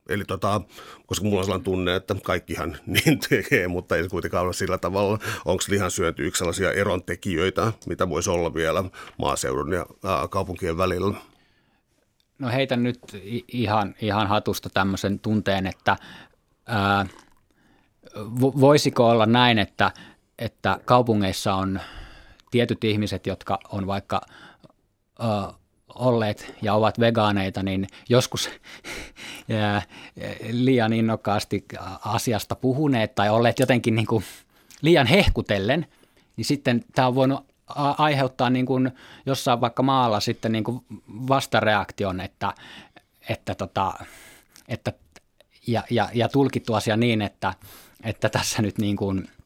Eli 0.08 0.24
tota, 0.24 0.60
koska 1.06 1.24
mulla 1.24 1.38
on 1.38 1.44
sellainen 1.44 1.64
tunne, 1.64 1.96
että 1.96 2.16
kaikkihan 2.24 2.76
niin 2.86 3.18
tekee, 3.28 3.68
mutta 3.68 3.96
ei 3.96 4.08
kuitenkaan 4.08 4.44
ole 4.44 4.52
sillä 4.52 4.78
tavalla. 4.78 5.18
Onko 5.44 5.62
lihansyönti 5.68 6.22
yksi 6.22 6.38
sellaisia 6.38 6.72
erontekijöitä, 6.72 7.72
mitä 7.86 8.08
voisi 8.08 8.30
olla 8.30 8.54
vielä 8.54 8.84
maaseudun 9.18 9.72
ja 9.72 9.86
ää, 10.04 10.28
kaupunkien 10.28 10.78
välillä? 10.78 11.14
No 12.38 12.48
heitän 12.48 12.82
nyt 12.82 12.98
ihan, 13.48 13.94
ihan 14.00 14.26
hatusta 14.26 14.70
tämmöisen 14.70 15.18
tunteen, 15.18 15.66
että 15.66 15.96
ää, 16.66 17.06
voisiko 18.40 19.08
olla 19.08 19.26
näin, 19.26 19.58
että, 19.58 19.92
että 20.38 20.78
kaupungeissa 20.84 21.54
on 21.54 21.80
tietyt 22.50 22.84
ihmiset, 22.84 23.26
jotka 23.26 23.58
on 23.72 23.86
vaikka 23.86 24.20
ää, 25.18 25.52
olleet 25.94 26.54
ja 26.62 26.74
ovat 26.74 27.00
vegaaneita, 27.00 27.62
niin 27.62 27.86
joskus 28.08 28.50
liian 30.50 30.92
innokkaasti 30.92 31.64
asiasta 32.04 32.54
puhuneet 32.54 33.14
tai 33.14 33.30
olleet 33.30 33.58
jotenkin 33.58 33.94
niin 33.94 34.06
kuin 34.06 34.24
liian 34.82 35.06
hehkutellen, 35.06 35.86
niin 36.36 36.44
sitten 36.44 36.84
tämä 36.94 37.08
on 37.08 37.14
voinut 37.14 37.46
aiheuttaa 37.98 38.50
niin 38.50 38.66
kuin 38.66 38.90
jossain 39.26 39.60
vaikka 39.60 39.82
maalla 39.82 40.20
sitten 40.20 40.52
niin 40.52 40.64
kuin 40.64 40.80
vastareaktion, 41.28 42.20
että, 42.20 42.54
että, 43.28 43.54
tota, 43.54 43.94
että 44.68 44.92
ja, 45.66 45.82
ja, 45.90 46.08
ja 46.14 46.28
tulkittu 46.28 46.74
asia 46.74 46.96
niin, 46.96 47.22
että, 47.22 47.54
että 48.04 48.28
tässä 48.28 48.62
nyt 48.62 48.78
niin 48.78 48.96
kuin– 48.96 49.28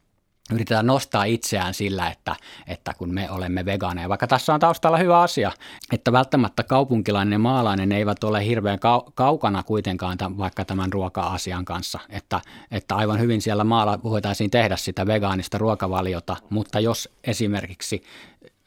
yritetään 0.52 0.86
nostaa 0.86 1.24
itseään 1.24 1.74
sillä, 1.74 2.10
että, 2.10 2.36
että 2.66 2.94
kun 2.98 3.14
me 3.14 3.30
olemme 3.30 3.64
vegaaneja, 3.64 4.08
vaikka 4.08 4.26
tässä 4.26 4.54
on 4.54 4.60
taustalla 4.60 4.98
hyvä 4.98 5.20
asia, 5.20 5.52
että 5.92 6.12
välttämättä 6.12 6.62
kaupunkilainen 6.62 7.32
ja 7.32 7.38
maalainen 7.38 7.92
eivät 7.92 8.24
ole 8.24 8.46
hirveän 8.46 8.78
kau- 8.78 9.10
kaukana 9.14 9.62
kuitenkaan 9.62 10.18
tämän, 10.18 10.38
vaikka 10.38 10.64
tämän 10.64 10.92
ruoka-asian 10.92 11.64
kanssa, 11.64 11.98
että, 12.08 12.40
että 12.70 12.96
aivan 12.96 13.20
hyvin 13.20 13.42
siellä 13.42 13.64
maalla 13.64 14.02
voitaisiin 14.02 14.50
tehdä 14.50 14.76
sitä 14.76 15.06
vegaanista 15.06 15.58
ruokavaliota, 15.58 16.36
mutta 16.50 16.80
jos 16.80 17.08
esimerkiksi 17.24 18.02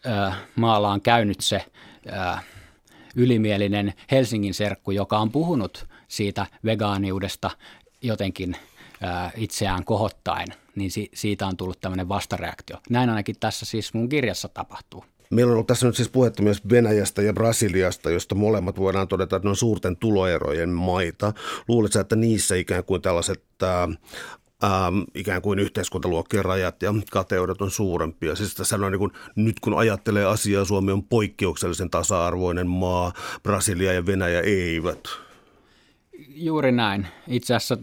ö, 0.05 0.31
maalla 0.55 0.91
on 0.91 1.01
käynyt 1.01 1.41
se 1.41 1.65
ö, 2.07 2.11
ylimielinen 3.15 3.93
Helsingin 4.11 4.53
serkku, 4.53 4.91
joka 4.91 5.17
on 5.17 5.31
puhunut 5.31 5.85
siitä 6.07 6.45
vegaaniudesta 6.65 7.51
jotenkin 8.01 8.55
itseään 9.37 9.85
kohottaen, 9.85 10.47
niin 10.75 10.91
si- 10.91 11.09
siitä 11.13 11.47
on 11.47 11.57
tullut 11.57 11.81
tämmöinen 11.81 12.09
vastareaktio. 12.09 12.77
Näin 12.89 13.09
ainakin 13.09 13.35
tässä 13.39 13.65
siis 13.65 13.93
mun 13.93 14.09
kirjassa 14.09 14.47
tapahtuu. 14.47 15.05
Meillä 15.29 15.49
on 15.49 15.53
ollut 15.53 15.67
tässä 15.67 15.87
nyt 15.87 15.95
siis 15.95 16.09
puhetta 16.09 16.43
myös 16.43 16.69
Venäjästä 16.69 17.21
ja 17.21 17.33
Brasiliasta, 17.33 18.09
josta 18.09 18.35
molemmat 18.35 18.77
voidaan 18.79 19.07
todeta, 19.07 19.35
että 19.35 19.45
ne 19.45 19.49
on 19.49 19.55
suurten 19.55 19.97
tuloerojen 19.97 20.69
maita. 20.69 21.33
Luuletko, 21.67 21.99
että 21.99 22.15
niissä 22.15 22.55
ikään 22.55 22.83
kuin 22.83 23.01
tällaiset 23.01 23.43
ähm, 23.63 24.99
ikään 25.15 25.41
kuin 25.41 25.59
yhteiskuntaluokkien 25.59 26.45
rajat 26.45 26.81
ja 26.81 26.93
kateudet 27.11 27.61
on 27.61 27.71
suurempia. 27.71 28.35
Siis 28.35 28.55
tässä 28.55 28.75
on 28.75 28.91
niin 28.91 28.99
kuin, 28.99 29.11
nyt 29.35 29.59
kun 29.59 29.77
ajattelee 29.77 30.25
asiaa, 30.25 30.65
Suomi 30.65 30.91
on 30.91 31.03
poikkeuksellisen 31.03 31.89
tasa-arvoinen 31.89 32.67
maa, 32.67 33.13
Brasilia 33.43 33.93
ja 33.93 34.05
Venäjä 34.05 34.41
eivät. 34.41 34.99
Juuri 36.27 36.71
näin. 36.71 37.07
Itse 37.27 37.55
asiassa 37.55 37.77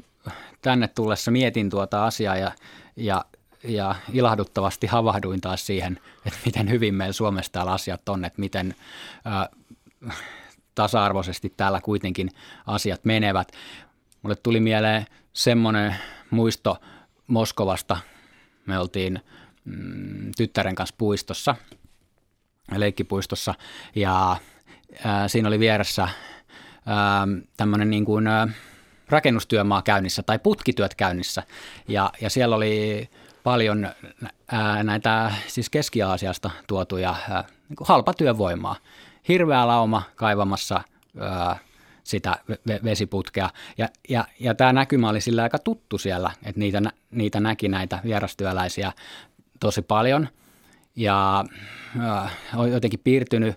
tänne 0.60 0.88
tullessa 0.88 1.30
mietin 1.30 1.70
tuota 1.70 2.06
asiaa 2.06 2.36
ja, 2.36 2.52
ja, 2.96 3.24
ja 3.64 3.94
ilahduttavasti 4.12 4.86
havahduin 4.86 5.40
taas 5.40 5.66
siihen, 5.66 6.00
että 6.26 6.38
miten 6.44 6.70
hyvin 6.70 6.94
meillä 6.94 7.12
Suomessa 7.12 7.52
täällä 7.52 7.72
asiat 7.72 8.08
on, 8.08 8.24
että 8.24 8.40
miten 8.40 8.74
ä, 9.26 9.48
tasa-arvoisesti 10.74 11.52
täällä 11.56 11.80
kuitenkin 11.80 12.30
asiat 12.66 13.04
menevät. 13.04 13.52
Mulle 14.22 14.36
tuli 14.36 14.60
mieleen 14.60 15.06
semmoinen 15.32 15.94
muisto 16.30 16.78
Moskovasta. 17.26 17.96
Me 18.66 18.78
oltiin 18.78 19.20
mm, 19.64 20.32
tyttären 20.36 20.74
kanssa 20.74 20.94
puistossa, 20.98 21.56
leikkipuistossa, 22.76 23.54
ja 23.94 24.36
ää, 25.04 25.28
siinä 25.28 25.48
oli 25.48 25.58
vieressä 25.58 26.08
tämmöinen 27.56 27.90
niin 27.90 28.04
kuin, 28.04 28.26
ää, 28.26 28.48
rakennustyömaa 29.10 29.82
käynnissä 29.82 30.22
tai 30.22 30.38
putkityöt 30.38 30.94
käynnissä, 30.94 31.42
ja, 31.88 32.12
ja 32.20 32.30
siellä 32.30 32.56
oli 32.56 33.08
paljon 33.42 33.88
ää, 34.52 34.82
näitä 34.82 35.32
siis 35.46 35.70
Keski-Aasiasta 35.70 36.50
tuotuja 36.66 37.14
ää, 37.30 37.44
niin 37.68 37.76
halpatyövoimaa. 37.84 38.76
Hirveä 39.28 39.66
lauma 39.66 40.02
kaivamassa 40.16 40.82
ää, 41.20 41.58
sitä 42.04 42.36
vesiputkea. 42.84 43.50
Ja, 43.78 43.88
ja, 44.08 44.24
ja 44.40 44.54
tämä 44.54 44.72
näkymä 44.72 45.08
oli 45.08 45.20
sillä 45.20 45.42
aika 45.42 45.58
tuttu 45.58 45.98
siellä, 45.98 46.30
että 46.44 46.60
niitä, 46.60 46.82
niitä 47.10 47.40
näki 47.40 47.68
näitä 47.68 47.98
vierastyöläisiä 48.04 48.92
tosi 49.60 49.82
paljon. 49.82 50.28
Ja 50.96 51.44
äh, 52.00 52.32
on 52.56 52.72
jotenkin 52.72 53.00
piirtynyt 53.04 53.56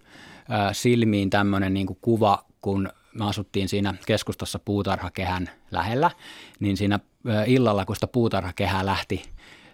äh, 0.51 0.70
silmiin 0.72 1.30
tämmöinen 1.30 1.74
niin 1.74 1.88
kuva, 2.01 2.45
kun 2.62 2.89
me 3.14 3.26
asuttiin 3.26 3.70
siinä 3.70 3.93
keskustassa 4.05 4.59
puutarhakehän 4.59 5.49
lähellä, 5.72 6.11
niin 6.59 6.78
siinä 6.78 6.99
illalla, 7.45 7.86
kun 7.86 7.95
sitä 7.95 8.07
puutarhakehää 8.07 8.86
lähti 8.86 9.24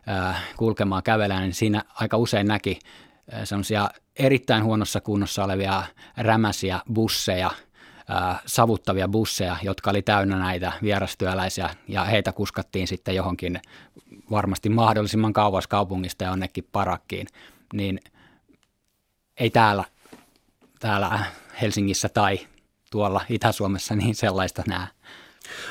äh, 0.09 0.43
kulkemaan 0.57 1.03
kävelemään, 1.03 1.43
niin 1.43 1.53
siinä 1.53 1.83
aika 1.93 2.17
usein 2.17 2.47
näki 2.47 2.79
semmoisia 3.43 3.89
erittäin 4.15 4.63
huonossa 4.63 5.01
kunnossa 5.01 5.43
olevia 5.43 5.83
rämäsiä 6.17 6.79
busseja– 6.93 7.51
savuttavia 8.45 9.07
busseja, 9.07 9.57
jotka 9.63 9.89
oli 9.89 10.01
täynnä 10.01 10.39
näitä 10.39 10.71
vierastyöläisiä 10.81 11.69
ja 11.87 12.03
heitä 12.03 12.31
kuskattiin 12.31 12.87
sitten 12.87 13.15
johonkin 13.15 13.61
varmasti 14.31 14.69
mahdollisimman 14.69 15.33
kauas 15.33 15.67
kaupungista 15.67 16.23
ja 16.23 16.31
onnekin 16.31 16.67
parakkiin, 16.71 17.27
niin 17.73 17.99
ei 19.37 19.49
täällä, 19.49 19.83
täällä 20.79 21.19
Helsingissä 21.61 22.09
tai 22.09 22.39
tuolla 22.91 23.21
Itä-Suomessa 23.29 23.95
niin 23.95 24.15
sellaista 24.15 24.63
näe. 24.67 24.87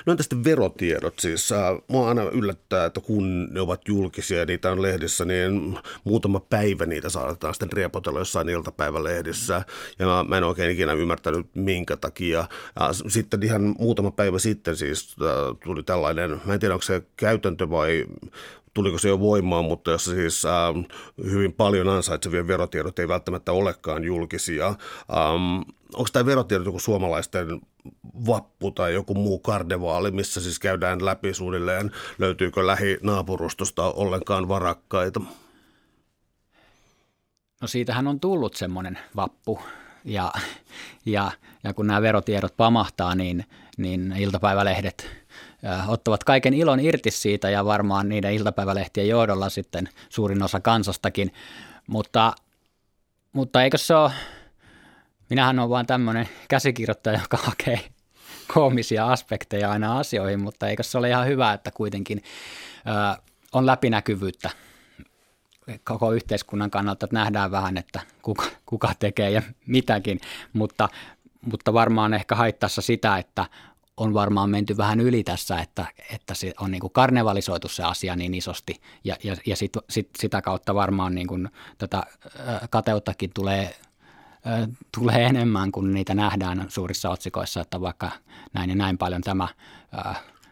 No 0.07 0.11
entä 0.11 0.23
sitten 0.23 0.45
verotiedot 0.45 1.19
siis? 1.19 1.53
Äh, 1.53 1.59
mua 1.89 2.09
aina 2.09 2.23
yllättää, 2.23 2.85
että 2.85 3.01
kun 3.01 3.49
ne 3.51 3.61
ovat 3.61 3.89
julkisia 3.89 4.39
ja 4.39 4.47
niitä 4.47 4.71
on 4.71 4.83
lehdissä, 4.83 5.25
niin 5.25 5.79
muutama 6.05 6.41
päivä 6.41 6.87
niitä 6.87 7.09
saadaan 7.09 7.55
sitten 7.55 7.73
riepotella 7.73 8.19
jossain 8.19 8.49
iltapäivälehdissä. 8.49 9.63
Ja 9.99 10.25
mä, 10.29 10.37
en 10.37 10.45
oikein 10.45 10.71
ikinä 10.71 10.93
ymmärtänyt 10.93 11.47
minkä 11.55 11.97
takia. 11.97 12.45
Ja 12.81 12.93
sitten 13.09 13.43
ihan 13.43 13.75
muutama 13.79 14.11
päivä 14.11 14.39
sitten 14.39 14.77
siis 14.77 15.17
äh, 15.23 15.57
tuli 15.65 15.83
tällainen, 15.83 16.41
mä 16.45 16.55
en 16.55 16.61
tiedä 16.61 16.75
onko 16.75 16.83
se 16.83 17.03
käytäntö 17.17 17.71
vai 17.71 18.07
tuliko 18.79 18.99
se 18.99 19.09
jo 19.09 19.21
voimaan, 19.21 19.65
mutta 19.65 19.91
jos 19.91 20.05
siis 20.05 20.45
äh, 20.45 20.53
hyvin 21.25 21.53
paljon 21.53 21.89
ansaitsevien 21.89 22.49
verotiedot 22.49 22.99
ei 22.99 23.09
välttämättä 23.09 23.53
olekaan 23.53 24.05
julkisia. 24.05 24.67
Ähm, 24.67 25.61
onko 25.95 26.09
tämä 26.13 26.27
verotiedot 26.27 26.67
joku 26.67 26.79
suomalaisten 26.79 27.61
vappu 28.27 28.71
tai 28.71 28.95
joku 28.95 29.15
muu 29.15 29.39
karnevaali, 29.39 30.11
missä 30.11 30.41
siis 30.41 30.59
käydään 30.59 31.05
läpi 31.05 31.35
suunnilleen, 31.35 31.91
löytyykö 32.19 32.67
lähinaapurustosta 32.67 33.83
ollenkaan 33.83 34.49
varakkaita? 34.49 35.21
No 37.61 37.69
siitähän 37.69 38.07
on 38.07 38.21
tullut 38.21 38.55
semmoinen 38.55 38.99
vappu 39.17 39.61
ja, 40.05 40.33
ja, 41.07 41.31
ja 41.65 41.75
kun 41.75 41.87
nämä 41.87 42.03
verotiedot 42.03 42.57
pamahtaa, 42.57 43.15
niin, 43.15 43.45
niin 43.77 44.15
iltapäivälehdet 44.19 45.11
ottavat 45.89 46.25
kaiken 46.25 46.55
ilon 46.55 46.81
irti 46.81 47.11
siitä 47.11 47.51
ja 47.51 47.65
varmaan 47.65 48.09
niiden 48.09 48.33
iltapäivälehtien 48.33 49.09
johdolla 49.09 49.49
sitten 49.49 49.89
suurin 50.09 50.43
osa 50.43 50.61
kansastakin. 50.61 51.33
Mutta, 51.87 52.33
mutta 53.33 53.63
eikö 53.63 53.79
se 53.79 53.95
ole, 53.95 54.13
minähän 55.31 55.59
olen 55.59 55.71
vain 55.71 55.87
tämmöinen 55.87 56.29
käsikirjoittaja, 56.49 57.21
joka 57.21 57.37
hakee 57.37 57.81
koomisia 58.55 59.07
aspekteja 59.07 59.71
aina 59.71 59.99
asioihin, 59.99 60.43
mutta 60.43 60.69
eikö 60.69 60.83
se 60.83 60.99
ole 60.99 61.09
ihan 61.09 61.27
hyvä, 61.27 61.53
että 61.53 61.71
kuitenkin 61.71 62.23
ö, 62.87 63.23
on 63.53 63.67
läpinäkyvyyttä 63.67 64.51
koko 65.85 66.13
yhteiskunnan 66.13 66.71
kannalta, 66.71 67.07
että 67.07 67.17
nähdään 67.17 67.51
vähän, 67.51 67.77
että 67.77 68.01
kuka, 68.23 68.45
kuka 68.67 68.93
tekee 68.99 69.31
ja 69.31 69.43
mitäkin, 69.67 70.21
mutta, 70.53 70.89
mutta 71.53 71.73
varmaan 71.73 72.15
ehkä 72.15 72.35
haittaessa 72.35 72.83
sitä, 72.83 73.19
että 73.19 73.47
on 73.97 74.15
varmaan 74.15 74.51
menty 74.51 74.77
vähän 74.77 75.01
yli 75.01 75.25
tässä, 75.25 75.61
että, 75.61 75.87
että 76.15 76.35
se 76.35 76.53
on 76.61 76.71
niin 76.71 76.81
kuin 76.81 76.93
karnevalisoitu 76.93 77.69
se 77.69 77.83
asia 77.83 78.17
niin 78.17 78.35
isosti. 78.35 78.81
Ja, 79.05 79.17
ja, 79.25 79.37
ja 79.47 79.57
sit, 79.57 79.73
sit, 79.91 80.09
sitä 80.19 80.43
kautta 80.43 80.75
varmaan 80.75 81.15
niin 81.15 81.27
kuin 81.27 81.49
tätä 81.79 82.03
kateuttakin 82.71 83.31
tulee, 83.35 83.75
tulee 84.99 85.25
enemmän, 85.25 85.73
kun 85.73 85.95
niitä 85.95 86.15
nähdään 86.15 86.67
suurissa 86.69 87.11
otsikoissa, 87.11 87.61
että 87.61 87.81
vaikka 87.81 88.11
näin 88.53 88.71
ja 88.71 88.77
näin 88.77 88.99
paljon 88.99 89.23
tämä 89.23 89.49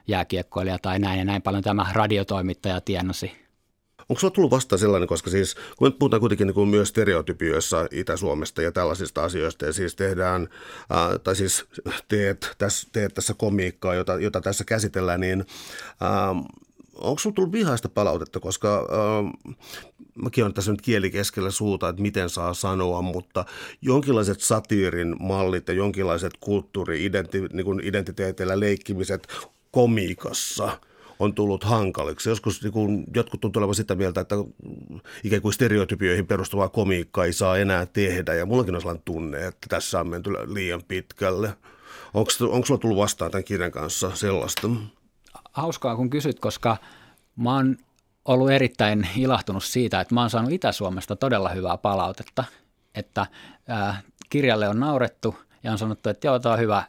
jääkiekkoilija 0.06 0.78
tai 0.78 0.98
näin 0.98 1.18
ja 1.18 1.24
näin 1.24 1.42
paljon 1.42 1.62
tämä 1.62 1.86
radiotoimittaja 1.92 2.80
tienosi– 2.80 3.32
Onko 4.08 4.20
sulla 4.20 4.34
tullut 4.34 4.50
vastaan 4.50 4.78
sellainen, 4.78 5.08
koska 5.08 5.30
siis 5.30 5.54
kun 5.76 5.88
me 5.88 5.90
puhutaan 5.90 6.20
kuitenkin 6.20 6.46
niin 6.46 6.54
kuin 6.54 6.68
myös 6.68 6.88
stereotypioissa 6.88 7.86
Itä-Suomesta 7.90 8.62
ja 8.62 8.72
tällaisista 8.72 9.24
asioista 9.24 9.66
ja 9.66 9.72
siis 9.72 9.96
tehdään, 9.96 10.48
ää, 10.90 11.18
tai 11.18 11.36
siis 11.36 11.64
teet, 12.08 12.54
täs, 12.58 12.86
teet 12.92 13.14
tässä 13.14 13.34
komiikkaa, 13.34 13.94
jota, 13.94 14.20
jota 14.20 14.40
tässä 14.40 14.64
käsitellään, 14.64 15.20
niin 15.20 15.46
ää, 16.00 16.28
onko 16.94 17.18
sinulla 17.18 17.34
tullut 17.34 17.52
vihaista 17.52 17.88
palautetta, 17.88 18.40
koska 18.40 18.78
äh, 18.78 18.84
mäkin 20.14 20.44
olen 20.44 20.54
tässä 20.54 20.70
nyt 20.70 20.82
kieli 20.82 21.10
keskellä 21.10 21.50
suuta, 21.50 21.88
että 21.88 22.02
miten 22.02 22.30
saa 22.30 22.54
sanoa, 22.54 23.02
mutta 23.02 23.44
jonkinlaiset 23.82 24.40
satiirin 24.40 25.16
mallit 25.20 25.68
ja 25.68 25.74
jonkinlaiset 25.74 26.32
kulttuuri-identiteetillä 26.40 28.60
leikkimiset 28.60 29.28
komiikassa– 29.70 30.70
on 31.18 31.34
tullut 31.34 31.64
hankaliksi. 31.64 32.28
Joskus 32.28 32.62
niin 32.62 32.72
kun, 32.72 33.04
jotkut 33.14 33.40
tuntuu 33.40 33.60
olevan 33.60 33.74
sitä 33.74 33.94
mieltä, 33.94 34.20
että 34.20 34.36
ikään 35.24 35.42
kuin 35.42 35.52
stereotypioihin 35.52 36.26
perustuvaa 36.26 36.68
komiikkaa 36.68 37.24
ei 37.24 37.32
saa 37.32 37.56
enää 37.58 37.86
tehdä. 37.86 38.34
Ja 38.34 38.46
mullakin 38.46 38.74
on 38.74 38.80
sellainen 38.80 39.02
tunne, 39.04 39.46
että 39.46 39.66
tässä 39.68 40.00
on 40.00 40.08
menty 40.08 40.30
liian 40.30 40.82
pitkälle. 40.88 41.56
Onko, 42.14 42.30
onko 42.40 42.66
sulla 42.66 42.80
tullut 42.80 42.98
vastaan 42.98 43.30
tämän 43.30 43.44
kirjan 43.44 43.70
kanssa 43.70 44.10
sellaista? 44.14 44.68
Hauskaa 45.52 45.96
kun 45.96 46.10
kysyt, 46.10 46.40
koska 46.40 46.76
mä 47.36 47.54
oon 47.54 47.76
ollut 48.24 48.50
erittäin 48.50 49.08
ilahtunut 49.16 49.64
siitä, 49.64 50.00
että 50.00 50.14
mä 50.14 50.20
oon 50.20 50.30
saanut 50.30 50.52
Itä-Suomesta 50.52 51.16
todella 51.16 51.48
hyvää 51.48 51.76
palautetta, 51.76 52.44
että 52.94 53.26
äh, 53.70 54.04
kirjalle 54.30 54.68
on 54.68 54.80
naurettu 54.80 55.36
ja 55.62 55.72
on 55.72 55.78
sanottu, 55.78 56.08
että 56.08 56.26
joo, 56.26 56.38
tämä 56.38 56.52
on 56.52 56.58
hyvä, 56.58 56.84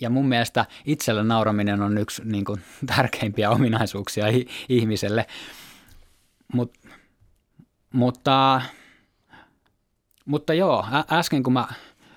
ja 0.00 0.10
mun 0.10 0.28
mielestä 0.28 0.66
itselle 0.84 1.24
nauraminen 1.24 1.82
on 1.82 1.98
yksi 1.98 2.22
niin 2.24 2.44
kuin, 2.44 2.62
tärkeimpiä 2.96 3.50
ominaisuuksia 3.50 4.26
ihmiselle. 4.68 5.26
Mut, 6.52 6.72
mutta, 7.92 8.62
mutta 10.24 10.54
joo, 10.54 10.86
äsken 11.12 11.42
kun 11.42 11.52
mä 11.52 11.68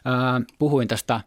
ää, 0.06 0.42
puhuin 0.60 0.88
tästä 0.88 1.22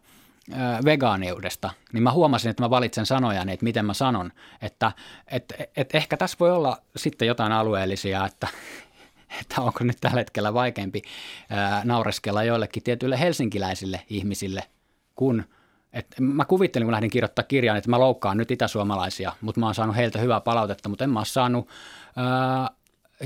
ää, 0.51 0.79
vegaaniudesta, 0.85 1.69
niin 1.93 2.03
mä 2.03 2.11
huomasin, 2.11 2.51
että 2.51 2.63
mä 2.63 2.69
valitsen 2.69 3.05
sanoja, 3.05 3.41
että 3.41 3.63
miten 3.63 3.85
mä 3.85 3.93
sanon, 3.93 4.31
että 4.61 4.91
et, 5.27 5.53
et 5.77 5.95
ehkä 5.95 6.17
tässä 6.17 6.37
voi 6.39 6.51
olla 6.51 6.77
sitten 6.95 7.27
jotain 7.27 7.51
alueellisia, 7.51 8.25
että, 8.25 8.47
että 9.41 9.61
onko 9.61 9.83
nyt 9.83 9.97
tällä 10.01 10.17
hetkellä 10.17 10.53
vaikeampi 10.53 11.01
ää, 11.49 11.81
naureskella 11.85 12.43
joillekin 12.43 12.83
tietyille 12.83 13.19
helsinkiläisille 13.19 14.01
ihmisille, 14.09 14.63
kun– 15.15 15.43
et 15.93 16.07
mä 16.19 16.45
kuvittelin, 16.45 16.85
kun 16.85 16.91
lähdin 16.91 17.09
kirjoittaa 17.09 17.43
kirjaa, 17.43 17.77
että 17.77 17.89
mä 17.89 17.99
loukkaan 17.99 18.37
nyt 18.37 18.51
itäsuomalaisia, 18.51 19.33
mutta 19.41 19.59
mä 19.59 19.65
oon 19.65 19.75
saanut 19.75 19.95
heiltä 19.95 20.19
hyvää 20.19 20.41
palautetta, 20.41 20.89
mutta 20.89 21.03
en 21.03 21.09
mä 21.09 21.19
ole 21.19 21.25
saanut 21.25 21.69
ää, 22.15 22.69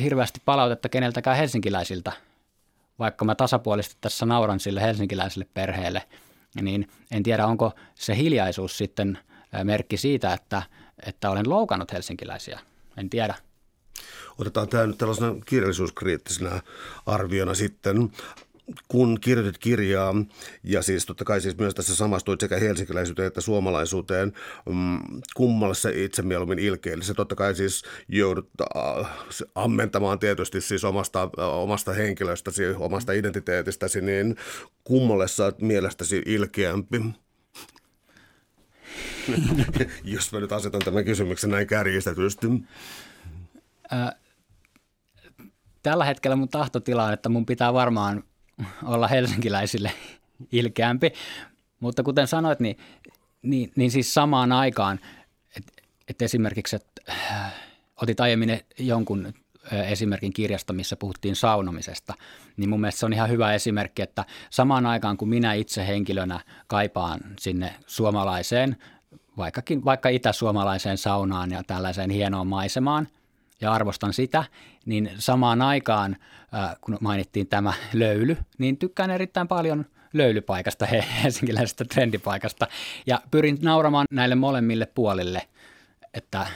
hirveästi 0.02 0.42
palautetta 0.46 0.90
keneltäkään 0.90 1.38
helsinkiläisiltä, 1.38 2.12
vaikka 3.00 3.26
mä 3.26 3.36
tasapuolisesti 3.36 3.98
tässä 4.02 4.26
nauran 4.26 4.60
sille 4.60 4.82
helsinkiläiselle 4.82 5.48
perheelle, 5.54 6.04
niin 6.62 6.90
en 7.12 7.24
tiedä, 7.24 7.48
onko 7.48 7.72
se 7.96 8.18
hiljaisuus 8.18 8.78
sitten 8.78 9.20
merkki 9.64 9.98
siitä, 9.98 10.34
että, 10.34 10.64
että 11.06 11.30
olen 11.30 11.50
loukannut 11.50 11.94
helsinkiläisiä. 11.94 12.60
En 12.98 13.10
tiedä. 13.10 13.36
Otetaan 14.38 14.68
tämä 14.68 14.88
nyt 14.88 14.98
tällaisena 14.98 15.36
kirjallisuuskriittisenä 15.46 16.62
arviona 17.06 17.54
sitten 17.54 18.12
kun 18.88 19.18
kirjoitit 19.22 19.58
kirjaa, 19.58 20.16
ja 20.64 20.82
siis 20.82 21.06
totta 21.06 21.26
kai 21.26 21.42
siis 21.42 21.58
myös 21.58 21.76
tässä 21.76 21.96
samastuit 21.96 22.40
sekä 22.40 22.58
helsinkiläisyyteen 22.58 23.28
että 23.28 23.42
suomalaisuuteen, 23.42 24.34
mm, 24.70 25.00
kummalle 25.36 25.76
se 25.76 26.04
itse 26.04 26.22
mieluummin 26.22 26.60
ilkeili. 26.60 27.04
Se 27.04 27.14
totta 27.14 27.36
kai 27.36 27.56
siis 27.56 27.84
joudut 28.08 28.50
äh, 28.62 29.10
ammentamaan 29.56 30.20
tietysti 30.20 30.62
siis 30.62 30.84
omasta, 30.84 31.24
äh, 31.40 31.48
omasta 31.48 31.94
henkilöstäsi, 31.94 32.64
omasta 32.68 33.14
identiteetistäsi, 33.14 34.02
niin 34.02 34.36
kummalle 34.84 35.28
sä 35.28 35.54
mielestäsi 35.62 36.22
ilkeämpi? 36.26 37.02
Jos 40.04 40.32
mä 40.32 40.40
nyt 40.40 40.52
asetan 40.52 40.82
tämän 40.86 41.06
kysymyksen 41.06 41.50
näin 41.50 41.68
kärjistetysti. 41.68 42.48
Äh, 43.94 44.10
tällä 45.84 46.06
hetkellä 46.06 46.36
mun 46.36 46.50
tahtotila 46.50 47.06
on, 47.06 47.14
että 47.14 47.30
mun 47.30 47.46
pitää 47.46 47.74
varmaan 47.74 48.24
olla 48.84 49.08
helsinkiläisille 49.08 49.92
ilkeämpi, 50.52 51.12
mutta 51.80 52.04
kuten 52.04 52.28
sanoit, 52.28 52.60
niin, 52.60 52.78
niin, 53.42 53.72
niin 53.76 53.92
siis 53.92 54.14
samaan 54.14 54.52
aikaan, 54.52 55.00
että 55.58 55.74
et 56.08 56.22
esimerkiksi, 56.22 56.76
että 56.76 57.02
äh, 57.10 57.54
otit 58.02 58.20
aiemmin 58.20 58.60
jonkun 58.80 59.34
esimerkin 59.72 60.34
kirjasta, 60.34 60.74
missä 60.74 60.96
puhuttiin 60.96 61.36
saunomisesta, 61.36 62.14
niin 62.58 62.70
mun 62.70 62.82
mielestä 62.82 63.00
se 63.00 63.06
on 63.06 63.14
ihan 63.14 63.30
hyvä 63.30 63.54
esimerkki, 63.54 64.02
että 64.02 64.26
samaan 64.50 64.86
aikaan 64.86 65.18
kun 65.18 65.30
minä 65.30 65.54
itse 65.54 65.88
henkilönä 65.88 66.40
kaipaan 66.68 67.20
sinne 67.40 67.76
suomalaiseen, 67.88 68.78
vaikkakin, 69.38 69.86
vaikka 69.86 70.10
itäsuomalaiseen 70.10 70.98
saunaan 70.98 71.52
ja 71.52 71.64
tällaiseen 71.64 72.10
hienoon 72.10 72.48
maisemaan, 72.48 73.08
ja 73.62 73.74
arvostan 73.74 74.14
sitä, 74.14 74.44
niin 74.86 75.12
samaan 75.18 75.62
aikaan, 75.62 76.18
kun 76.82 76.98
mainittiin 77.02 77.48
tämä 77.48 77.74
löyly, 77.94 78.38
niin 78.58 78.78
tykkään 78.78 79.12
erittäin 79.12 79.48
paljon 79.48 79.86
löylypaikasta, 80.14 80.86
helsinkiläisestä 81.24 81.86
trendipaikasta, 81.86 82.68
ja 83.08 83.22
pyrin 83.32 83.58
nauramaan 83.62 84.06
näille 84.12 84.36
molemmille 84.36 84.86
puolille, 84.86 85.42
että 86.14 86.48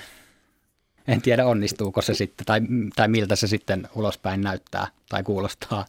en 1.07 1.21
tiedä 1.21 1.45
onnistuuko 1.45 2.01
se 2.01 2.13
sitten 2.13 2.45
tai, 2.45 2.61
tai 2.95 3.07
miltä 3.07 3.35
se 3.35 3.47
sitten 3.47 3.89
ulospäin 3.95 4.41
näyttää 4.41 4.87
tai 5.09 5.23
kuulostaa. 5.23 5.85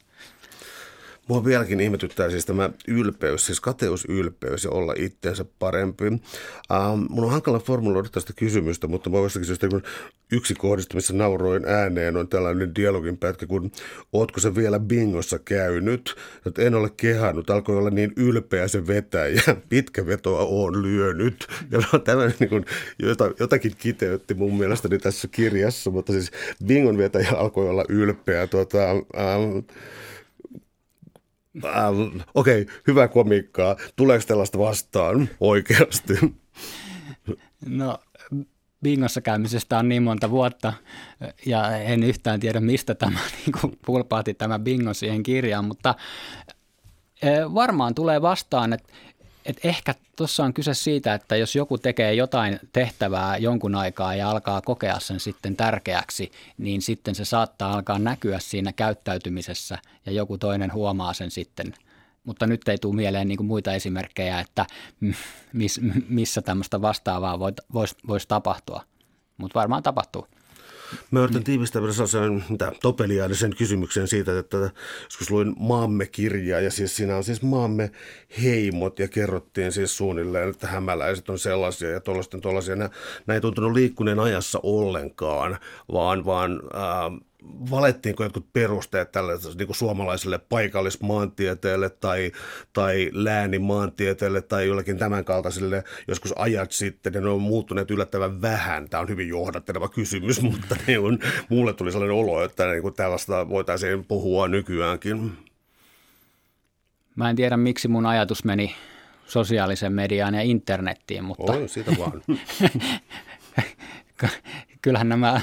Mua 1.33 1.45
vieläkin 1.45 1.81
ihmetyttää 1.81 2.31
siis 2.31 2.47
tämä 2.47 2.71
ylpeys, 2.89 3.47
siis 3.47 3.61
kateusylpeys 3.61 4.65
ja 4.65 4.71
olla 4.71 4.95
itseensä 4.97 5.45
parempi. 5.59 6.05
Ähm, 6.05 6.21
mun 7.09 7.25
on 7.25 7.31
hankala 7.31 7.59
formuloida 7.59 8.09
tästä 8.09 8.33
kysymystä, 8.37 8.87
mutta 8.87 9.11
mä 9.11 9.19
voisin 9.19 9.43
kysyä, 9.43 9.69
kun 9.71 9.83
yksi 10.33 10.55
kohdista, 10.55 10.95
missä 10.95 11.15
nauroin 11.15 11.65
ääneen, 11.69 12.17
on 12.17 12.29
tällainen 12.29 12.75
dialogin 12.75 13.17
pätkä, 13.17 13.47
kun 13.47 13.73
ootko 14.13 14.41
se 14.41 14.55
vielä 14.55 14.79
bingossa 14.79 15.39
käynyt? 15.39 16.17
Että 16.47 16.63
en 16.63 16.75
ole 16.75 16.91
kehannut, 16.97 17.51
alkoi 17.51 17.77
olla 17.77 17.91
niin 17.91 18.13
ylpeä 18.17 18.69
se 18.69 18.87
vetäjä, 18.87 19.43
pitkä 19.69 20.07
vetoa 20.07 20.41
on 20.41 20.83
lyönyt. 20.83 21.47
Ja 21.71 21.79
no, 21.79 21.99
tämä 21.99 22.27
niin 22.27 22.65
jotakin 23.41 23.73
kiteytti 23.79 24.35
mun 24.35 24.59
mielestäni 24.59 24.99
tässä 24.99 25.29
kirjassa, 25.29 25.91
mutta 25.91 26.13
siis 26.13 26.31
bingon 26.67 26.99
vetäjä 26.99 27.31
alkoi 27.37 27.69
olla 27.69 27.85
ylpeä. 27.89 28.47
Tuota, 28.47 28.91
ähm, 28.91 29.59
Ähm, 31.65 32.21
Okei, 32.35 32.63
okay, 32.63 32.75
hyvä 32.87 33.09
komiikkaa. 33.09 33.77
Tuleeko 33.97 34.25
tällaista 34.27 34.59
vastaan 34.59 35.29
oikeasti? 35.41 36.15
No, 37.67 37.99
bingossa 38.83 39.21
käymisestä 39.21 39.79
on 39.79 39.89
niin 39.89 40.03
monta 40.03 40.31
vuotta 40.31 40.73
ja 41.47 41.77
en 41.77 42.03
yhtään 42.03 42.41
tiedä, 42.41 42.61
mistä 42.61 42.95
tämä 42.95 43.19
niin 43.47 43.79
pulpaati 43.87 44.35
tämä 44.35 44.59
bingo 44.59 44.95
siihen 44.95 45.23
kirjaan, 45.23 45.65
mutta 45.65 45.95
eh, 47.23 47.55
varmaan 47.55 47.95
tulee 47.95 48.23
vastaan, 48.23 48.73
että 48.73 48.93
et 49.45 49.61
ehkä 49.65 49.95
tuossa 50.17 50.45
on 50.45 50.55
kyse 50.55 50.75
siitä, 50.75 51.15
että 51.15 51.37
jos 51.37 51.57
joku 51.57 51.79
tekee 51.79 52.15
jotain 52.15 52.61
tehtävää 52.73 53.37
jonkun 53.37 53.75
aikaa 53.75 54.15
ja 54.15 54.31
alkaa 54.31 54.61
kokea 54.61 55.01
sen 55.01 55.21
sitten 55.21 55.57
tärkeäksi, 55.57 56.31
niin 56.59 56.83
sitten 56.83 57.15
se 57.15 57.25
saattaa 57.25 57.73
alkaa 57.73 57.99
näkyä 57.99 58.39
siinä 58.39 58.73
käyttäytymisessä 58.73 59.79
ja 60.07 60.13
joku 60.13 60.39
toinen 60.39 60.73
huomaa 60.73 61.13
sen 61.13 61.31
sitten. 61.31 61.75
Mutta 62.25 62.47
nyt 62.47 62.69
ei 62.69 62.79
tule 62.79 62.97
mieleen 62.97 63.29
niin 63.29 63.45
muita 63.45 63.73
esimerkkejä, 63.73 64.41
että 64.41 64.67
miss, 65.53 65.81
missä 66.09 66.43
tämmöistä 66.43 66.83
vastaavaa 66.83 67.39
voisi 67.73 67.97
vois 68.09 68.27
tapahtua. 68.27 68.83
Mutta 69.37 69.59
varmaan 69.59 69.83
tapahtuu. 69.83 70.27
Mä 71.11 71.21
yritän 71.21 71.45
tiivistää 71.45 71.83
vielä 71.83 71.93
sellaisen 71.93 72.45
mitä, 72.49 72.73
topeliaisen 72.83 73.57
kysymyksen 73.57 74.09
siitä, 74.09 74.39
että 74.39 74.71
joskus 75.05 75.31
luin 75.31 75.55
maamme 75.59 76.07
kirjaa 76.07 76.61
ja 76.61 76.71
siis 76.71 76.97
siinä 76.97 77.17
on 77.17 77.25
siis 77.25 77.43
maamme 77.43 77.91
heimot 78.43 78.99
ja 78.99 79.09
kerrottiin 79.09 79.73
siis 79.73 79.97
suunnilleen, 79.97 80.49
että 80.49 80.67
hämäläiset 80.67 81.29
on 81.29 81.39
sellaisia 81.39 81.91
ja 81.91 82.01
tuollaisten 82.01 82.41
tuollaisia. 82.41 82.77
Nämä, 82.77 82.91
nämä 83.27 83.35
ei 83.35 83.41
tuntunut 83.41 83.73
liikkuneen 83.73 84.21
ajassa 84.21 84.61
ollenkaan, 84.63 85.59
vaan, 85.93 86.25
vaan 86.25 86.63
äh, 86.75 87.21
valettiinko 87.71 88.23
jotkut 88.23 88.53
perusteet 88.53 89.13
tälle 89.13 89.33
niin 89.59 89.67
kuin 89.67 89.77
suomalaiselle 89.77 90.39
paikallismaantieteelle 90.39 91.91
tai, 91.91 92.33
tai 92.73 93.11
läänimaantieteelle 93.13 94.43
tai 94.43 94.67
jollakin 94.67 94.99
tämän 94.99 95.25
kaltaiselle 95.25 95.85
joskus 96.09 96.33
ajat 96.37 96.73
sitten, 96.73 97.15
ja 97.15 97.21
ne 97.21 97.29
on 97.29 97.43
muuttuneet 97.43 97.91
yllättävän 97.91 98.43
vähän. 98.43 98.89
Tämä 98.89 99.01
on 99.01 99.09
hyvin 99.09 99.29
johdatteleva 99.29 99.89
kysymys, 99.89 100.43
mutta 100.51 100.77
niin 100.87 101.01
kuin, 101.01 101.19
mulle 101.49 101.73
tuli 101.73 101.93
sellainen 101.93 102.17
olo, 102.17 102.45
että 102.45 102.67
niin 102.67 102.83
kuin 102.83 102.95
tällaista 102.95 103.49
voitaisiin 103.49 104.05
puhua 104.05 104.49
nykyäänkin. 104.49 105.33
Mä 107.17 107.31
en 107.31 107.37
tiedä, 107.37 107.57
miksi 107.57 107.89
mun 107.89 108.07
ajatus 108.07 108.45
meni 108.45 108.75
sosiaalisen 109.27 109.93
mediaan 109.93 110.35
ja 110.35 110.43
internettiin, 110.43 111.25
mutta... 111.25 111.53
Oi, 111.53 111.69
siitä 111.69 111.93
vaan. 111.99 112.23
Kyllähän 114.83 115.09
nämä 115.09 115.41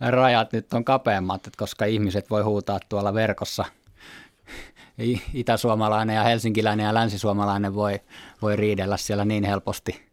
rajat 0.00 0.52
nyt 0.52 0.72
on 0.72 0.84
kapeammat, 0.84 1.46
että 1.46 1.58
koska 1.58 1.84
ihmiset 1.84 2.30
voi 2.30 2.42
huutaa 2.42 2.80
tuolla 2.88 3.14
verkossa. 3.14 3.64
Itäsuomalainen 5.34 6.16
ja 6.16 6.22
helsinkiläinen 6.22 6.86
ja 6.86 6.94
länsisuomalainen 6.94 7.74
voi, 7.74 8.00
voi 8.42 8.56
riidellä 8.56 8.96
siellä 8.96 9.24
niin 9.24 9.44
helposti. 9.44 10.00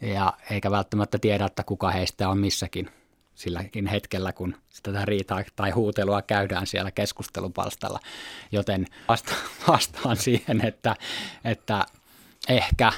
Ja 0.00 0.32
eikä 0.50 0.70
välttämättä 0.70 1.18
tiedä, 1.18 1.44
että 1.44 1.62
kuka 1.62 1.90
heistä 1.90 2.28
on 2.28 2.38
missäkin 2.38 2.90
silläkin 3.34 3.86
hetkellä, 3.86 4.32
kun 4.32 4.56
sitä 4.68 5.04
riitaa 5.04 5.42
tai 5.56 5.70
huutelua 5.70 6.22
käydään 6.22 6.66
siellä 6.66 6.90
keskustelupalstalla. 6.90 8.00
Joten 8.52 8.86
vasta, 9.08 9.34
vastaan 9.68 10.16
siihen, 10.16 10.66
että, 10.66 10.96
että 11.44 11.86
ehkä 12.48 12.92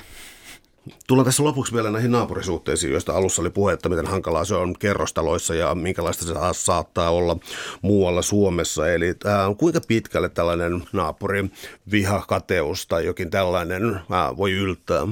Tullaan 1.07 1.25
tässä 1.25 1.45
lopuksi 1.45 1.75
vielä 1.75 1.91
näihin 1.91 2.11
naapurisuhteisiin, 2.11 2.93
joista 2.93 3.13
alussa 3.13 3.43
oli 3.43 3.51
puhetta, 3.51 3.89
miten 3.89 4.07
hankalaa 4.07 4.45
se 4.45 4.55
on 4.55 4.75
kerrostaloissa 4.79 5.55
ja 5.55 5.75
minkälaista 5.75 6.25
se 6.25 6.35
saattaa 6.53 7.11
olla 7.11 7.37
muualla 7.83 8.23
Suomessa. 8.23 8.93
Eli 8.93 9.09
äh, 9.09 9.57
kuinka 9.57 9.81
pitkälle 9.89 10.29
tällainen 10.29 10.83
naapurin 10.93 11.53
viha, 11.91 12.25
kateus 12.29 12.87
tai 12.87 13.07
jokin 13.07 13.31
tällainen 13.31 13.95
äh, 13.95 14.37
voi 14.37 14.53
yltää? 14.53 15.07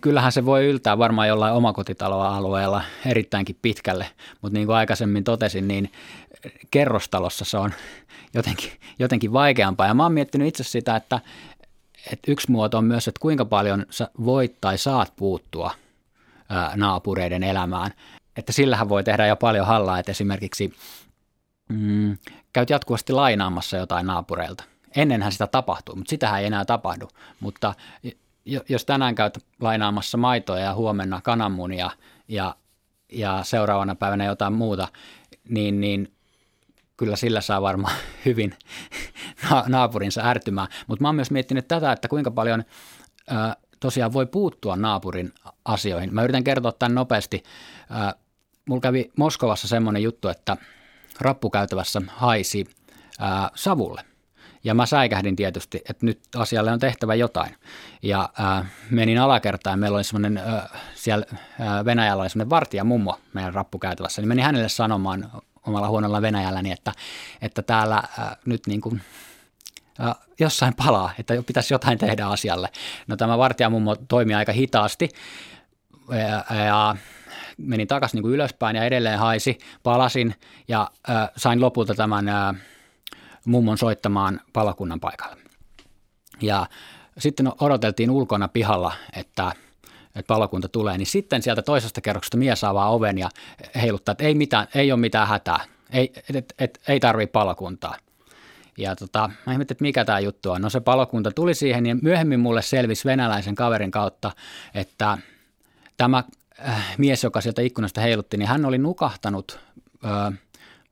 Kyllähän 0.00 0.32
se 0.32 0.44
voi 0.44 0.66
yltää 0.66 0.98
varmaan 0.98 1.28
jollain 1.28 1.54
omakotitaloalueella 1.54 2.82
erittäinkin 3.06 3.56
pitkälle, 3.62 4.06
mutta 4.42 4.58
niin 4.58 4.66
kuin 4.66 4.76
aikaisemmin 4.76 5.24
totesin, 5.24 5.68
niin 5.68 5.92
kerrostalossa 6.70 7.44
se 7.44 7.58
on 7.58 7.72
jotenkin, 8.34 8.70
jotenkin 8.98 9.32
vaikeampaa. 9.32 9.86
Ja 9.86 9.94
mä 9.94 10.02
oon 10.02 10.12
miettinyt 10.12 10.48
itse 10.48 10.64
sitä, 10.64 10.96
että, 10.96 11.20
että 12.12 12.32
yksi 12.32 12.50
muoto 12.50 12.78
on 12.78 12.84
myös, 12.84 13.08
että 13.08 13.20
kuinka 13.20 13.44
paljon 13.44 13.86
sä 13.90 14.08
voit 14.24 14.60
tai 14.60 14.78
saat 14.78 15.12
puuttua 15.16 15.70
naapureiden 16.76 17.42
elämään. 17.42 17.90
Että 18.36 18.52
sillähän 18.52 18.88
voi 18.88 19.04
tehdä 19.04 19.26
jo 19.26 19.36
paljon 19.36 19.66
hallaa, 19.66 19.98
että 19.98 20.10
esimerkiksi 20.10 20.74
mm, 21.68 22.18
käyt 22.52 22.70
jatkuvasti 22.70 23.12
lainaamassa 23.12 23.76
jotain 23.76 24.06
naapureilta. 24.06 24.64
Ennenhän 24.96 25.32
sitä 25.32 25.46
tapahtui, 25.46 25.96
mutta 25.96 26.10
sitähän 26.10 26.40
ei 26.40 26.46
enää 26.46 26.64
tapahdu. 26.64 27.08
Mutta 27.40 27.74
jos 28.68 28.84
tänään 28.84 29.14
käyt 29.14 29.38
lainaamassa 29.60 30.18
maitoa 30.18 30.58
ja 30.58 30.74
huomenna 30.74 31.20
kananmunia 31.20 31.90
ja, 32.28 32.56
ja 33.12 33.40
seuraavana 33.42 33.94
päivänä 33.94 34.24
jotain 34.24 34.52
muuta, 34.52 34.88
niin, 35.48 35.80
niin 35.80 36.12
kyllä 36.96 37.16
sillä 37.16 37.40
saa 37.40 37.62
varmaan 37.62 37.94
hyvin 38.24 38.54
naapurinsa 39.68 40.22
ärtymään. 40.24 40.68
Mutta 40.86 41.02
mä 41.02 41.08
oon 41.08 41.14
myös 41.14 41.30
miettinyt 41.30 41.68
tätä, 41.68 41.92
että 41.92 42.08
kuinka 42.08 42.30
paljon 42.30 42.64
ää, 43.30 43.56
tosiaan 43.80 44.12
voi 44.12 44.26
puuttua 44.26 44.76
naapurin 44.76 45.32
asioihin. 45.64 46.14
Mä 46.14 46.22
yritän 46.22 46.44
kertoa 46.44 46.72
tämän 46.72 46.94
nopeasti. 46.94 47.42
Ää, 47.90 48.14
mulla 48.68 48.80
kävi 48.80 49.10
Moskovassa 49.16 49.68
semmoinen 49.68 50.02
juttu, 50.02 50.28
että 50.28 50.56
rappukäytävässä 51.20 52.02
haisi 52.08 52.66
ää, 53.18 53.50
savulle. 53.54 54.04
Ja 54.64 54.74
mä 54.74 54.86
säikähdin 54.86 55.36
tietysti, 55.36 55.80
että 55.88 56.06
nyt 56.06 56.20
asialle 56.36 56.72
on 56.72 56.78
tehtävä 56.78 57.14
jotain. 57.14 57.56
Ja 58.02 58.28
ää, 58.38 58.66
menin 58.90 59.18
alakertaan, 59.18 59.78
meillä 59.78 59.96
oli 59.96 60.04
semmoinen, 60.04 60.38
ää, 60.38 60.78
siellä 60.94 61.26
ää, 61.60 61.84
Venäjällä 61.84 62.20
oli 62.20 62.30
semmoinen 62.30 62.50
vartija 62.50 62.84
mummo 62.84 63.18
meidän 63.34 63.54
rappukäytävässä, 63.54 64.22
niin 64.22 64.28
menin 64.28 64.44
hänelle 64.44 64.68
sanomaan 64.68 65.30
omalla 65.66 65.88
huonolla 65.88 66.22
Venäjälläni, 66.22 66.72
että, 66.72 66.92
että 67.42 67.62
täällä 67.62 67.94
ää, 67.94 68.36
nyt 68.46 68.66
niin 68.66 68.80
kuin, 68.80 69.02
ää, 69.98 70.14
jossain 70.40 70.74
palaa, 70.74 71.10
että 71.18 71.34
pitäisi 71.46 71.74
jotain 71.74 71.98
tehdä 71.98 72.26
asialle. 72.26 72.68
No 73.06 73.16
tämä 73.16 73.38
vartijamummo 73.38 73.96
toimi 73.96 74.34
aika 74.34 74.52
hitaasti 74.52 75.08
ja, 76.08 76.56
ja 76.64 76.96
menin 77.56 77.88
takaisin 77.88 78.22
niin 78.22 78.32
ylöspäin 78.32 78.76
ja 78.76 78.84
edelleen 78.84 79.18
haisi, 79.18 79.58
palasin 79.82 80.34
ja 80.68 80.90
ää, 81.08 81.28
sain 81.36 81.60
lopulta 81.60 81.94
tämän 81.94 82.28
ää, 82.28 82.54
mummon 83.44 83.78
soittamaan 83.78 84.40
palokunnan 84.52 85.00
paikalle. 85.00 85.36
Ja 86.40 86.66
sitten 87.18 87.52
odoteltiin 87.60 88.10
ulkona 88.10 88.48
pihalla, 88.48 88.92
että, 89.16 89.52
että 90.14 90.28
palokunta 90.28 90.68
tulee, 90.68 90.98
niin 90.98 91.06
sitten 91.06 91.42
sieltä 91.42 91.62
toisesta 91.62 92.00
kerroksesta 92.00 92.36
mies 92.36 92.64
avaa 92.64 92.90
oven 92.90 93.18
ja 93.18 93.28
heiluttaa, 93.82 94.12
että 94.12 94.24
ei, 94.24 94.34
mitään, 94.34 94.66
ei 94.74 94.92
ole 94.92 95.00
mitään 95.00 95.28
hätää, 95.28 95.64
ei, 95.90 96.12
et, 96.34 96.54
et, 96.58 96.80
ei 96.88 97.00
tarvii 97.00 97.26
palokuntaa. 97.26 97.96
Ja 98.78 98.96
tota, 98.96 99.30
mä 99.46 99.52
ihmettelin, 99.52 99.76
että 99.76 99.82
mikä 99.82 100.04
tämä 100.04 100.20
juttu 100.20 100.50
on. 100.50 100.62
No 100.62 100.70
se 100.70 100.80
palokunta 100.80 101.30
tuli 101.30 101.54
siihen 101.54 101.86
ja 101.86 101.96
myöhemmin 102.02 102.40
mulle 102.40 102.62
selvisi 102.62 103.04
venäläisen 103.04 103.54
kaverin 103.54 103.90
kautta, 103.90 104.32
että 104.74 105.18
tämä 105.96 106.24
äh, 106.68 106.94
mies, 106.98 107.24
joka 107.24 107.40
sieltä 107.40 107.62
ikkunasta 107.62 108.00
heilutti, 108.00 108.36
niin 108.36 108.48
hän 108.48 108.64
oli 108.64 108.78
nukahtanut, 108.78 109.58
äh, 110.04 110.38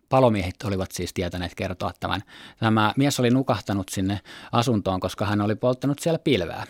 palomiehet 0.08 0.62
olivat 0.64 0.90
siis 0.92 1.14
tietäneet 1.14 1.54
kertoa 1.54 1.92
tämän. 2.00 2.22
Tämä 2.58 2.94
mies 2.96 3.20
oli 3.20 3.30
nukahtanut 3.30 3.88
sinne 3.88 4.20
asuntoon, 4.52 5.00
koska 5.00 5.26
hän 5.26 5.40
oli 5.40 5.54
polttanut 5.54 5.98
siellä 5.98 6.18
pilveä. 6.18 6.66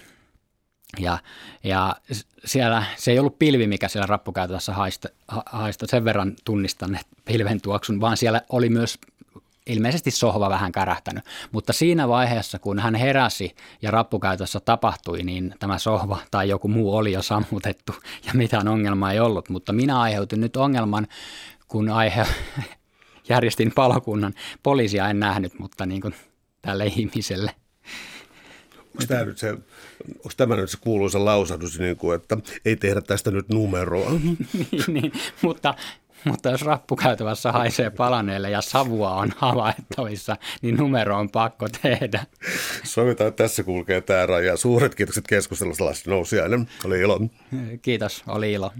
Ja, 0.99 1.18
ja 1.64 1.97
siellä 2.45 2.84
se 2.97 3.11
ei 3.11 3.18
ollut 3.18 3.38
pilvi, 3.38 3.66
mikä 3.66 3.88
siellä 3.88 4.07
rappukäytävässä 4.07 4.72
haista, 4.72 5.09
haista, 5.47 5.86
sen 5.88 6.05
verran 6.05 6.36
tunnistan 6.45 6.99
pilven 7.24 7.61
tuoksun, 7.61 8.01
vaan 8.01 8.16
siellä 8.16 8.43
oli 8.49 8.68
myös 8.68 8.99
ilmeisesti 9.66 10.11
sohva 10.11 10.51
vähän 10.51 10.72
kärähtänyt. 10.72 11.24
Mutta 11.53 11.72
siinä 11.72 12.09
vaiheessa, 12.09 12.59
kun 12.59 12.78
hän 12.78 12.95
heräsi 12.95 13.57
ja 13.82 13.91
rappukäytössä 13.91 14.61
tapahtui, 14.61 15.22
niin 15.22 15.55
tämä 15.59 15.78
sohva 15.78 16.18
tai 16.30 16.49
joku 16.49 16.68
muu 16.68 16.97
oli 16.97 17.12
jo 17.12 17.22
sammutettu 17.22 17.95
ja 18.26 18.32
mitään 18.34 18.68
ongelmaa 18.68 19.12
ei 19.12 19.20
ollut. 19.20 19.49
Mutta 19.49 19.72
minä 19.72 20.01
aiheutin 20.01 20.41
nyt 20.41 20.57
ongelman, 20.57 21.07
kun 21.68 21.91
aihe, 21.91 22.26
järjestin 23.28 23.72
palokunnan. 23.74 24.34
Poliisia 24.62 25.09
en 25.09 25.20
nähnyt, 25.20 25.59
mutta 25.59 25.86
niin 25.86 26.01
kuin 26.01 26.14
tälle 26.62 26.86
ihmiselle. 26.86 27.55
Onko 28.78 29.05
tämä 29.09 29.24
nyt 29.24 29.38
se, 29.38 29.57
onko 30.16 30.30
tämä 30.36 30.56
nyt 30.56 30.70
se 30.70 30.78
kuuluisa 30.80 31.24
lausahdus, 31.24 31.78
niin 31.78 31.96
kuin, 31.96 32.16
että 32.16 32.36
ei 32.64 32.76
tehdä 32.76 33.00
tästä 33.00 33.30
nyt 33.30 33.48
numeroa? 33.48 34.11
niin, 34.20 34.84
niin, 34.88 35.12
mutta 35.42 35.74
mutta 36.24 36.50
jos 36.50 36.62
rappukäytävässä 36.62 37.52
haisee 37.52 37.90
palaneelle 37.90 38.50
ja 38.50 38.61
savua 38.61 39.14
on 39.14 39.32
havaittavissa, 39.36 40.36
niin 40.62 40.76
numero 40.76 41.18
on 41.18 41.30
pakko 41.30 41.68
tehdä. 41.82 42.26
Sovitaan, 42.84 43.28
että 43.28 43.44
tässä 43.44 43.62
kulkee 43.62 44.00
tämä 44.00 44.26
raja. 44.26 44.56
Suuret 44.56 44.94
kiitokset 44.94 45.26
keskustelusta, 45.26 45.84
Lassi 45.84 46.11
Nousiainen. 46.11 46.68
Oli 46.84 47.00
ilo. 47.00 47.20
Kiitos, 47.82 48.22
oli 48.26 48.52
ilo. 48.52 48.72